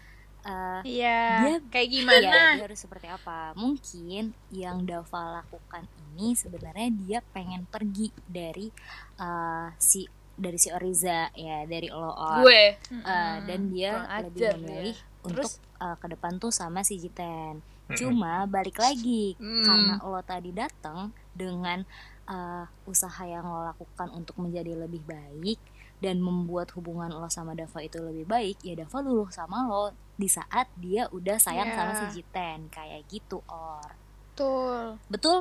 eh, 0.48 0.82
Iya. 0.96 1.18
Dia- 1.42 1.64
Kayak 1.68 1.84
Iya, 1.86 1.94
gimana? 1.94 2.36
dia 2.54 2.64
harus 2.64 2.80
seperti 2.80 3.08
apa? 3.08 3.52
Mungkin 3.54 4.24
yang 4.50 4.78
Dava 4.82 5.22
lakukan 5.38 5.84
ini 6.10 6.32
sebenarnya 6.34 6.88
dia 6.98 7.20
pengen 7.28 7.64
pergi 7.66 8.08
dari 8.26 8.72
eh, 9.18 9.68
si 9.78 10.08
dari 10.34 10.56
si 10.56 10.70
Oriza 10.70 11.30
ya, 11.32 11.66
dari 11.66 11.90
lo 11.90 12.08
Or. 12.08 12.40
gue 12.40 12.78
Eh, 12.80 13.36
dan 13.44 13.60
dia 13.68 13.92
kurang 14.00 14.24
lebih 14.24 14.40
ajar 14.40 14.54
memilih 14.56 14.96
dia. 14.96 15.26
untuk 15.26 15.50
Terus? 15.50 15.78
eh, 15.78 15.96
ke 15.96 16.08
depan 16.08 16.34
tuh 16.38 16.52
sama 16.52 16.82
si 16.82 16.96
Jiten. 16.96 17.60
Cuma 17.90 18.44
balik 18.46 18.78
lagi 18.78 19.34
Hmm. 19.36 19.64
karena 19.64 19.94
lo 20.00 20.20
tadi 20.22 20.52
datang 20.52 21.00
dengan 21.32 21.82
eh, 22.26 22.66
usaha 22.84 23.24
yang 23.24 23.44
lo 23.44 23.64
lakukan 23.66 24.12
untuk 24.12 24.36
menjadi 24.38 24.76
lebih 24.78 25.00
baik 25.02 25.56
dan 25.98 26.18
membuat 26.18 26.70
hubungan 26.72 27.10
lo 27.10 27.26
sama 27.28 27.52
Dava 27.52 27.80
itu 27.80 27.98
lebih 27.98 28.24
baik, 28.24 28.62
ya 28.62 28.76
Dava 28.76 28.98
luluh 29.00 29.30
sama 29.30 29.66
lo 29.66 29.90
di 30.14 30.28
saat 30.28 30.70
dia 30.76 31.10
udah 31.10 31.38
sayang 31.38 31.70
sama 31.72 31.92
Iya. 31.92 32.00
si 32.04 32.22
Jiten 32.22 32.68
kayak 32.68 33.06
gitu 33.08 33.42
or. 33.46 33.86
Betul. 34.30 35.02
Betul? 35.08 35.38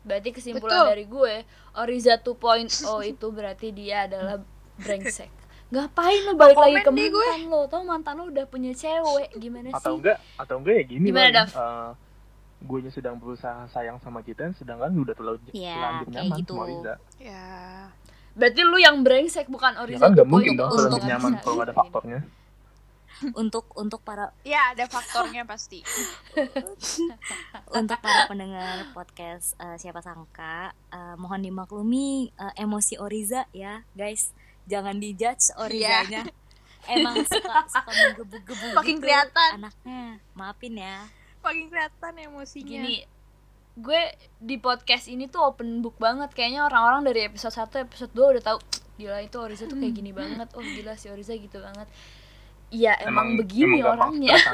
berarti 0.00 0.30
kesimpulan 0.30 0.72
Betul. 0.72 0.86
dari 0.88 1.04
gue 1.06 1.34
Oriza 1.76 2.16
2.0 2.16 2.72
itu 3.04 3.26
berarti 3.28 3.68
dia 3.70 4.08
adalah 4.08 4.40
brengsek 4.78 5.28
ngapain 5.68 6.24
lo 6.24 6.32
balik 6.32 6.56
lagi 6.56 6.80
ke 6.80 6.88
deh 6.88 7.08
gue. 7.12 7.20
mantan 7.20 7.44
lo 7.44 7.60
tau 7.68 7.82
mantan 7.84 8.14
lo 8.16 8.24
udah 8.26 8.48
punya 8.48 8.72
cewek 8.72 9.36
gimana 9.36 9.68
atau 9.70 9.92
sih 9.92 10.00
enggak 10.00 10.18
atau 10.38 10.54
enggak 10.56 10.74
ya 10.74 10.84
gini 10.86 11.04
Gimana. 11.04 11.28
Dav? 11.34 11.48
Eh, 11.52 11.90
gue 12.58 12.78
sedang 12.88 13.20
berusaha 13.20 13.68
sayang 13.68 14.00
sama 14.00 14.24
Jiten 14.24 14.56
sedangkan 14.56 14.96
udah 14.96 15.12
terlalu 15.12 15.36
Iya, 15.52 15.76
terlanjur 15.76 16.08
nyaman 16.08 16.38
gitu. 16.40 16.52
sama 16.54 16.64
Riza 16.64 16.94
Ya. 17.20 17.46
Berarti 18.38 18.60
lu 18.62 18.78
yang 18.78 19.02
brengsek 19.02 19.46
bukan 19.46 19.74
ya 19.74 19.80
Oriza 19.82 20.00
kan 20.00 20.14
nggak 20.14 20.24
2.0 20.24 20.30
mungkin 20.30 20.52
dong. 20.54 20.70
untuk- 20.70 21.02
nyaman 21.04 21.32
kalau 21.38 21.60
ada 21.60 21.74
faktornya. 21.80 22.20
Untuk 23.34 23.66
untuk 23.74 23.98
para 24.00 24.30
Ya, 24.40 24.70
ada 24.70 24.86
faktornya 24.86 25.42
pasti. 25.42 25.82
untuk 27.74 27.98
para 27.98 28.26
pendengar 28.26 28.86
podcast 28.92 29.58
eh, 29.58 29.74
siapa 29.76 29.98
sangka 29.98 30.70
eh, 30.88 31.14
mohon 31.16 31.42
dimaklumi 31.42 32.30
eh, 32.30 32.54
emosi 32.56 32.94
Oriza 32.96 33.42
ya 33.50 33.82
guys. 33.92 34.30
Jangan 34.64 34.96
dijudge 34.96 35.50
Orizanya. 35.56 36.28
Emang 36.88 37.20
suka 37.22 37.66
suka 37.66 37.90
menggebu-gebu 37.90 38.66
Makin 38.72 38.96
gitu 38.96 39.02
kelihatan. 39.02 39.50
anaknya. 39.58 40.02
Maafin 40.32 40.74
ya. 40.78 40.96
Makin 41.40 41.64
kelihatan 41.66 42.12
emosinya. 42.22 42.70
gini 42.80 42.96
gue 43.78 44.02
di 44.42 44.58
podcast 44.58 45.06
ini 45.06 45.30
tuh 45.30 45.54
open 45.54 45.78
book 45.80 45.94
banget 46.02 46.34
kayaknya 46.34 46.66
orang-orang 46.66 47.06
dari 47.06 47.30
episode 47.30 47.54
1 47.54 47.86
episode 47.86 48.10
2 48.10 48.34
udah 48.34 48.42
tahu 48.42 48.58
gila 48.98 49.22
itu 49.22 49.38
Oriza 49.38 49.70
tuh 49.70 49.78
kayak 49.78 49.94
gini 49.94 50.10
banget 50.10 50.50
oh 50.58 50.62
gila 50.62 50.98
si 50.98 51.06
Oriza 51.06 51.38
gitu 51.38 51.62
banget 51.62 51.86
Iya 52.68 53.00
emang, 53.00 53.40
begini 53.40 53.80
gampang 53.80 54.12
orangnya. 54.12 54.36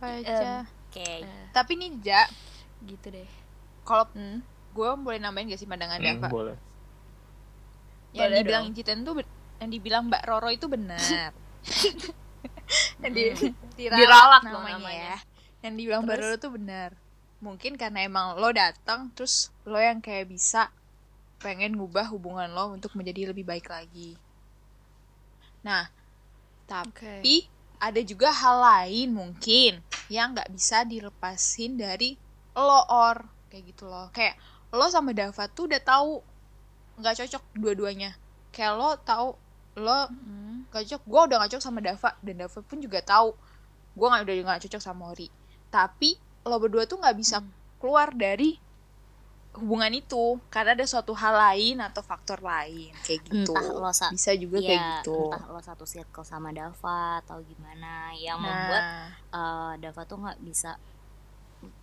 Aja. 0.00 0.64
oke 0.64 1.04
Eh, 1.04 1.20
Tapi 1.52 1.76
nih, 1.76 2.00
Ja, 2.00 2.24
gitu 2.86 3.12
deh 3.12 3.26
kalau 3.82 4.06
hmm. 4.14 4.40
gue 4.72 4.90
boleh 4.96 5.18
nambahin 5.18 5.50
gak 5.50 5.60
sih 5.60 5.68
pandangan 5.68 5.98
Hmm, 5.98 6.22
Dava? 6.22 6.28
boleh 6.30 6.56
yang 8.14 8.32
Boleh 8.32 8.38
dibilang 8.40 8.64
dong. 8.70 8.72
Jiten 8.72 9.04
tuh 9.04 9.20
yang 9.58 9.68
dibilang 9.68 10.02
Mbak 10.08 10.22
Roro 10.24 10.48
itu 10.48 10.64
benar. 10.64 10.96
yang 13.02 13.12
di, 13.12 13.36
diralat, 13.76 13.98
Diralat 14.00 14.42
dong 14.48 14.64
namanya, 14.64 14.80
namanya. 14.80 15.04
ya. 15.12 15.16
Yang 15.62 15.74
dibilang 15.74 16.04
Terus? 16.06 16.18
Roro 16.22 16.36
tuh 16.38 16.52
benar. 16.54 16.90
Mungkin 17.38 17.78
karena 17.78 18.02
emang 18.02 18.34
lo 18.34 18.50
datang 18.50 19.14
terus 19.14 19.54
lo 19.62 19.78
yang 19.78 20.02
kayak 20.02 20.26
bisa 20.26 20.74
pengen 21.38 21.78
ngubah 21.78 22.10
hubungan 22.10 22.50
lo 22.50 22.74
untuk 22.74 22.98
menjadi 22.98 23.30
lebih 23.30 23.46
baik 23.46 23.70
lagi. 23.70 24.18
Nah, 25.62 25.86
tapi 26.66 27.46
ada 27.78 28.00
juga 28.02 28.34
hal 28.34 28.58
lain 28.58 29.14
mungkin 29.14 29.82
yang 30.10 30.34
nggak 30.34 30.50
bisa 30.50 30.82
dilepasin 30.82 31.78
dari 31.78 32.18
lo 32.58 32.82
or 32.90 33.22
kayak 33.46 33.70
gitu 33.70 33.86
loh. 33.86 34.10
Kayak 34.10 34.34
lo 34.74 34.90
sama 34.90 35.14
Dava 35.14 35.46
tuh 35.46 35.70
udah 35.70 35.78
tahu 35.78 36.18
nggak 36.98 37.22
cocok 37.22 37.42
dua-duanya. 37.54 38.18
Kayak 38.50 38.72
lo 38.74 38.98
tahu 39.06 39.28
lo 39.78 40.10
Hmm. 40.10 40.66
gak 40.74 40.90
cocok 40.90 41.02
gue 41.06 41.20
udah 41.30 41.36
gak 41.38 41.50
cocok 41.54 41.62
sama 41.62 41.78
Dava 41.78 42.10
dan 42.18 42.34
Dava 42.42 42.60
pun 42.66 42.78
juga 42.82 42.98
tahu 42.98 43.30
gue 43.94 44.06
nggak 44.10 44.24
udah 44.26 44.34
gak 44.58 44.62
cocok 44.66 44.82
sama 44.82 45.14
Ori 45.14 45.30
tapi 45.68 46.16
lo 46.42 46.56
berdua 46.56 46.84
tuh 46.84 46.96
nggak 46.96 47.14
bisa 47.14 47.38
Hmm. 47.38 47.50
keluar 47.76 48.10
dari 48.10 48.56
hubungan 49.50 49.90
itu. 49.92 50.38
Karena 50.48 50.72
ada 50.72 50.84
suatu 50.84 51.10
hal 51.12 51.34
lain 51.34 51.78
atau 51.78 51.98
faktor 52.00 52.38
lain 52.40 52.94
kayak 53.02 53.20
gitu. 53.24 53.50
entah 53.50 53.66
lo 53.68 53.90
sa 53.90 54.06
bisa 54.08 54.30
juga 54.32 54.58
kayak 54.58 54.70
ya, 54.70 54.82
gitu. 55.02 55.18
entah 55.28 55.44
lo 55.46 55.58
satu 55.58 55.82
circle 55.82 56.22
sama 56.22 56.50
Dava 56.50 57.18
atau 57.20 57.42
gimana. 57.42 58.14
Yang 58.14 58.38
membuat 58.38 58.82
nah 58.82 59.08
eh, 59.30 59.72
Dava 59.80 60.02
tuh 60.04 60.18
nggak 60.18 60.38
bisa 60.40 60.78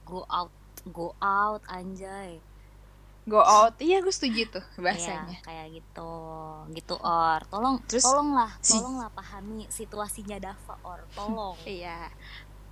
go 0.03 0.23
out 0.25 0.53
go 0.85 1.11
out 1.19 1.61
anjay. 1.67 2.39
Go 3.25 3.41
out. 3.41 3.73
Iya 3.77 3.99
gue 3.99 4.13
setuju 4.13 4.53
tuh 4.53 4.65
bahasanya. 4.77 5.25
Iya, 5.27 5.39
kayak 5.41 5.67
gitu. 5.73 6.13
Gitu 6.71 6.95
or. 6.95 7.41
Tolong 7.43 7.81
Terus 7.83 8.05
tolonglah 8.05 8.53
si- 8.61 8.77
tolonglah 8.77 9.09
pahami 9.09 9.65
situasinya 9.67 10.37
Dava 10.39 10.77
or. 10.81 11.01
Tolong. 11.11 11.57
Iya 11.65 12.07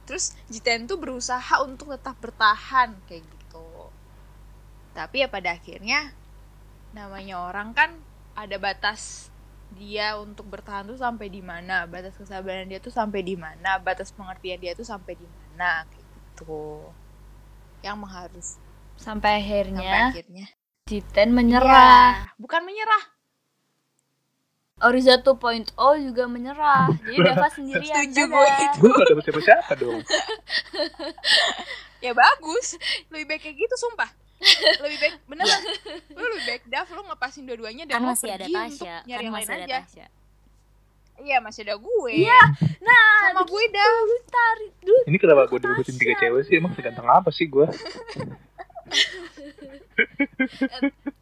terus 0.04 0.36
Jiten 0.52 0.86
tuh 0.86 1.00
berusaha 1.00 1.64
untuk 1.64 1.96
tetap 1.96 2.16
bertahan 2.20 2.96
kayak 3.08 3.24
gitu. 3.24 3.68
Tapi 4.94 5.26
ya 5.26 5.28
pada 5.32 5.56
akhirnya 5.56 6.14
namanya 6.94 7.42
orang 7.42 7.74
kan 7.74 7.90
ada 8.38 8.58
batas 8.62 9.34
dia 9.74 10.14
untuk 10.22 10.46
bertahan 10.54 10.86
tuh 10.86 11.02
sampai 11.02 11.34
di 11.34 11.42
mana 11.42 11.90
batas 11.90 12.14
kesabaran 12.14 12.70
dia 12.70 12.78
tuh 12.78 12.94
sampai 12.94 13.26
di 13.26 13.34
mana 13.34 13.82
batas 13.82 14.14
pengertian 14.14 14.62
dia 14.62 14.78
tuh 14.78 14.86
sampai 14.86 15.18
di 15.18 15.26
mana 15.26 15.86
kayak 15.90 16.06
gitu. 16.06 16.94
Yang 17.82 17.98
mengharus 17.98 18.50
sampai 18.94 19.02
sampai 19.02 19.32
akhirnya 19.42 19.94
akhirnya. 20.14 20.46
Jiten 20.84 21.30
menyerah. 21.34 22.28
Iya, 22.28 22.38
bukan 22.38 22.62
menyerah 22.62 23.04
Oriza 24.84 25.16
2.0 25.18 25.72
juga 26.04 26.24
menyerah. 26.28 26.92
Jadi 27.08 27.20
Dava 27.20 27.48
sendirian 27.48 27.96
Setuju 28.04 28.20
dadah. 28.20 28.28
gue 28.30 28.46
itu. 28.64 28.78
gue 28.78 28.92
gak 28.92 29.08
dapet 29.08 29.24
siapa-siapa 29.24 29.72
dong. 29.80 30.00
Ya 32.04 32.12
bagus. 32.12 32.76
Lebih 33.08 33.26
baik 33.26 33.42
kayak 33.48 33.56
gitu 33.56 33.76
sumpah. 33.80 34.12
Lebih 34.84 34.98
baik 35.00 35.16
beneran. 35.24 35.62
Lu 36.20 36.26
lebih 36.28 36.46
baik 36.52 36.64
Dav 36.68 36.92
lu 36.92 37.00
ngepasin 37.08 37.48
dua-duanya 37.48 37.88
dan 37.88 37.96
kan 37.96 38.02
lu 38.04 38.12
masih 38.12 38.28
ada 38.28 38.44
pergi 38.44 38.52
untuk 38.52 38.76
Tasya 38.84 38.96
nyari 39.08 39.16
kan 39.16 39.24
yang 39.24 39.36
lain 39.40 39.48
ada 39.48 39.56
aja. 39.64 39.80
Tasya. 39.88 40.06
Iya 41.24 41.38
masih 41.40 41.62
ada 41.64 41.76
gue. 41.80 42.12
Iya, 42.12 42.42
nah 42.84 43.08
sama 43.32 43.48
gue 43.48 43.64
Dav. 43.72 43.94
lu 44.04 44.18
tarik 44.28 44.74
dulu. 44.84 45.00
Ini 45.08 45.16
kenapa 45.16 45.42
gue 45.48 45.60
direbutin 45.64 45.96
tiga 45.96 46.14
cewek 46.20 46.42
sih? 46.44 46.54
Emang 46.60 46.76
seganteng 46.76 47.08
apa 47.08 47.32
sih 47.32 47.48
gue 47.48 47.68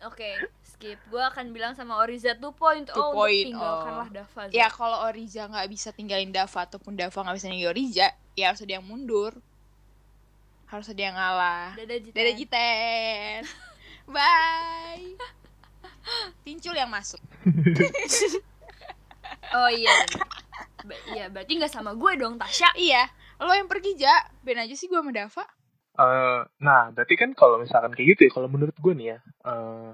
oke 0.01 0.29
skip. 0.81 0.97
Gue 1.07 1.21
akan 1.21 1.45
bilang 1.53 1.77
sama 1.77 2.01
Oriza 2.01 2.33
2.0 2.33 2.89
untuk 2.89 2.97
2.0. 3.13 3.53
tinggalkanlah 3.53 4.09
Dava 4.09 4.41
ya 4.49 4.67
kalau 4.67 5.05
Oriza 5.05 5.45
nggak 5.45 5.67
bisa 5.69 5.93
tinggalin 5.93 6.33
Dava 6.33 6.65
ataupun 6.65 6.97
Dava 6.97 7.13
nggak 7.13 7.37
bisa 7.37 7.47
ninggalin 7.47 7.71
Oriza 7.71 8.07
ya 8.33 8.49
harus 8.49 8.65
ada 8.65 8.73
yang 8.75 8.85
mundur. 8.85 9.37
Harus 10.65 10.87
ada 10.87 11.01
yang 11.01 11.13
ngalah. 11.13 11.77
Dadah 11.77 11.99
Jiten 11.99 12.15
dadah 12.17 12.33
Jiten 12.33 13.41
bye. 14.15 15.05
Pincul 16.41 16.73
yang 16.73 16.89
masuk. 16.89 17.21
Oh 19.51 19.67
iya. 19.67 19.91
Ba- 20.87 21.03
iya 21.11 21.27
berarti 21.27 21.59
nggak 21.59 21.71
sama 21.71 21.91
gue 21.91 22.11
dong 22.15 22.39
Tasya. 22.39 22.71
Iya. 22.71 23.03
Lo 23.43 23.51
yang 23.51 23.67
pergi 23.67 23.99
Ja. 23.99 24.15
Ben 24.39 24.55
aja 24.55 24.71
sih 24.71 24.87
gue 24.87 24.95
sama 24.95 25.11
Dava. 25.11 25.43
Eh, 25.91 26.39
nah, 26.63 26.87
berarti 26.95 27.19
kan 27.19 27.35
kalau 27.35 27.59
misalkan 27.59 27.91
kayak 27.91 28.15
gitu 28.15 28.21
ya, 28.27 28.31
kalau 28.31 28.47
menurut 28.47 28.71
gue 28.79 28.93
nih 28.95 29.07
ya, 29.11 29.17
eh, 29.43 29.91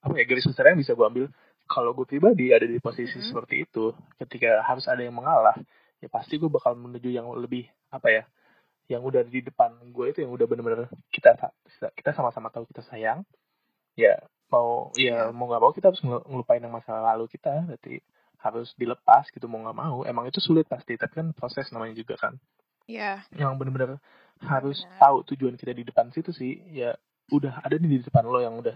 apa 0.00 0.14
ya 0.16 0.24
garis 0.24 0.48
besar 0.48 0.72
yang 0.72 0.80
bisa 0.80 0.96
gue 0.96 1.06
ambil, 1.06 1.26
kalau 1.68 1.92
gue 1.92 2.06
pribadi 2.08 2.50
ada 2.50 2.64
di 2.64 2.80
posisi 2.80 3.20
Mhm. 3.20 3.26
seperti 3.30 3.68
itu, 3.68 3.92
ketika 4.16 4.64
harus 4.64 4.88
ada 4.88 5.04
yang 5.04 5.14
mengalah, 5.14 5.54
ya 6.00 6.08
pasti 6.08 6.40
gue 6.40 6.48
bakal 6.48 6.72
menuju 6.74 7.12
yang 7.12 7.28
lebih 7.36 7.68
apa 7.92 8.08
ya, 8.08 8.22
yang 8.88 9.04
udah 9.04 9.22
di 9.22 9.44
depan 9.44 9.76
gue 9.92 10.06
itu 10.10 10.24
yang 10.24 10.32
udah 10.34 10.46
bener-bener 10.48 10.88
kita 11.14 11.36
kita 11.94 12.10
sama-sama 12.10 12.50
tahu 12.50 12.66
kita 12.66 12.82
sayang, 12.88 13.22
ya 13.94 14.18
mau 14.50 14.90
ya 14.98 15.30
Iya. 15.30 15.36
mau 15.36 15.46
nggak 15.46 15.62
mau 15.62 15.70
kita 15.70 15.94
harus 15.94 16.02
ngelu- 16.02 16.26
ngelupain 16.26 16.58
yang 16.64 16.74
masa 16.74 16.96
lalu 16.98 17.30
kita, 17.30 17.70
berarti 17.70 18.02
harus 18.40 18.72
dilepas 18.74 19.28
gitu 19.30 19.46
mau 19.46 19.60
nggak 19.62 19.76
mau, 19.78 20.02
emang 20.08 20.26
itu 20.26 20.40
sulit 20.40 20.64
pasti, 20.64 20.96
tapi 20.96 21.12
kan 21.12 21.30
proses 21.36 21.68
namanya 21.70 21.94
juga 21.94 22.16
kan 22.18 22.34
ya 22.90 23.22
yang 23.36 23.54
bener-bener 23.54 24.02
harus 24.42 24.82
Benar. 24.82 24.98
tahu 24.98 25.16
tujuan 25.30 25.54
kita 25.54 25.70
di 25.70 25.86
depan 25.86 26.10
situ 26.10 26.34
sih 26.34 26.58
ya 26.74 26.96
udah 27.30 27.62
ada 27.62 27.78
di 27.78 28.02
depan 28.02 28.26
lo 28.26 28.42
yang 28.42 28.58
udah 28.58 28.74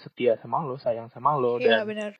setia 0.00 0.34
sama 0.40 0.64
lo 0.64 0.80
sayang 0.80 1.08
sama 1.12 1.36
lo 1.36 1.60
iya 1.60 1.84
dan 1.84 1.88
benar 1.88 2.12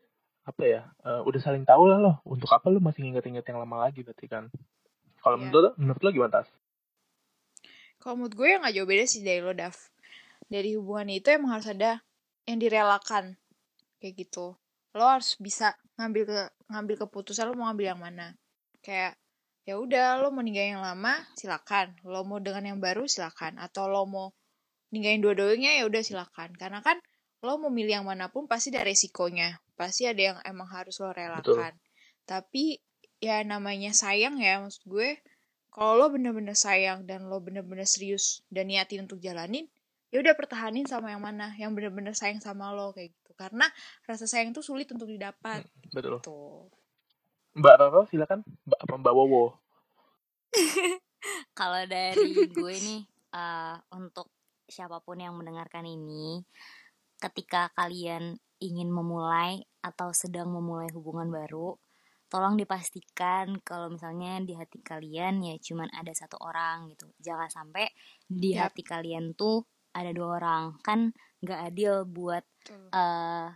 apa 0.44 0.62
ya 0.64 0.80
eh, 1.04 1.20
udah 1.24 1.40
saling 1.40 1.64
tahu 1.64 1.88
lah 1.88 1.98
lo 2.00 2.12
untuk 2.24 2.48
apa 2.52 2.68
lo 2.68 2.78
masih 2.80 3.04
inget-inget 3.08 3.44
yang 3.44 3.58
lama 3.60 3.88
lagi 3.88 4.00
berarti 4.04 4.26
kan 4.28 4.44
kalau 5.20 5.36
Iya. 5.36 5.42
menurut 5.42 5.62
lo 5.64 5.70
menurut 5.76 6.00
lo 6.00 6.10
gimana 6.12 6.32
tas 6.38 6.48
Kalau 8.00 8.16
menurut 8.16 8.32
gue 8.32 8.48
yang 8.48 8.64
gak 8.64 8.72
jauh 8.72 8.88
beda 8.88 9.04
sih 9.04 9.20
dari 9.20 9.44
lo, 9.44 9.52
Dav. 9.52 9.76
Dari 10.48 10.72
hubungan 10.72 11.12
itu 11.12 11.28
emang 11.28 11.52
harus 11.52 11.68
ada 11.68 12.00
yang 12.48 12.56
direlakan. 12.56 13.36
Kayak 14.00 14.14
gitu. 14.24 14.56
lo 14.90 15.04
harus 15.06 15.36
bisa 15.38 15.76
ngambil 15.94 16.22
ke 16.26 16.38
ngambil 16.66 16.96
keputusan 17.06 17.46
lo 17.46 17.54
mau 17.54 17.70
ngambil 17.70 17.86
yang 17.94 18.00
mana 18.02 18.26
kayak 18.82 19.14
ya 19.62 19.78
udah 19.78 20.18
lo 20.18 20.34
mau 20.34 20.42
ninggalin 20.42 20.74
yang 20.74 20.82
lama 20.82 21.14
silakan 21.38 21.94
lo 22.02 22.26
mau 22.26 22.42
dengan 22.42 22.74
yang 22.74 22.78
baru 22.82 23.06
silakan 23.06 23.60
atau 23.62 23.86
lo 23.86 24.02
mau 24.08 24.34
ninggalin 24.90 25.22
dua-duanya 25.22 25.78
ya 25.78 25.86
udah 25.86 26.02
silakan 26.02 26.50
karena 26.58 26.82
kan 26.82 26.98
lo 27.40 27.56
mau 27.56 27.72
milih 27.72 28.00
yang 28.00 28.06
mana 28.06 28.28
pun 28.28 28.44
pasti 28.44 28.68
ada 28.72 28.84
resikonya. 28.84 29.60
Pasti 29.76 30.04
ada 30.04 30.20
yang 30.20 30.38
emang 30.44 30.68
harus 30.68 31.00
lo 31.00 31.12
relakan. 31.12 31.72
Tapi 32.28 32.78
ya 33.20 33.40
namanya 33.44 33.92
sayang 33.92 34.40
ya 34.40 34.60
maksud 34.64 34.84
gue 34.88 35.20
kalau 35.68 35.96
lo 36.00 36.06
bener-bener 36.08 36.56
sayang 36.56 37.04
dan 37.04 37.28
lo 37.28 37.36
bener-bener 37.40 37.84
serius 37.84 38.40
dan 38.48 38.72
niatin 38.72 39.04
untuk 39.04 39.20
jalanin 39.20 39.68
ya 40.08 40.24
udah 40.24 40.32
pertahanin 40.32 40.88
sama 40.88 41.12
yang 41.12 41.20
mana 41.20 41.52
yang 41.60 41.76
bener-bener 41.76 42.16
sayang 42.16 42.42
sama 42.42 42.72
lo 42.74 42.92
kayak 42.92 43.12
gitu. 43.14 43.32
Karena 43.36 43.68
rasa 44.04 44.28
sayang 44.28 44.52
itu 44.52 44.60
sulit 44.60 44.88
untuk 44.92 45.08
didapat. 45.08 45.64
Betul. 45.92 46.20
Tuh 46.20 46.68
mbak 47.56 47.74
Roro 47.78 48.06
silakan. 48.10 48.46
Mbak 48.66 48.78
apa 48.86 48.94
mbak 48.98 49.14
Wowo? 49.14 49.44
Kalau 51.58 51.82
dari 51.86 52.48
gue 52.48 52.74
nih 52.80 53.02
eh, 53.34 53.76
untuk 53.94 54.30
siapa 54.70 55.02
pun 55.02 55.18
yang 55.18 55.34
mendengarkan 55.34 55.82
ini, 55.82 56.40
ketika 57.20 57.68
kalian 57.76 58.40
ingin 58.60 58.88
memulai 58.88 59.60
atau 59.84 60.12
sedang 60.16 60.48
memulai 60.52 60.88
hubungan 60.92 61.28
baru, 61.28 61.76
tolong 62.32 62.56
dipastikan 62.56 63.60
kalau 63.60 63.92
misalnya 63.92 64.40
di 64.40 64.56
hati 64.56 64.80
kalian 64.80 65.44
ya 65.44 65.54
cuman 65.60 65.88
ada 65.92 66.12
satu 66.16 66.40
orang 66.40 66.92
gitu. 66.92 67.12
Jangan 67.20 67.48
sampai 67.52 67.88
di 68.24 68.56
Yap. 68.56 68.72
hati 68.72 68.82
kalian 68.82 69.36
tuh 69.36 69.64
ada 69.92 70.10
dua 70.14 70.40
orang. 70.40 70.80
Kan 70.80 71.12
nggak 71.44 71.60
adil 71.72 72.08
buat 72.08 72.44
eh 72.68 73.48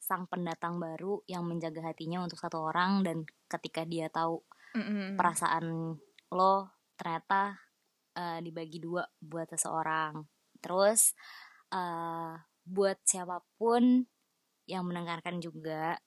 sang 0.00 0.26
pendatang 0.26 0.82
baru 0.82 1.22
yang 1.30 1.46
menjaga 1.46 1.86
hatinya 1.86 2.18
untuk 2.24 2.42
satu 2.42 2.58
orang 2.66 3.06
dan 3.06 3.22
ketika 3.46 3.86
dia 3.86 4.10
tahu 4.10 4.42
Mm-mm. 4.74 5.14
perasaan 5.14 5.94
lo 6.34 6.54
ternyata 6.98 7.54
eh, 8.18 8.42
dibagi 8.42 8.82
dua 8.82 9.06
buat 9.22 9.46
seseorang. 9.54 10.18
Terus 10.58 11.14
eh, 11.70 12.34
buat 12.70 13.02
siapa 13.02 13.42
pun 13.58 14.06
yang 14.70 14.86
mendengarkan 14.86 15.42
juga, 15.42 15.98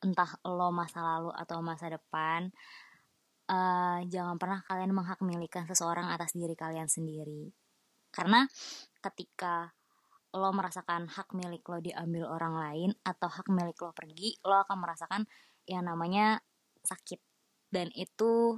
entah 0.00 0.40
lo 0.48 0.72
masa 0.72 1.04
lalu 1.04 1.30
atau 1.36 1.60
masa 1.60 1.92
depan, 1.92 2.48
eh, 3.52 3.98
jangan 4.08 4.40
pernah 4.40 4.64
kalian 4.64 4.96
menghakmilikan 4.96 5.68
seseorang 5.68 6.08
atas 6.08 6.32
diri 6.32 6.56
kalian 6.56 6.88
sendiri. 6.88 7.52
Karena 8.08 8.48
ketika 9.04 9.76
lo 10.32 10.52
merasakan 10.52 11.08
hak 11.08 11.32
milik 11.36 11.64
lo 11.68 11.80
diambil 11.80 12.28
orang 12.28 12.54
lain 12.56 12.90
atau 13.04 13.28
hak 13.28 13.48
milik 13.52 13.76
lo 13.84 13.92
pergi, 13.92 14.40
lo 14.44 14.64
akan 14.64 14.78
merasakan 14.80 15.22
yang 15.68 15.84
namanya 15.84 16.40
sakit 16.80 17.20
dan 17.68 17.92
itu 17.92 18.56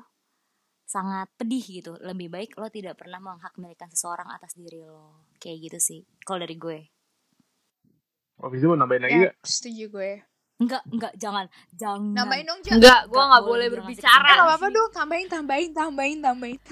sangat 0.89 1.29
pedih 1.37 1.63
gitu. 1.63 1.93
Lebih 2.01 2.29
baik 2.33 2.51
lo 2.57 2.71
tidak 2.73 2.97
pernah 2.97 3.21
menghakmilikan 3.21 3.93
seseorang 3.93 4.31
atas 4.33 4.57
diri 4.57 4.83
lo. 4.83 5.27
Kayak 5.43 5.59
gitu 5.71 5.79
sih. 5.79 6.01
Kalau 6.25 6.41
dari 6.43 6.57
gue. 6.57 6.98
Oh 8.39 8.49
bisa 8.49 8.65
mau 8.65 8.75
nambahin 8.75 9.03
lagi 9.03 9.15
ya 9.15 9.21
nggak 9.25 9.35
setuju 9.43 9.87
gue 9.91 10.13
Enggak, 10.59 10.83
enggak, 10.91 11.15
jangan. 11.15 11.47
Jangan. 11.71 12.19
nambahin 12.19 12.43
dong 12.45 12.59
Jan 12.61 12.75
Enggak, 12.77 13.01
gue 13.05 13.15
Nggak 13.15 13.29
nggak 13.31 13.45
boleh 13.47 13.67
berbicara. 13.71 14.11
Eh, 14.19 14.35
nggak 14.35 14.43
apa-apa 14.45 14.67
dong 14.69 14.91
tambahin 14.91 15.29
tambahin 15.29 15.71
tambahin 15.71 16.19
tambahin 16.19 16.59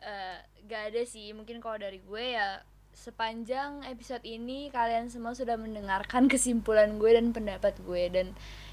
Eh, 0.00 0.36
gak 0.64 0.90
ada 0.90 1.02
sih 1.04 1.30
mungkin 1.30 1.60
kalau 1.60 1.76
dari 1.76 2.00
gue 2.00 2.34
ya 2.34 2.64
sepanjang 2.90 3.84
episode 3.86 4.24
ini 4.24 4.66
kalian 4.68 5.06
semua 5.06 5.32
sudah 5.32 5.54
mendengarkan 5.54 6.26
kesimpulan 6.26 6.96
gue 6.96 7.12
dan 7.12 7.30
pendapat 7.30 7.76
gue 7.80 8.08
dan 8.08 8.26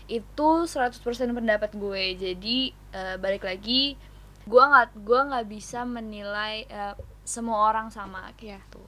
itu 0.08 0.50
100% 0.64 1.04
pendapat 1.30 1.76
gue 1.76 2.04
jadi 2.16 2.58
eh, 2.72 3.16
balik 3.18 3.44
lagi 3.44 4.00
gue 4.44 4.64
nggak 4.64 4.98
gue 4.98 5.20
nggak 5.30 5.46
bisa 5.46 5.84
menilai 5.84 6.64
eh, 6.66 6.96
semua 7.22 7.70
orang 7.70 7.92
sama 7.92 8.32
Iya. 8.40 8.58
gitu 8.64 8.82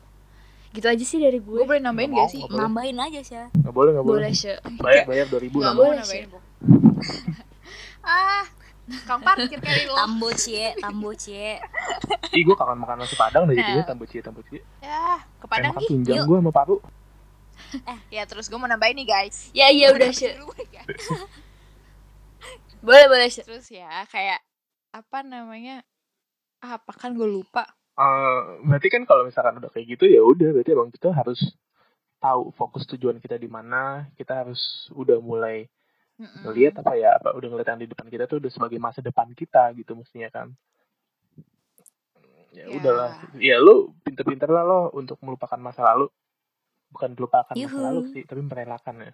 gitu 0.70 0.86
aja 0.86 1.01
sih 1.01 1.17
dari 1.17 1.39
gue. 1.39 1.55
Gue 1.55 1.65
boleh 1.65 1.82
nambahin 1.82 2.13
Nggak 2.13 2.24
gak 2.24 2.34
sih. 2.34 2.41
Nambahin 2.45 2.97
aja 2.97 3.20
sih. 3.22 3.36
nggak 3.36 3.74
boleh 3.74 3.91
nggak 3.97 4.05
boleh 4.05 4.22
boleh. 4.22 4.34
Sih 4.34 4.55
bayar 4.78 5.03
bayar 5.05 5.26
dua 5.28 5.39
ribu 5.41 5.57
Nggak 5.59 5.76
boleh. 5.76 6.03
sih 6.03 6.22
ah 7.99 8.45
kang 9.05 9.22
parkir 9.22 9.59
kali 9.59 9.86
lo? 9.86 9.93
Tambo 9.95 10.30
cie, 10.34 10.74
tambo 10.78 11.11
cie. 11.13 11.61
ih 12.34 12.41
gue 12.41 12.55
kangen 12.55 12.78
makan 12.78 13.01
nasi 13.01 13.13
padang 13.13 13.45
dari 13.45 13.61
Nah. 13.61 13.82
nah. 13.82 13.86
tambu 13.86 14.05
cie 14.05 14.22
tambu 14.22 14.41
cie. 14.45 14.61
Ya 14.82 15.22
ke 15.38 15.45
Padang 15.45 15.78
makan 15.78 15.82
gih 15.86 15.89
tunjang 15.93 16.26
gue 16.26 16.38
sama 16.38 16.51
paru 16.51 16.78
ya 18.09 18.24
terus 18.26 18.49
gue 18.49 18.57
mau 18.57 18.65
nambahin 18.65 18.97
nih 18.97 19.05
guys. 19.05 19.53
Ya 19.53 19.70
iya 19.70 19.93
udah 19.93 20.09
sih 20.09 20.34
Dulu, 20.34 20.53
ya. 20.70 20.82
boleh 22.80 23.05
boleh 23.05 23.28
sih 23.28 23.43
terus 23.43 23.67
ya 23.70 24.05
kayak 24.07 24.39
apa 24.89 25.22
namanya 25.22 25.84
Ah, 26.59 26.76
apa 26.76 26.91
kan 26.91 27.15
gue 27.15 27.24
lupa 27.24 27.63
Eh, 28.00 28.39
berarti 28.64 28.88
kan 28.88 29.04
kalau 29.04 29.28
misalkan 29.28 29.60
udah 29.60 29.68
kayak 29.70 29.91
gitu 29.91 30.08
ya 30.08 30.24
udah 30.24 30.56
berarti 30.56 30.72
emang 30.72 30.88
kita 30.88 31.12
harus 31.12 31.36
tahu 32.18 32.52
fokus 32.54 32.88
tujuan 32.88 33.20
kita 33.20 33.36
di 33.36 33.47
mana 33.47 34.08
kita 34.16 34.39
harus 34.39 34.60
udah 34.91 35.20
mulai 35.20 35.68
ngelihat 36.18 36.80
apa 36.80 36.95
ya 36.95 37.16
apa 37.16 37.32
udah 37.32 37.47
ngeliat 37.47 37.68
yang 37.70 37.80
di 37.80 37.88
depan 37.88 38.08
kita 38.08 38.24
tuh 38.24 38.39
udah 38.39 38.47
sebagai 38.47 38.76
masa 38.76 39.00
depan 39.00 39.32
kita 39.32 39.72
gitu 39.74 39.95
mestinya 39.95 40.28
kan 40.28 40.47
ya 42.50 42.66
Ya. 42.66 42.66
udahlah 42.72 43.12
ya 43.36 43.56
lu 43.56 43.93
pinter-pinter 44.02 44.47
lah 44.47 44.64
lo 44.64 44.82
untuk 44.91 45.20
melupakan 45.20 45.56
masa 45.56 45.86
lalu 45.86 46.08
bukan 46.89 47.14
melupakan 47.14 47.54
masa 47.54 47.78
lalu 47.78 48.10
sih 48.12 48.24
tapi 48.24 48.41
merelakan 48.41 48.95
ya 49.02 49.14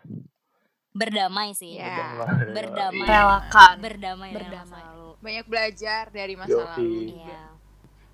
Berdamai 0.96 1.52
sih. 1.52 1.76
Ya. 1.76 1.92
Berdamai. 1.92 2.56
Berdamai. 2.56 2.96
Iya. 2.96 3.12
relakan 3.12 3.76
Berdamai, 3.84 4.32
Berdamai. 4.32 4.64
masa 4.64 4.78
lalu. 4.80 5.10
banyak 5.20 5.46
belajar 5.46 6.04
dari 6.08 6.34
masa 6.34 6.56
Yoi. 6.56 6.64
lalu 6.64 6.94
Iya. 7.20 7.44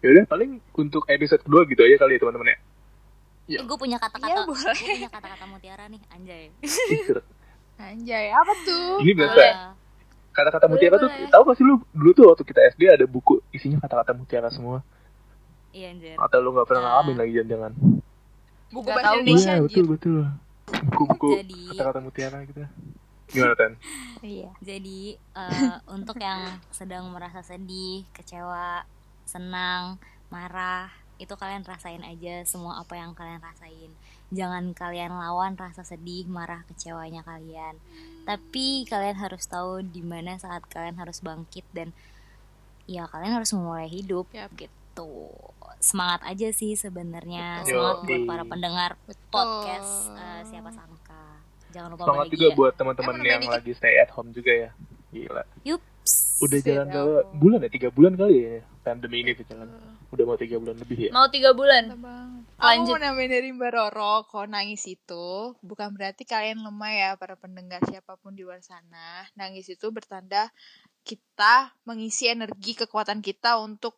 Ya 0.01 0.07
udah 0.11 0.25
paling 0.27 0.51
untuk 0.73 1.05
episode 1.07 1.39
kedua 1.39 1.61
gitu 1.63 1.81
aja 1.81 1.95
kali 1.97 2.13
ya 2.13 2.19
teman-teman 2.19 2.49
ya 2.49 2.59
Iya. 3.47 3.57
Eh, 3.57 3.65
gue 3.65 3.75
punya 3.75 3.97
Iya, 3.97 4.05
kata-kata, 4.05 4.41
boleh. 4.43 4.63
gue 4.71 4.95
punya 4.95 5.09
kata-kata 5.11 5.45
mutiara 5.45 5.83
nih, 5.85 6.01
anjay. 6.09 6.43
Secret. 6.63 7.25
anjay 7.77 8.29
apa 8.29 8.53
tuh 8.61 9.01
ini 9.01 9.11
biasa 9.11 9.33
Boleh. 9.33 9.53
kata-kata 10.31 10.61
Boleh, 10.61 10.71
mutiara 10.71 10.95
tuh 10.97 11.09
boleh. 11.09 11.27
tahu 11.27 11.41
gak 11.43 11.55
sih 11.55 11.65
lu 11.65 11.75
dulu 11.89 12.11
tuh 12.13 12.25
waktu 12.27 12.43
kita 12.43 12.61
SD 12.69 12.81
ada 12.87 13.03
buku 13.03 13.33
isinya 13.49 13.77
kata-kata 13.79 14.13
mutiara 14.13 14.47
semua 14.47 14.85
Iya 15.71 15.87
anjir. 15.89 16.15
atau 16.15 16.37
lu 16.37 16.51
nggak 16.51 16.65
pernah 16.65 16.81
Ah. 16.81 16.87
ngalamin 16.95 17.17
lagi 17.17 17.31
jangan-jangan 17.33 17.71
buku 18.69 18.87
bahasa 18.87 19.01
tahu, 19.03 19.15
Indonesia 19.17 19.49
iya 19.49 19.61
betul 19.63 19.85
betul 19.89 20.19
buku-buku 20.85 21.29
Jadi, 21.37 21.59
kata-kata 21.67 21.99
mutiara 21.99 22.37
gitu 22.43 22.61
gimana 23.27 23.53
Tan? 23.53 23.71
iya 24.21 24.49
jadi 24.61 24.99
eh, 25.17 25.51
untuk 25.89 26.15
yang 26.17 26.39
sedang 26.69 27.09
merasa 27.09 27.41
sedih, 27.41 28.05
kecewa, 28.11 28.85
senang, 29.26 30.01
marah, 30.32 30.89
itu 31.22 31.34
kalian 31.38 31.61
rasain 31.61 32.01
aja 32.01 32.41
semua 32.49 32.82
apa 32.82 32.97
yang 32.97 33.13
kalian 33.13 33.41
rasain. 33.41 33.91
Jangan 34.34 34.74
kalian 34.74 35.13
lawan 35.13 35.53
rasa 35.53 35.86
sedih, 35.86 36.26
marah, 36.26 36.65
kecewanya 36.65 37.22
kalian. 37.22 37.78
Tapi 38.26 38.89
kalian 38.89 39.17
harus 39.19 39.45
tahu 39.45 39.86
di 39.86 40.01
mana 40.01 40.39
saat 40.41 40.65
kalian 40.65 40.97
harus 40.97 41.22
bangkit 41.22 41.67
dan 41.76 41.93
ya 42.89 43.05
kalian 43.05 43.38
harus 43.38 43.53
memulai 43.53 43.86
hidup 43.86 44.26
Yap. 44.34 44.49
gitu. 44.57 45.30
Semangat 45.78 46.26
aja 46.26 46.49
sih 46.53 46.74
sebenarnya. 46.74 47.65
Semangat 47.65 48.05
buat 48.07 48.22
para 48.26 48.43
pendengar 48.45 48.91
betul 49.05 49.30
podcast 49.30 50.09
eh, 50.13 50.41
siapa 50.49 50.69
sangka. 50.74 51.26
Jangan 51.72 51.89
lupa 51.95 52.03
semangat 52.07 52.28
juga 52.34 52.47
buat 52.57 52.74
teman-teman 52.76 53.15
yang 53.24 53.43
lagi 53.45 53.72
stay 53.78 54.01
at 54.01 54.09
home 54.11 54.34
juga 54.36 54.51
ya 54.51 54.72
gila 55.11 55.43
Yups. 55.67 55.90
Udah 56.41 56.59
jalan 56.65 56.87
home. 56.89 57.37
bulan 57.37 57.59
ya 57.61 57.69
tiga 57.69 57.89
bulan 57.93 58.13
kali 58.17 58.35
ya 58.41 58.53
pandemi 58.81 59.21
ini 59.21 59.37
tuh 59.37 59.45
jalan 59.45 59.69
udah 60.09 60.23
mau 60.25 60.37
tiga 60.37 60.57
bulan 60.57 60.75
lebih 60.81 60.97
ya 61.07 61.11
mau 61.13 61.27
tiga 61.29 61.53
bulan 61.53 61.93
Aku 62.61 62.85
Lanjut. 62.85 62.93
mau 62.93 63.01
nambahin 63.01 63.33
dari 63.33 63.49
Mbak 63.57 63.73
Roro, 63.73 64.15
kalau 64.29 64.45
nangis 64.45 64.85
itu 64.85 65.57
bukan 65.65 65.97
berarti 65.97 66.29
kalian 66.29 66.61
lemah 66.61 66.93
ya 66.93 67.09
para 67.17 67.33
pendengar 67.33 67.81
siapa 67.89 68.21
pun 68.21 68.37
di 68.37 68.45
luar 68.45 68.61
sana. 68.61 69.25
Nangis 69.33 69.65
itu 69.65 69.89
bertanda 69.89 70.45
kita 71.01 71.73
mengisi 71.89 72.29
energi 72.29 72.77
kekuatan 72.77 73.25
kita 73.25 73.57
untuk 73.57 73.97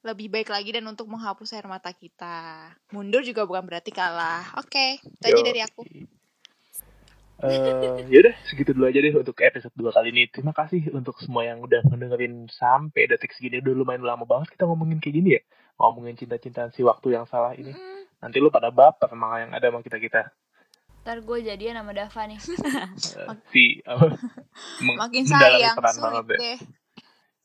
lebih 0.00 0.32
baik 0.32 0.48
lagi 0.48 0.80
dan 0.80 0.88
untuk 0.88 1.12
menghapus 1.12 1.60
air 1.60 1.68
mata 1.68 1.92
kita. 1.92 2.72
Mundur 2.88 3.20
juga 3.20 3.44
bukan 3.44 3.68
berarti 3.68 3.92
kalah. 3.92 4.48
Oke, 4.56 5.04
itu 5.04 5.24
aja 5.28 5.36
Yo. 5.36 5.44
dari 5.44 5.60
aku. 5.60 5.84
Eh, 7.38 8.02
yaudah 8.10 8.34
segitu 8.44 8.74
dulu 8.74 8.90
aja 8.90 8.98
deh 8.98 9.14
untuk 9.14 9.38
episode 9.38 9.70
2 9.72 9.94
kali 9.94 10.10
ini 10.10 10.26
terima 10.26 10.50
kasih 10.50 10.90
untuk 10.90 11.14
semua 11.22 11.46
yang 11.46 11.62
udah 11.62 11.86
ngedengerin 11.86 12.50
sampai 12.50 13.06
detik 13.06 13.30
segini 13.30 13.62
udah 13.62 13.74
lumayan 13.74 14.02
lama 14.02 14.26
banget 14.26 14.50
kita 14.52 14.66
ngomongin 14.66 14.98
kayak 14.98 15.14
gini 15.14 15.30
ya 15.38 15.42
ngomongin 15.78 16.14
cinta-cintaan 16.14 16.74
si 16.74 16.82
waktu 16.82 17.14
yang 17.14 17.24
salah 17.24 17.54
ini 17.54 17.70
Mm, 17.70 18.10
nanti 18.18 18.42
lu 18.42 18.50
pada 18.50 18.68
baper 18.68 19.06
sama 19.06 19.38
yang 19.38 19.54
ada 19.54 19.70
sama 19.70 19.78
kita 19.80 19.96
kita 19.96 20.34
ntar 20.98 21.22
gue 21.22 21.38
jadian 21.40 21.78
sama 21.78 21.94
Dava 21.94 22.22
nih 22.26 22.38
si 23.48 23.64
apa 23.86 24.06
meng- 24.84 24.98
Makin 24.98 25.24
sayang, 25.24 25.74
peran 25.74 25.94
sulit 25.94 26.04
banget 26.04 26.24
deh. 26.26 26.38
deh. 26.38 26.58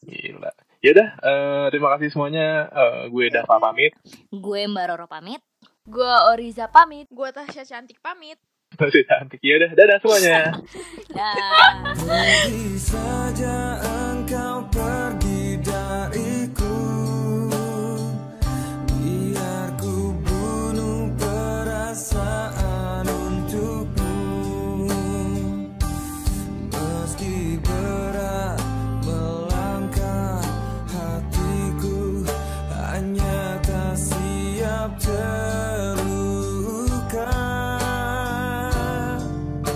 Gila. 0.04 0.52
Yaudah, 0.82 1.10
eh, 1.16 1.66
terima 1.70 1.96
kasih 1.96 2.10
semuanya. 2.10 2.68
Eh, 2.68 3.02
gue 3.08 3.32
Dava 3.32 3.56
pamit. 3.56 3.96
Gue 4.28 4.68
Mbak 4.68 4.86
Roro 4.90 5.08
pamit. 5.08 5.40
Gue 5.86 6.04
Oriza 6.28 6.68
pamit. 6.68 7.08
Gue 7.08 7.32
Tasya 7.32 7.64
Cantik 7.64 8.04
pamit. 8.04 8.36
Masih 8.80 9.04
cantik. 9.06 9.40
Ya 9.46 9.56
udah, 9.62 9.72
dadah 9.78 9.98
semuanya. 10.02 10.40
Bisa 12.50 13.04
saja 13.34 13.82
engkau 13.82 14.66
pergi 14.70 15.58
dari 15.62 16.33